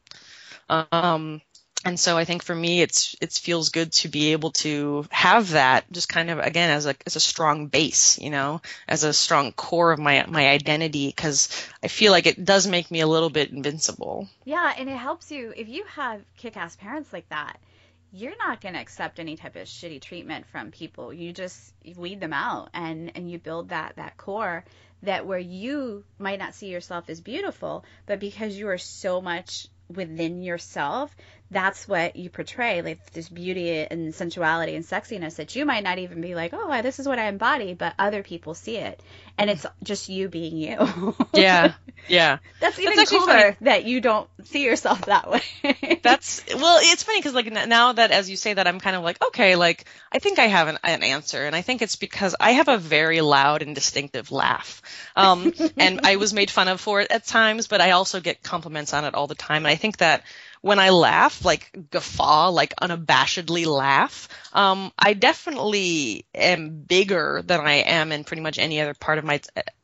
Um, 0.69 1.41
and 1.85 1.99
so 1.99 2.19
I 2.19 2.25
think 2.25 2.43
for 2.43 2.55
me, 2.55 2.83
it's 2.83 3.15
it 3.21 3.33
feels 3.33 3.69
good 3.69 3.93
to 3.93 4.09
be 4.09 4.33
able 4.33 4.51
to 4.53 5.07
have 5.11 5.51
that 5.51 5.91
just 5.93 6.09
kind 6.09 6.29
of 6.29 6.39
again 6.39 6.71
as 6.71 6.87
a 6.87 6.95
as 7.07 7.17
a 7.17 7.21
strong 7.21 7.69
base, 7.69 8.19
you 8.19 8.31
know, 8.31 8.61
as 8.89 9.05
a 9.05 9.13
strong 9.13 9.53
core 9.53 9.93
of 9.93 9.99
my 9.99 10.27
my 10.29 10.49
identity, 10.49 11.07
because 11.07 11.49
I 11.83 11.89
feel 11.89 12.13
like 12.13 12.27
it 12.27 12.45
does 12.45 12.67
make 12.67 12.91
me 12.91 13.01
a 13.01 13.07
little 13.07 13.31
bit 13.31 13.51
invincible. 13.51 14.29
Yeah, 14.45 14.75
and 14.77 14.89
it 14.89 14.97
helps 14.97 15.31
you 15.31 15.53
if 15.57 15.69
you 15.69 15.85
have 15.85 16.21
kick-ass 16.37 16.77
parents 16.77 17.13
like 17.13 17.29
that. 17.29 17.59
You're 18.11 18.39
not 18.39 18.63
going 18.63 18.73
to 18.73 18.81
accept 18.81 19.21
any 19.21 19.37
type 19.37 19.55
of 19.55 19.67
shitty 19.67 20.01
treatment 20.01 20.47
from 20.47 20.71
people. 20.71 21.13
You 21.13 21.31
just 21.31 21.75
weed 21.95 22.21
them 22.21 22.33
out, 22.33 22.71
and 22.73 23.13
and 23.15 23.31
you 23.31 23.39
build 23.39 23.69
that 23.69 23.97
that 23.97 24.17
core 24.17 24.65
that 25.03 25.27
where 25.27 25.39
you 25.39 26.05
might 26.19 26.39
not 26.39 26.55
see 26.55 26.69
yourself 26.69 27.09
as 27.09 27.21
beautiful, 27.21 27.85
but 28.07 28.21
because 28.21 28.57
you 28.59 28.69
are 28.69 28.79
so 28.79 29.21
much 29.21 29.69
within 29.89 30.43
yourself, 30.43 31.15
that's 31.51 31.89
what 31.89 32.17
you 32.17 32.29
portray, 32.29 32.83
like 32.83 33.11
this 33.13 33.29
beauty 33.29 33.71
and 33.79 34.15
sensuality 34.15 34.75
and 34.75 34.85
sexiness 34.85 35.37
that 35.37 35.57
you 35.57 35.65
might 35.65 35.83
not 35.83 35.99
even 35.99 36.21
be 36.21 36.35
like, 36.35 36.53
oh, 36.53 36.83
this 36.83 36.99
is 36.99 37.09
what 37.09 37.19
I 37.19 37.29
embody, 37.29 37.73
but 37.73 37.95
other 37.99 38.23
people 38.23 38.53
see 38.53 38.77
it, 38.77 39.03
and 39.39 39.49
it's 39.49 39.65
just 39.83 40.11
you 40.11 40.29
being 40.29 40.59
you. 40.59 41.15
yeah, 41.33 41.73
yeah. 42.07 42.39
That's 42.61 42.79
even 42.79 42.97
that's 42.97 43.11
cooler 43.11 43.27
funny. 43.27 43.57
that 43.63 43.85
you 43.85 44.01
don't 44.01 44.29
see 44.45 44.65
yourself 44.65 45.07
that 45.07 45.31
way. 45.31 45.43
that's 46.03 46.45
well, 46.55 46.81
it's 46.83 47.03
funny 47.03 47.21
because 47.21 47.35
like 47.35 47.51
now 47.51 47.93
that 47.93 48.11
as 48.11 48.29
you 48.29 48.37
say 48.37 48.55
that, 48.55 48.67
I'm 48.67 48.81
kind 48.81 48.97
of 48.97 49.03
like, 49.03 49.23
okay, 49.29 49.57
like 49.57 49.87
I 50.13 50.19
think 50.19 50.39
I 50.39 50.47
have 50.47 50.69
an, 50.69 50.79
an 50.83 51.03
answer, 51.03 51.45
and 51.45 51.57
I 51.57 51.63
think 51.63 51.81
it's 51.83 51.97
because 51.97 52.35
I 52.39 52.53
have 52.53 52.69
a 52.69 52.77
very 52.77 53.21
loud 53.21 53.63
and 53.63 53.75
distinctive 53.75 54.33
laugh, 54.33 54.83
um, 55.17 55.53
and 55.79 56.01
I 56.05 56.17
was 56.17 56.35
made 56.35 56.51
fun 56.51 56.69
of 56.69 56.81
for 56.81 57.01
it 57.01 57.11
at 57.11 57.27
times, 57.27 57.69
but 57.69 57.81
I 57.81 57.93
also 57.93 58.21
get 58.21 58.43
compliments 58.43 58.93
on 58.93 59.05
it 59.05 59.15
all 59.15 59.27
the 59.27 59.35
time, 59.35 59.65
and 59.65 59.73
I 59.73 59.77
think 59.77 59.99
that 59.99 60.25
when 60.61 60.79
I 60.79 60.91
laugh, 60.91 61.45
like 61.45 61.71
guffaw, 61.91 62.51
like 62.51 62.75
unabashedly 62.77 63.67
laugh, 63.67 64.29
um, 64.53 64.93
I 64.99 65.15
definitely 65.15 66.27
am 66.35 66.81
bigger 66.81 67.43
than 67.45 67.61
I 67.61 67.75
am 67.75 68.13
in 68.13 68.25
pretty 68.25 68.43
much 68.43 68.59
any 68.59 68.81
other 68.81 68.95
part 68.95 69.19
of 69.19 69.25
my 69.25 69.41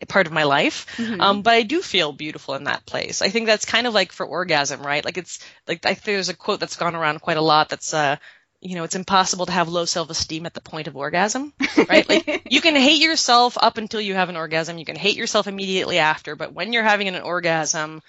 part 0.09 0.27
of 0.27 0.33
my 0.33 0.45
life. 0.45 0.87
Mm-hmm. 0.97 1.21
Um, 1.21 1.43
but 1.43 1.55
I 1.55 1.63
do 1.63 1.81
feel 1.83 2.13
beautiful 2.13 2.55
in 2.55 2.65
that 2.65 2.87
place. 2.87 3.23
I 3.23 3.29
think 3.29 3.47
that's 3.47 3.65
kind 3.65 3.87
of 3.87 3.95
like 3.95 4.13
for 4.13 4.27
orgasm, 4.27 4.83
right? 4.83 5.05
Like 5.05 5.19
it's 5.19 5.39
like 5.69 5.85
I 5.87 5.95
there's 5.95 6.29
a 6.29 6.35
quote 6.35 6.61
that's 6.61 6.77
gone 6.77 6.95
around 6.95 7.21
quite 7.21 7.37
a 7.37 7.43
lot. 7.43 7.69
That's 7.69 7.95
uh, 7.95 8.17
you 8.65 8.77
know, 8.77 8.85
it's 8.85 8.95
impossible 8.95 9.45
to 9.47 9.53
have 9.53 9.69
low 9.69 9.85
self-esteem 9.85 10.47
at 10.47 10.55
the 10.55 10.61
point 10.61 10.89
of 10.89 10.97
orgasm, 10.97 11.53
right? 11.89 12.09
like 12.09 12.47
you 12.51 12.63
can 12.63 12.75
hate 12.75 13.03
yourself 13.03 13.59
up 13.61 13.77
until 13.77 14.01
you 14.01 14.15
have 14.15 14.31
an 14.31 14.37
orgasm. 14.37 14.79
You 14.79 14.87
can 14.87 14.97
hate 14.97 15.17
yourself 15.17 15.47
immediately 15.47 15.99
after, 15.99 16.35
but 16.35 16.55
when 16.55 16.73
you're 16.73 16.83
having 16.83 17.07
an 17.07 17.21
orgasm, 17.21 18.03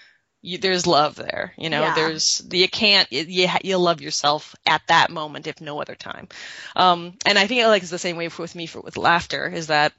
you, 0.46 0.58
there's 0.60 0.86
love 0.86 1.16
there. 1.16 1.54
You 1.58 1.70
know, 1.70 1.82
yeah. 1.82 1.96
there's 1.96 2.41
you 2.52 2.70
can't 2.70 3.12
you 3.12 3.50
you 3.64 3.78
love 3.78 4.02
yourself 4.02 4.56
at 4.66 4.82
that 4.88 5.10
moment 5.10 5.48
if 5.48 5.60
no 5.60 5.82
other 5.82 5.96
time. 5.96 6.28
Um, 6.76 7.14
and 7.26 7.38
I 7.38 7.48
think 7.48 7.66
like 7.66 7.82
it's 7.82 7.91
the 7.91 7.98
same 7.98 8.18
way 8.18 8.30
with 8.30 8.56
me 8.56 8.68
for 8.68 8.80
with 8.80 8.98
laughter 8.98 9.48
is 9.48 9.68
that 9.68 9.93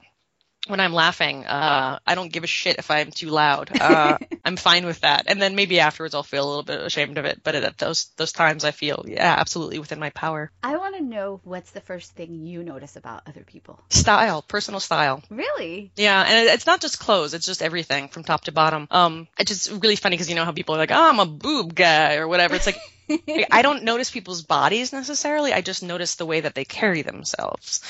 when 0.69 0.79
I'm 0.79 0.93
laughing, 0.93 1.45
uh, 1.45 1.99
I 2.05 2.15
don't 2.15 2.31
give 2.31 2.43
a 2.43 2.47
shit 2.47 2.77
if 2.77 2.91
I'm 2.91 3.11
too 3.11 3.29
loud. 3.29 3.69
Uh, 3.79 4.17
I'm 4.45 4.55
fine 4.55 4.85
with 4.85 5.01
that. 5.01 5.25
And 5.27 5.41
then 5.41 5.55
maybe 5.55 5.79
afterwards 5.79 6.15
I'll 6.15 6.23
feel 6.23 6.45
a 6.45 6.49
little 6.49 6.63
bit 6.63 6.79
ashamed 6.79 7.17
of 7.17 7.25
it. 7.25 7.41
But 7.43 7.55
at 7.55 7.77
those 7.77 8.05
those 8.17 8.31
times, 8.31 8.63
I 8.63 8.71
feel 8.71 9.05
yeah, 9.07 9.35
absolutely 9.37 9.79
within 9.79 9.99
my 9.99 10.09
power. 10.11 10.51
I 10.63 10.77
want 10.77 10.95
to 10.95 11.03
know 11.03 11.41
what's 11.43 11.71
the 11.71 11.81
first 11.81 12.13
thing 12.13 12.45
you 12.45 12.63
notice 12.63 12.95
about 12.95 13.23
other 13.27 13.43
people. 13.43 13.79
Style, 13.89 14.41
personal 14.41 14.79
style. 14.79 15.21
Really? 15.29 15.91
Yeah, 15.95 16.21
and 16.21 16.49
it's 16.49 16.65
not 16.65 16.81
just 16.81 16.99
clothes; 16.99 17.33
it's 17.33 17.45
just 17.45 17.61
everything 17.61 18.07
from 18.09 18.23
top 18.23 18.45
to 18.45 18.51
bottom. 18.51 18.87
Um, 18.91 19.27
it's 19.39 19.51
just 19.51 19.83
really 19.83 19.95
funny 19.95 20.15
because 20.15 20.29
you 20.29 20.35
know 20.35 20.45
how 20.45 20.51
people 20.51 20.75
are 20.75 20.79
like, 20.79 20.91
"Oh, 20.91 21.09
I'm 21.09 21.19
a 21.19 21.25
boob 21.25 21.75
guy" 21.75 22.15
or 22.15 22.27
whatever. 22.27 22.55
It's 22.55 22.65
like. 22.65 22.79
I 23.51 23.61
don't 23.61 23.83
notice 23.83 24.11
people's 24.11 24.41
bodies 24.41 24.91
necessarily. 24.91 25.53
I 25.53 25.61
just 25.61 25.81
notice 25.81 26.15
the 26.15 26.25
way 26.25 26.41
that 26.41 26.55
they 26.55 26.65
carry 26.65 27.03
themselves 27.03 27.81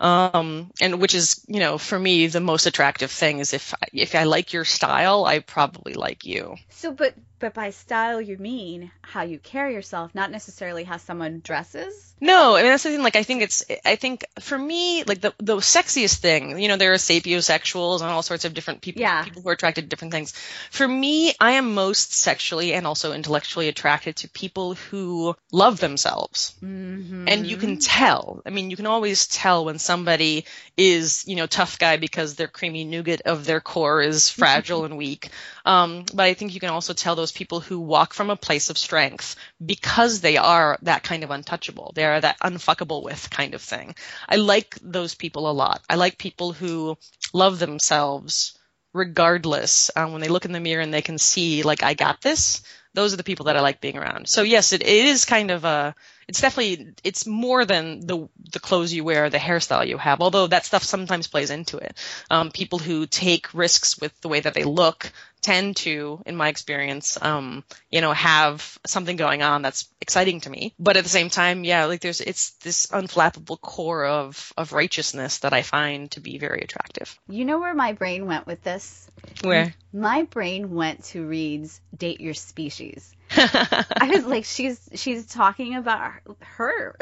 um, 0.00 0.70
and 0.80 1.00
which 1.00 1.14
is 1.14 1.44
you 1.46 1.60
know 1.60 1.78
for 1.78 1.98
me 1.98 2.26
the 2.26 2.40
most 2.40 2.66
attractive 2.66 3.10
thing 3.10 3.38
is 3.38 3.52
if 3.52 3.74
if 3.92 4.14
I 4.14 4.24
like 4.24 4.52
your 4.52 4.64
style, 4.64 5.24
I 5.24 5.38
probably 5.40 5.94
like 5.94 6.24
you. 6.24 6.56
So, 6.70 6.92
but 6.92 7.14
but 7.44 7.52
by 7.52 7.68
style, 7.68 8.22
you 8.22 8.38
mean 8.38 8.90
how 9.02 9.20
you 9.20 9.38
carry 9.38 9.74
yourself, 9.74 10.14
not 10.14 10.30
necessarily 10.30 10.82
how 10.82 10.96
someone 10.96 11.42
dresses? 11.44 12.14
No, 12.22 12.56
I 12.56 12.62
mean 12.62 12.70
that's 12.70 12.84
the 12.84 12.88
thing. 12.88 13.02
Like 13.02 13.16
I 13.16 13.22
think 13.22 13.42
it's, 13.42 13.66
I 13.84 13.96
think 13.96 14.24
for 14.40 14.56
me, 14.56 15.04
like 15.04 15.20
the 15.20 15.34
the 15.36 15.56
sexiest 15.56 16.20
thing, 16.20 16.58
you 16.58 16.68
know, 16.68 16.78
there 16.78 16.94
are 16.94 16.96
sapiosexuals 16.96 18.00
and 18.00 18.08
all 18.08 18.22
sorts 18.22 18.46
of 18.46 18.54
different 18.54 18.80
people, 18.80 19.02
yeah. 19.02 19.24
people 19.24 19.42
who 19.42 19.50
are 19.50 19.52
attracted 19.52 19.82
to 19.82 19.88
different 19.88 20.14
things. 20.14 20.32
For 20.70 20.88
me, 20.88 21.34
I 21.38 21.52
am 21.52 21.74
most 21.74 22.14
sexually 22.14 22.72
and 22.72 22.86
also 22.86 23.12
intellectually 23.12 23.68
attracted 23.68 24.16
to 24.16 24.30
people 24.30 24.72
who 24.72 25.36
love 25.52 25.80
themselves, 25.80 26.54
mm-hmm. 26.62 27.28
and 27.28 27.46
you 27.46 27.58
can 27.58 27.78
tell. 27.78 28.40
I 28.46 28.50
mean, 28.50 28.70
you 28.70 28.76
can 28.76 28.86
always 28.86 29.26
tell 29.26 29.66
when 29.66 29.78
somebody 29.78 30.46
is, 30.78 31.24
you 31.26 31.36
know, 31.36 31.46
tough 31.46 31.78
guy 31.78 31.98
because 31.98 32.36
their 32.36 32.48
creamy 32.48 32.84
nougat 32.84 33.20
of 33.26 33.44
their 33.44 33.60
core 33.60 34.00
is 34.00 34.30
fragile 34.30 34.84
and 34.86 34.96
weak. 34.96 35.28
Um, 35.66 36.04
but 36.14 36.24
I 36.24 36.32
think 36.32 36.54
you 36.54 36.60
can 36.60 36.70
also 36.70 36.94
tell 36.94 37.16
those 37.16 37.32
people 37.34 37.60
who 37.60 37.80
walk 37.80 38.14
from 38.14 38.30
a 38.30 38.36
place 38.36 38.70
of 38.70 38.78
strength 38.78 39.36
because 39.64 40.20
they 40.20 40.36
are 40.36 40.78
that 40.82 41.02
kind 41.02 41.24
of 41.24 41.30
untouchable. 41.30 41.92
They 41.94 42.04
are 42.04 42.20
that 42.20 42.38
unfuckable 42.40 43.02
with 43.02 43.30
kind 43.30 43.54
of 43.54 43.62
thing. 43.62 43.94
I 44.28 44.36
like 44.36 44.78
those 44.80 45.14
people 45.14 45.50
a 45.50 45.52
lot. 45.52 45.82
I 45.90 45.96
like 45.96 46.16
people 46.18 46.52
who 46.52 46.96
love 47.32 47.58
themselves 47.58 48.58
regardless. 48.94 49.90
Um, 49.96 50.12
when 50.12 50.20
they 50.22 50.28
look 50.28 50.44
in 50.44 50.52
the 50.52 50.60
mirror 50.60 50.80
and 50.80 50.94
they 50.94 51.02
can 51.02 51.18
see, 51.18 51.62
like, 51.62 51.82
I 51.82 51.94
got 51.94 52.22
this. 52.22 52.62
Those 52.94 53.12
are 53.12 53.16
the 53.16 53.24
people 53.24 53.46
that 53.46 53.56
I 53.56 53.60
like 53.60 53.80
being 53.80 53.98
around. 53.98 54.28
So 54.28 54.42
yes, 54.42 54.72
it, 54.72 54.82
it 54.82 55.04
is 55.06 55.24
kind 55.24 55.50
of 55.50 55.64
a, 55.64 55.96
it's 56.28 56.40
definitely, 56.40 56.94
it's 57.02 57.26
more 57.26 57.64
than 57.64 58.06
the, 58.06 58.28
the 58.52 58.60
clothes 58.60 58.92
you 58.94 59.02
wear, 59.02 59.28
the 59.30 59.38
hairstyle 59.38 59.86
you 59.86 59.98
have, 59.98 60.20
although 60.20 60.46
that 60.46 60.64
stuff 60.64 60.84
sometimes 60.84 61.26
plays 61.26 61.50
into 61.50 61.78
it. 61.78 61.98
Um, 62.30 62.52
people 62.52 62.78
who 62.78 63.06
take 63.06 63.52
risks 63.52 63.98
with 64.00 64.18
the 64.20 64.28
way 64.28 64.38
that 64.40 64.54
they 64.54 64.62
look, 64.62 65.12
tend 65.44 65.76
to, 65.76 66.22
in 66.24 66.36
my 66.36 66.48
experience, 66.48 67.18
um, 67.20 67.64
you 67.90 68.00
know, 68.00 68.12
have 68.12 68.78
something 68.86 69.16
going 69.16 69.42
on 69.42 69.60
that's 69.60 69.86
exciting 70.00 70.40
to 70.40 70.50
me. 70.50 70.74
But 70.78 70.96
at 70.96 71.04
the 71.04 71.10
same 71.10 71.28
time, 71.28 71.64
yeah, 71.64 71.84
like 71.84 72.00
there's 72.00 72.22
it's 72.22 72.52
this 72.64 72.86
unflappable 72.86 73.60
core 73.60 74.06
of 74.06 74.52
of 74.56 74.72
righteousness 74.72 75.38
that 75.40 75.52
I 75.52 75.60
find 75.60 76.10
to 76.12 76.20
be 76.20 76.38
very 76.38 76.62
attractive. 76.62 77.18
You 77.28 77.44
know 77.44 77.58
where 77.58 77.74
my 77.74 77.92
brain 77.92 78.26
went 78.26 78.46
with 78.46 78.62
this? 78.62 79.10
Where? 79.42 79.74
My 79.92 80.22
brain 80.22 80.74
went 80.74 81.04
to 81.12 81.26
Reid's 81.26 81.80
date 81.96 82.20
your 82.20 82.34
species. 82.34 83.14
I 84.00 84.10
was 84.14 84.24
like, 84.26 84.44
she's 84.44 84.88
she's 84.94 85.26
talking 85.26 85.74
about 85.74 86.12
her. 86.40 86.96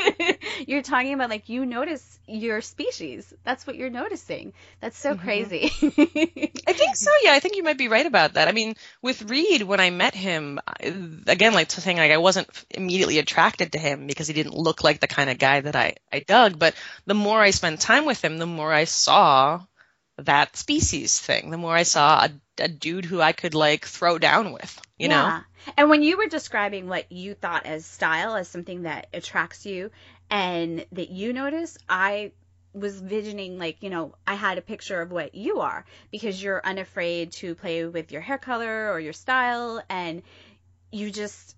you're 0.66 0.82
talking 0.82 1.12
about 1.12 1.30
like 1.30 1.48
you 1.48 1.66
notice 1.66 2.18
your 2.26 2.60
species. 2.60 3.32
That's 3.44 3.66
what 3.66 3.76
you're 3.76 3.90
noticing. 3.90 4.52
That's 4.80 4.96
so 4.96 5.14
mm-hmm. 5.14 5.24
crazy. 5.24 5.64
I 6.66 6.72
think 6.72 6.96
so. 6.96 7.10
Yeah, 7.22 7.32
I 7.32 7.40
think 7.40 7.56
you 7.56 7.62
might 7.62 7.78
be 7.78 7.88
right 7.88 8.06
about 8.06 8.34
that. 8.34 8.48
I 8.48 8.52
mean, 8.52 8.74
with 9.02 9.30
Reid, 9.30 9.62
when 9.62 9.80
I 9.80 9.90
met 9.90 10.14
him, 10.14 10.58
again, 11.26 11.52
like 11.52 11.68
to 11.68 11.80
saying 11.80 11.98
like 11.98 12.12
I 12.12 12.18
wasn't 12.18 12.48
immediately 12.70 13.18
attracted 13.18 13.72
to 13.72 13.78
him 13.78 14.06
because 14.06 14.28
he 14.28 14.34
didn't 14.34 14.54
look 14.54 14.82
like 14.82 15.00
the 15.00 15.06
kind 15.06 15.28
of 15.28 15.38
guy 15.38 15.60
that 15.60 15.76
I 15.76 15.96
I 16.12 16.20
dug. 16.20 16.58
But 16.58 16.74
the 17.04 17.14
more 17.14 17.40
I 17.40 17.50
spent 17.50 17.80
time 17.80 18.06
with 18.06 18.24
him, 18.24 18.38
the 18.38 18.46
more 18.46 18.72
I 18.72 18.84
saw 18.84 19.62
that 20.18 20.56
species 20.56 21.18
thing. 21.20 21.50
The 21.50 21.58
more 21.58 21.74
I 21.74 21.82
saw 21.82 22.26
a, 22.26 22.30
a 22.62 22.68
dude 22.68 23.04
who 23.04 23.20
I 23.20 23.32
could 23.32 23.54
like 23.54 23.84
throw 23.84 24.18
down 24.18 24.52
with, 24.52 24.80
you 24.98 25.08
yeah. 25.08 25.42
know. 25.64 25.72
And 25.76 25.90
when 25.90 26.02
you 26.02 26.18
were 26.18 26.26
describing 26.26 26.88
what 26.88 27.10
you 27.10 27.34
thought 27.34 27.66
as 27.66 27.86
style 27.86 28.36
as 28.36 28.48
something 28.48 28.82
that 28.82 29.08
attracts 29.12 29.66
you 29.66 29.90
and 30.30 30.84
that 30.92 31.10
you 31.10 31.32
notice, 31.32 31.78
I 31.88 32.32
was 32.74 33.00
visioning 33.00 33.58
like, 33.58 33.82
you 33.82 33.90
know, 33.90 34.14
I 34.26 34.34
had 34.34 34.58
a 34.58 34.62
picture 34.62 35.00
of 35.00 35.10
what 35.10 35.34
you 35.34 35.60
are 35.60 35.84
because 36.10 36.42
you're 36.42 36.60
unafraid 36.64 37.32
to 37.32 37.54
play 37.54 37.86
with 37.86 38.12
your 38.12 38.20
hair 38.20 38.38
color 38.38 38.92
or 38.92 39.00
your 39.00 39.12
style 39.12 39.82
and 39.88 40.22
you 40.90 41.10
just 41.10 41.56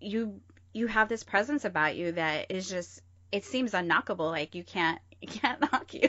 you 0.00 0.40
you 0.72 0.86
have 0.86 1.08
this 1.08 1.24
presence 1.24 1.64
about 1.64 1.96
you 1.96 2.12
that 2.12 2.50
is 2.50 2.68
just 2.68 3.02
it 3.32 3.44
seems 3.44 3.72
unknockable 3.72 4.30
like 4.30 4.54
you 4.54 4.62
can't 4.62 5.00
can't 5.26 5.60
knock 5.60 5.92
you. 5.94 6.08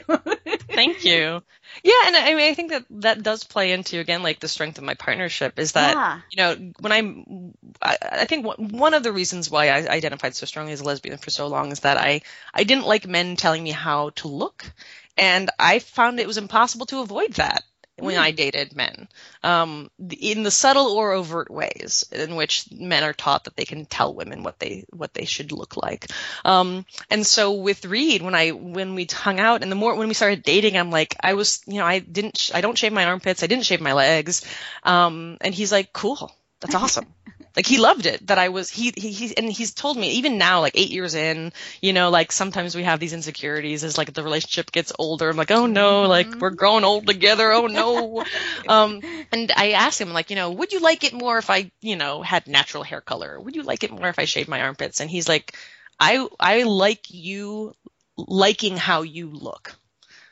Thank 0.68 1.04
you. 1.04 1.42
Yeah, 1.82 1.92
and 2.06 2.16
I 2.16 2.34
mean, 2.34 2.50
I 2.50 2.54
think 2.54 2.70
that 2.70 2.84
that 2.90 3.22
does 3.22 3.44
play 3.44 3.72
into 3.72 3.98
again 3.98 4.22
like 4.22 4.40
the 4.40 4.48
strength 4.48 4.78
of 4.78 4.84
my 4.84 4.94
partnership 4.94 5.58
is 5.58 5.72
that 5.72 5.94
yeah. 5.94 6.20
you 6.30 6.36
know 6.36 6.72
when 6.80 6.92
I'm, 6.92 7.54
I, 7.82 7.96
I 8.00 8.24
think 8.26 8.46
one 8.46 8.94
of 8.94 9.02
the 9.02 9.12
reasons 9.12 9.50
why 9.50 9.68
I 9.68 9.88
identified 9.88 10.34
so 10.34 10.46
strongly 10.46 10.72
as 10.72 10.80
a 10.80 10.84
lesbian 10.84 11.18
for 11.18 11.30
so 11.30 11.48
long 11.48 11.72
is 11.72 11.80
that 11.80 11.96
I 11.96 12.22
I 12.54 12.64
didn't 12.64 12.86
like 12.86 13.06
men 13.06 13.36
telling 13.36 13.62
me 13.62 13.70
how 13.70 14.10
to 14.16 14.28
look, 14.28 14.64
and 15.16 15.50
I 15.58 15.80
found 15.80 16.20
it 16.20 16.26
was 16.26 16.38
impossible 16.38 16.86
to 16.86 17.00
avoid 17.00 17.34
that 17.34 17.64
when 18.00 18.18
I 18.18 18.30
dated 18.30 18.74
men, 18.74 19.08
um, 19.42 19.90
in 20.20 20.42
the 20.42 20.50
subtle 20.50 20.88
or 20.88 21.12
overt 21.12 21.50
ways 21.50 22.04
in 22.12 22.36
which 22.36 22.70
men 22.72 23.04
are 23.04 23.12
taught 23.12 23.44
that 23.44 23.56
they 23.56 23.64
can 23.64 23.86
tell 23.86 24.14
women 24.14 24.42
what 24.42 24.58
they 24.58 24.84
what 24.90 25.14
they 25.14 25.24
should 25.24 25.52
look 25.52 25.76
like. 25.76 26.06
Um, 26.44 26.84
and 27.10 27.26
so 27.26 27.52
with 27.52 27.84
Reid, 27.84 28.22
when 28.22 28.34
I 28.34 28.50
when 28.50 28.94
we 28.94 29.06
hung 29.10 29.40
out, 29.40 29.62
and 29.62 29.70
the 29.70 29.76
more 29.76 29.94
when 29.94 30.08
we 30.08 30.14
started 30.14 30.42
dating, 30.42 30.76
I'm 30.76 30.90
like, 30.90 31.16
I 31.20 31.34
was, 31.34 31.62
you 31.66 31.78
know, 31.78 31.86
I 31.86 31.98
didn't, 31.98 32.50
I 32.54 32.60
don't 32.60 32.78
shave 32.78 32.92
my 32.92 33.04
armpits, 33.04 33.42
I 33.42 33.46
didn't 33.46 33.66
shave 33.66 33.80
my 33.80 33.92
legs, 33.92 34.44
um, 34.82 35.36
and 35.40 35.54
he's 35.54 35.72
like, 35.72 35.92
cool, 35.92 36.32
that's 36.60 36.74
awesome. 36.74 37.06
Like 37.56 37.66
he 37.66 37.78
loved 37.78 38.06
it 38.06 38.28
that 38.28 38.38
I 38.38 38.48
was 38.48 38.70
he 38.70 38.92
he, 38.96 39.10
he 39.10 39.36
and 39.36 39.50
he's 39.50 39.74
told 39.74 39.96
me 39.96 40.12
even 40.12 40.38
now 40.38 40.60
like 40.60 40.76
8 40.76 40.90
years 40.90 41.14
in, 41.14 41.52
you 41.80 41.92
know, 41.92 42.10
like 42.10 42.30
sometimes 42.30 42.76
we 42.76 42.84
have 42.84 43.00
these 43.00 43.12
insecurities 43.12 43.82
as 43.82 43.98
like 43.98 44.12
the 44.12 44.22
relationship 44.22 44.70
gets 44.70 44.92
older. 44.98 45.28
I'm 45.28 45.36
like, 45.36 45.50
"Oh 45.50 45.66
no, 45.66 46.02
like 46.02 46.28
mm-hmm. 46.28 46.38
we're 46.38 46.50
growing 46.50 46.84
old 46.84 47.06
together. 47.06 47.50
Oh 47.52 47.66
no." 47.66 48.24
um 48.68 49.00
and 49.32 49.52
I 49.56 49.72
asked 49.72 50.00
him 50.00 50.12
like, 50.12 50.30
you 50.30 50.36
know, 50.36 50.52
would 50.52 50.72
you 50.72 50.80
like 50.80 51.02
it 51.02 51.12
more 51.12 51.38
if 51.38 51.50
I, 51.50 51.72
you 51.80 51.96
know, 51.96 52.22
had 52.22 52.46
natural 52.46 52.84
hair 52.84 53.00
color? 53.00 53.40
Would 53.40 53.56
you 53.56 53.62
like 53.62 53.82
it 53.82 53.90
more 53.90 54.08
if 54.08 54.18
I 54.18 54.26
shaved 54.26 54.48
my 54.48 54.60
armpits? 54.60 55.00
And 55.00 55.10
he's 55.10 55.28
like, 55.28 55.56
"I 55.98 56.26
I 56.38 56.62
like 56.62 57.10
you 57.10 57.74
liking 58.16 58.76
how 58.76 59.02
you 59.02 59.28
look." 59.30 59.74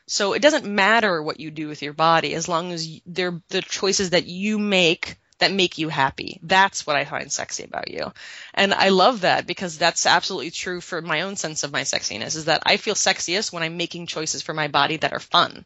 So 0.07 0.33
it 0.33 0.41
doesn't 0.41 0.65
matter 0.65 1.23
what 1.23 1.41
you 1.41 1.51
do 1.51 1.69
with 1.69 1.83
your 1.83 1.93
body 1.93 2.35
as 2.35 2.49
long 2.49 2.73
as 2.73 3.01
they're 3.05 3.43
the 3.49 3.61
choices 3.61 4.11
that 4.11 4.27
you 4.27 4.59
make 4.59 5.17
that 5.39 5.53
make 5.53 5.79
you 5.79 5.89
happy. 5.89 6.39
That's 6.43 6.87
what 6.87 6.97
I 6.97 7.05
find 7.05 7.31
sexy 7.31 7.65
about 7.65 7.91
you. 7.91 8.13
And 8.55 8.75
I 8.75 8.89
love 8.89 9.23
that 9.23 9.47
because 9.47 9.79
that's 9.79 10.07
absolutely 10.07 10.51
true 10.51 10.81
for 10.81 11.01
my 11.01 11.23
own 11.23 11.37
sense 11.37 11.63
of 11.63 11.73
my 11.73 11.83
sexiness 11.83 12.37
is 12.37 12.47
that 12.47 12.63
I 12.67 12.77
feel 12.77 12.95
sexiest 12.95 13.53
when 13.53 13.63
I'm 13.63 13.77
making 13.77 14.07
choices 14.07 14.43
for 14.43 14.55
my 14.55 14.69
body 14.69 14.97
that 14.99 15.13
are 15.13 15.21
fun 15.21 15.65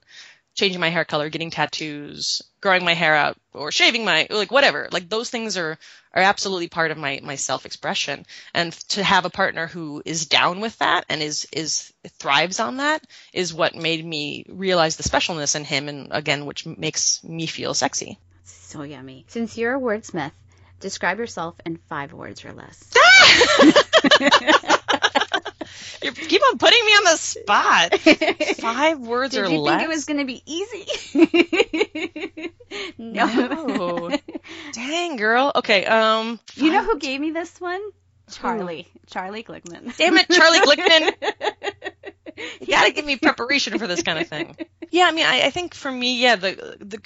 changing 0.55 0.81
my 0.81 0.91
hair 0.91 1.05
color, 1.05 1.29
getting 1.29 1.51
tattoos, 1.51 2.43
growing 2.61 2.85
my 2.85 2.95
hair 2.95 3.17
out, 3.17 3.37
or 3.55 3.73
shaving 3.73 4.05
my 4.05 4.27
like 4.31 4.51
whatever. 4.51 4.89
Like 4.93 5.09
those 5.09 5.31
things 5.31 5.57
are 5.57 5.79
are 6.13 6.23
absolutely 6.23 6.69
part 6.69 6.91
of 6.91 6.99
my 6.99 7.21
my 7.23 7.37
self 7.37 7.65
expression. 7.67 8.27
And 8.53 8.73
to 8.91 9.03
have 9.03 9.25
a 9.25 9.31
partner 9.31 9.67
who 9.67 10.03
is 10.05 10.27
down 10.27 10.61
with 10.61 10.79
that 10.79 11.05
and 11.09 11.23
is 11.23 11.47
is 11.53 11.93
thrives 12.19 12.61
on 12.61 12.79
that 12.79 13.05
is 13.33 13.55
what 13.55 13.75
made 13.75 14.05
me 14.05 14.45
realize 14.49 14.97
the 14.97 15.03
specialness 15.03 15.57
in 15.57 15.65
him, 15.65 15.89
and 15.89 16.09
again, 16.11 16.47
which 16.47 16.67
makes 16.67 17.23
me 17.25 17.47
feel 17.47 17.75
sexy. 17.75 18.19
So 18.73 18.83
yummy. 18.85 19.27
Since 19.29 19.59
you're 19.59 19.75
a 19.75 19.79
wordsmith, 19.79 20.33
describe 20.81 21.19
yourself 21.19 21.55
in 21.67 21.77
five 21.77 22.15
words 22.15 22.43
or 22.45 22.53
less. 22.53 22.91
You 26.03 26.11
keep 26.11 26.43
on 26.51 26.59
putting 26.59 26.85
me 26.85 26.93
on 26.93 27.05
the 27.05 27.17
spot. 27.17 27.95
Five 28.57 28.99
words 28.99 29.35
Did 29.35 29.45
or 29.45 29.51
you 29.51 29.61
less. 29.61 29.79
think 29.79 29.89
it 29.89 29.95
was 29.95 30.05
going 30.05 30.19
to 30.19 30.25
be 30.25 30.43
easy? 30.45 30.87
no. 32.99 33.27
no. 33.27 34.11
Dang, 34.73 35.17
girl. 35.17 35.53
Okay. 35.55 35.87
Um. 35.87 36.41
You 36.55 36.73
know 36.73 36.83
who 36.83 36.99
gave 36.99 37.21
me 37.21 37.31
this 37.31 37.61
one? 37.61 37.81
Charlie. 38.33 38.89
Charlie 39.07 39.45
Glickman. 39.45 39.97
Damn 39.97 40.17
it, 40.17 40.29
Charlie 40.29 40.61
Glickman. 40.61 41.13
you 42.61 42.67
gotta 42.67 42.93
give 42.93 43.05
me 43.05 43.17
preparation 43.17 43.79
for 43.79 43.87
this 43.87 44.03
kind 44.03 44.19
of 44.19 44.27
thing. 44.27 44.57
Yeah, 44.91 45.05
I 45.05 45.13
mean, 45.13 45.27
I, 45.27 45.43
I 45.47 45.51
think 45.51 45.75
for 45.75 45.91
me, 45.91 46.21
yeah, 46.21 46.37
the 46.37 46.77
the 46.81 46.99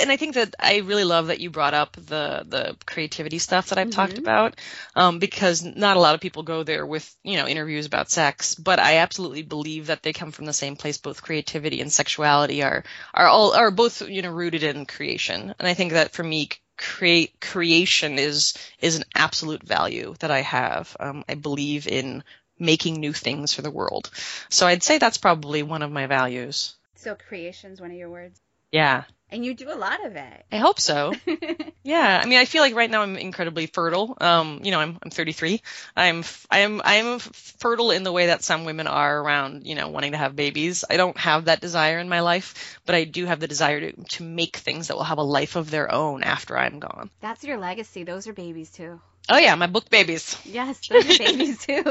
and 0.00 0.10
I 0.10 0.16
think 0.16 0.34
that 0.34 0.54
I 0.58 0.78
really 0.78 1.04
love 1.04 1.26
that 1.26 1.40
you 1.40 1.50
brought 1.50 1.74
up 1.74 1.92
the 1.92 2.44
the 2.46 2.76
creativity 2.86 3.38
stuff 3.38 3.68
that 3.68 3.78
I've 3.78 3.88
mm-hmm. 3.88 4.00
talked 4.00 4.18
about, 4.18 4.56
um, 4.94 5.18
because 5.18 5.62
not 5.62 5.96
a 5.96 6.00
lot 6.00 6.14
of 6.14 6.20
people 6.20 6.42
go 6.42 6.62
there 6.62 6.86
with 6.86 7.14
you 7.22 7.36
know 7.36 7.46
interviews 7.46 7.86
about 7.86 8.10
sex, 8.10 8.54
but 8.54 8.78
I 8.78 8.98
absolutely 8.98 9.42
believe 9.42 9.88
that 9.88 10.02
they 10.02 10.12
come 10.12 10.32
from 10.32 10.46
the 10.46 10.52
same 10.52 10.76
place. 10.76 10.98
Both 10.98 11.22
creativity 11.22 11.80
and 11.80 11.92
sexuality 11.92 12.62
are 12.62 12.84
are 13.12 13.26
all 13.26 13.54
are 13.54 13.70
both 13.70 14.02
you 14.08 14.22
know 14.22 14.30
rooted 14.30 14.62
in 14.62 14.86
creation, 14.86 15.54
and 15.58 15.68
I 15.68 15.74
think 15.74 15.92
that 15.92 16.12
for 16.12 16.22
me, 16.22 16.48
create 16.78 17.40
creation 17.40 18.18
is 18.18 18.54
is 18.80 18.96
an 18.96 19.04
absolute 19.14 19.62
value 19.62 20.14
that 20.20 20.30
I 20.30 20.40
have. 20.40 20.96
Um, 20.98 21.24
I 21.28 21.34
believe 21.34 21.86
in 21.86 22.24
making 22.58 22.94
new 22.94 23.12
things 23.12 23.52
for 23.52 23.62
the 23.62 23.70
world, 23.70 24.10
so 24.48 24.66
I'd 24.66 24.82
say 24.82 24.98
that's 24.98 25.18
probably 25.18 25.62
one 25.62 25.82
of 25.82 25.92
my 25.92 26.06
values. 26.06 26.76
So 26.94 27.14
creation's 27.14 27.80
one 27.80 27.90
of 27.90 27.96
your 27.96 28.10
words. 28.10 28.40
Yeah, 28.70 29.04
and 29.32 29.44
you 29.44 29.54
do 29.54 29.72
a 29.72 29.74
lot 29.74 30.04
of 30.04 30.14
it. 30.14 30.44
I 30.52 30.58
hope 30.58 30.78
so. 30.78 31.14
yeah. 31.82 32.20
I 32.22 32.26
mean, 32.26 32.38
I 32.38 32.44
feel 32.44 32.62
like 32.62 32.74
right 32.74 32.90
now 32.90 33.02
I'm 33.02 33.16
incredibly 33.16 33.66
fertile. 33.66 34.16
Um, 34.20 34.60
you 34.62 34.70
know, 34.70 34.78
I'm 34.78 34.98
I'm 35.02 35.10
33. 35.10 35.60
I'm 35.96 36.22
I'm 36.50 36.82
I'm 36.84 37.18
fertile 37.18 37.90
in 37.90 38.02
the 38.02 38.12
way 38.12 38.26
that 38.26 38.44
some 38.44 38.64
women 38.64 38.86
are 38.86 39.20
around, 39.20 39.66
you 39.66 39.74
know, 39.74 39.88
wanting 39.88 40.12
to 40.12 40.18
have 40.18 40.36
babies. 40.36 40.84
I 40.88 40.96
don't 40.96 41.16
have 41.16 41.46
that 41.46 41.60
desire 41.60 41.98
in 41.98 42.08
my 42.08 42.20
life, 42.20 42.78
but 42.86 42.94
I 42.94 43.04
do 43.04 43.26
have 43.26 43.40
the 43.40 43.48
desire 43.48 43.80
to 43.80 44.04
to 44.16 44.22
make 44.22 44.56
things 44.56 44.88
that 44.88 44.96
will 44.96 45.04
have 45.04 45.18
a 45.18 45.22
life 45.22 45.56
of 45.56 45.70
their 45.70 45.92
own 45.92 46.22
after 46.22 46.56
I'm 46.56 46.78
gone. 46.78 47.10
That's 47.20 47.42
your 47.42 47.58
legacy. 47.58 48.04
Those 48.04 48.28
are 48.28 48.32
babies 48.34 48.70
too. 48.70 49.00
Oh 49.28 49.38
yeah, 49.38 49.54
my 49.54 49.68
book 49.68 49.88
babies. 49.88 50.36
Yes, 50.44 50.88
those 50.88 51.04
are 51.04 51.24
babies 51.24 51.58
too. 51.66 51.84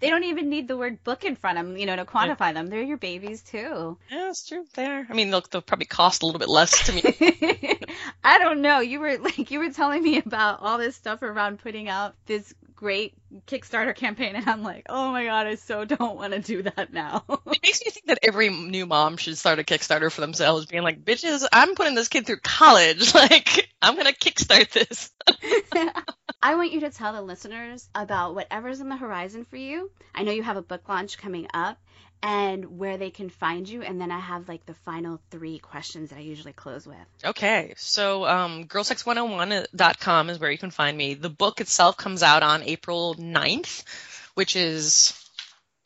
they 0.00 0.08
don't 0.08 0.24
even 0.24 0.48
need 0.48 0.66
the 0.66 0.76
word 0.76 1.04
book 1.04 1.24
in 1.24 1.36
front 1.36 1.58
of 1.58 1.66
them, 1.66 1.76
you 1.76 1.86
know, 1.86 1.96
to 1.96 2.04
quantify 2.04 2.48
yeah. 2.48 2.52
them. 2.52 2.66
They're 2.68 2.82
your 2.82 2.96
babies 2.96 3.42
too. 3.42 3.98
Yeah, 4.10 4.24
that's 4.26 4.46
true. 4.46 4.64
They 4.74 4.86
are. 4.86 5.06
I 5.08 5.12
mean, 5.12 5.30
they'll, 5.30 5.44
they'll 5.50 5.60
probably 5.60 5.86
cost 5.86 6.22
a 6.22 6.26
little 6.26 6.38
bit 6.38 6.48
less 6.48 6.86
to 6.86 6.92
me. 6.92 7.78
I 8.24 8.38
don't 8.38 8.62
know. 8.62 8.80
You 8.80 9.00
were 9.00 9.18
like 9.18 9.50
you 9.50 9.58
were 9.58 9.70
telling 9.70 10.02
me 10.02 10.18
about 10.18 10.60
all 10.62 10.78
this 10.78 10.96
stuff 10.96 11.22
around 11.22 11.58
putting 11.58 11.88
out 11.88 12.14
this 12.26 12.54
great 12.80 13.12
Kickstarter 13.46 13.94
campaign, 13.94 14.34
and 14.34 14.48
I'm 14.48 14.62
like, 14.62 14.86
oh 14.88 15.12
my 15.12 15.26
god, 15.26 15.46
I 15.46 15.56
so 15.56 15.84
don't 15.84 16.16
want 16.16 16.32
to 16.32 16.40
do 16.40 16.62
that 16.62 16.92
now. 16.92 17.24
it 17.28 17.62
makes 17.62 17.84
me 17.84 17.90
think 17.90 18.06
that 18.06 18.20
every 18.22 18.48
new 18.48 18.86
mom 18.86 19.18
should 19.18 19.36
start 19.36 19.58
a 19.58 19.64
Kickstarter 19.64 20.10
for 20.10 20.22
themselves, 20.22 20.64
being 20.66 20.82
like, 20.82 21.04
bitches, 21.04 21.46
I'm 21.52 21.74
putting 21.74 21.94
this 21.94 22.08
kid 22.08 22.26
through 22.26 22.40
college. 22.42 23.12
Like, 23.20 23.68
I'm 23.82 23.96
gonna 23.96 24.12
kickstart 24.12 24.70
this. 24.72 25.10
I 26.42 26.54
want 26.54 26.72
you 26.72 26.80
to 26.80 26.90
tell 26.90 27.12
the 27.12 27.22
listeners 27.22 27.88
about 27.94 28.34
whatever's 28.34 28.80
on 28.80 28.88
the 28.88 28.96
horizon 28.96 29.44
for 29.44 29.56
you. 29.56 29.90
I 30.14 30.22
know 30.22 30.32
you 30.32 30.42
have 30.42 30.56
a 30.56 30.62
book 30.62 30.88
launch 30.88 31.18
coming 31.18 31.46
up 31.52 31.78
and 32.22 32.78
where 32.78 32.96
they 32.96 33.10
can 33.10 33.28
find 33.28 33.68
you. 33.68 33.82
And 33.82 34.00
then 34.00 34.10
I 34.10 34.18
have 34.18 34.48
like 34.48 34.64
the 34.64 34.74
final 34.74 35.20
three 35.30 35.58
questions 35.58 36.10
that 36.10 36.16
I 36.16 36.22
usually 36.22 36.52
close 36.52 36.86
with. 36.86 36.96
Okay. 37.24 37.74
So, 37.76 38.26
um, 38.26 38.64
girlsex101.com 38.64 40.30
is 40.30 40.38
where 40.38 40.50
you 40.50 40.58
can 40.58 40.70
find 40.70 40.96
me. 40.96 41.14
The 41.14 41.30
book 41.30 41.60
itself 41.60 41.96
comes 41.96 42.22
out 42.22 42.42
on 42.42 42.62
April 42.62 43.14
9th, 43.16 43.84
which 44.34 44.56
is 44.56 45.12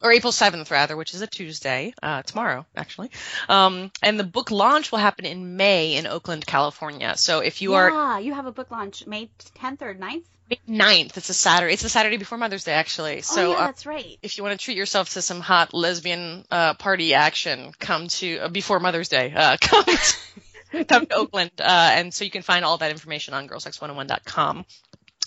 or 0.05 0.13
April 0.13 0.33
7th 0.33 0.71
rather, 0.71 0.97
which 0.97 1.15
is 1.15 1.23
a 1.23 1.27
Tuesday, 1.27 1.95
uh, 2.03 2.23
tomorrow 2.23 2.67
actually. 2.77 3.11
Um, 3.49 3.91
and 4.03 4.21
the 4.21 4.25
book 4.25 4.51
launch 4.51 4.93
will 4.93 4.99
happen 4.99 5.25
in 5.25 5.57
May 5.57 5.97
in 5.97 6.07
Oakland, 6.07 6.47
California. 6.47 7.17
So 7.17 7.41
if 7.41 7.63
you 7.63 7.73
yeah, 7.73 7.79
are, 7.79 7.91
yeah, 7.91 8.19
you 8.19 8.35
have 8.35 8.45
a 8.45 8.53
book 8.53 8.71
launch 8.71 9.07
May 9.07 9.31
10th 9.59 9.81
or 9.81 9.95
9th. 9.95 10.25
May 10.51 10.61
9th. 10.69 11.17
It's 11.17 11.31
a 11.31 11.35
Saturday. 11.35 11.73
It's 11.73 11.83
the 11.83 11.89
Saturday 11.89 12.19
before 12.19 12.37
Mother's 12.37 12.65
Day 12.65 12.75
actually. 12.75 13.23
So 13.23 13.47
oh, 13.47 13.51
yeah, 13.53 13.67
that's 13.67 13.87
right. 13.87 14.05
Uh, 14.05 14.17
if 14.23 14.37
you 14.37 14.45
want 14.45 14.61
to 14.61 14.63
treat 14.63 14.77
yourself 14.77 15.15
to 15.15 15.23
some 15.23 15.41
hot 15.41 15.73
lesbian 15.73 16.45
uh, 16.51 16.75
party 16.75 17.15
action, 17.15 17.73
come 17.79 18.09
to 18.09 18.39
uh, 18.41 18.49
before 18.49 18.81
Mother's 18.81 19.09
Day. 19.09 19.33
Uh, 19.35 19.57
come. 19.61 19.85
To, 19.85 20.85
come 20.85 21.07
to 21.07 21.15
Oakland, 21.15 21.53
uh, 21.61 21.91
and 21.95 22.13
so 22.13 22.25
you 22.25 22.31
can 22.31 22.43
find 22.43 22.65
all 22.65 22.77
that 22.79 22.91
information 22.91 23.33
on 23.33 23.49
girlsex101.com. 23.49 24.67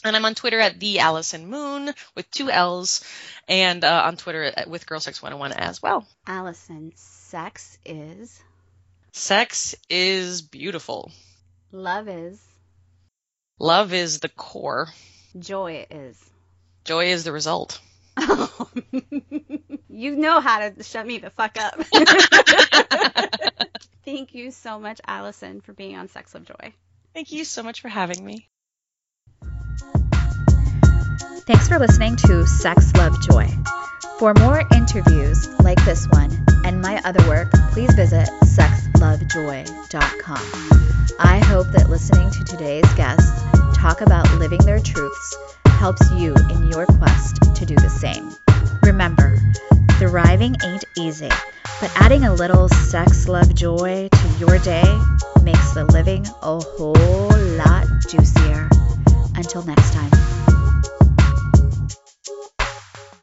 And 0.04 0.16
I'm 0.16 0.26
on 0.26 0.36
Twitter 0.36 0.60
at 0.60 0.80
the 0.80 1.00
Allison 1.00 1.48
Moon 1.50 1.91
with 2.16 2.30
two 2.32 2.50
L's, 2.50 3.04
and 3.48 3.84
uh, 3.84 4.04
on 4.06 4.16
Twitter 4.16 4.43
at, 4.43 4.70
with 4.70 4.86
Girlsex101 4.86 5.54
as 5.56 5.82
well. 5.82 6.08
Allison, 6.28 6.93
sex 6.95 7.78
is. 7.86 8.41
Sex 9.12 9.76
is 9.89 10.43
beautiful. 10.43 11.12
Love 11.72 12.08
is. 12.08 12.39
Love 13.60 13.91
is 13.93 14.20
the 14.20 14.30
core. 14.30 14.88
Joy 15.38 15.88
is. 15.89 16.24
Joy 16.86 17.08
is 17.08 17.24
the 17.24 17.32
result. 17.32 17.82
you 19.89 20.16
know 20.16 20.39
how 20.39 20.70
to 20.70 20.84
shut 20.84 21.06
me 21.06 21.18
the 21.18 21.32
fuck 21.32 21.58
up. 21.60 21.82
Thank 24.06 24.36
you 24.36 24.52
so 24.52 24.80
much, 24.80 25.02
Allison, 25.06 25.62
for 25.62 25.74
being 25.74 25.98
on 25.98 26.08
Sex 26.08 26.34
Love 26.34 26.45
Joy. 26.45 26.74
Thank 27.14 27.32
you 27.32 27.43
so 27.43 27.64
much 27.64 27.82
for 27.82 27.89
having 27.89 28.24
me. 28.24 28.48
Thanks 31.45 31.67
for 31.67 31.80
listening 31.80 32.15
to 32.17 32.45
Sex, 32.45 32.93
Love, 32.95 33.19
Joy. 33.21 33.47
For 34.19 34.34
more 34.34 34.63
interviews 34.73 35.47
like 35.59 35.84
this 35.86 36.07
one 36.07 36.32
and 36.65 36.82
my 36.82 36.99
other 37.05 37.25
work, 37.30 37.51
please 37.71 37.93
visit 37.93 38.28
sexlovejoy.com. 38.43 40.78
I 41.19 41.39
hope 41.39 41.67
that 41.67 41.89
listening 41.89 42.30
to 42.32 42.43
today's 42.43 42.91
guests 42.95 43.41
talk 43.75 44.01
about 44.01 44.30
living 44.39 44.59
their 44.65 44.80
truths 44.80 45.38
helps 45.65 46.11
you 46.11 46.34
in 46.49 46.71
your 46.71 46.86
quest 46.86 47.55
to 47.55 47.65
do 47.65 47.75
the 47.75 47.89
same. 47.89 48.32
Remember, 48.84 49.38
thriving 49.99 50.55
ain't 50.63 50.86
easy, 50.97 51.30
but 51.80 51.91
adding 51.95 52.23
a 52.23 52.34
little 52.34 52.67
sex, 52.69 53.28
love, 53.28 53.53
joy 53.53 54.09
to 54.11 54.28
your 54.39 54.57
day 54.59 54.84
makes 55.43 55.73
the 55.73 55.86
living 55.86 56.25
a 56.41 56.59
whole 56.59 57.30
lot 57.57 57.86
juicier. 58.09 58.67
Until 59.38 59.61
next 59.61 59.93
time. 59.93 60.36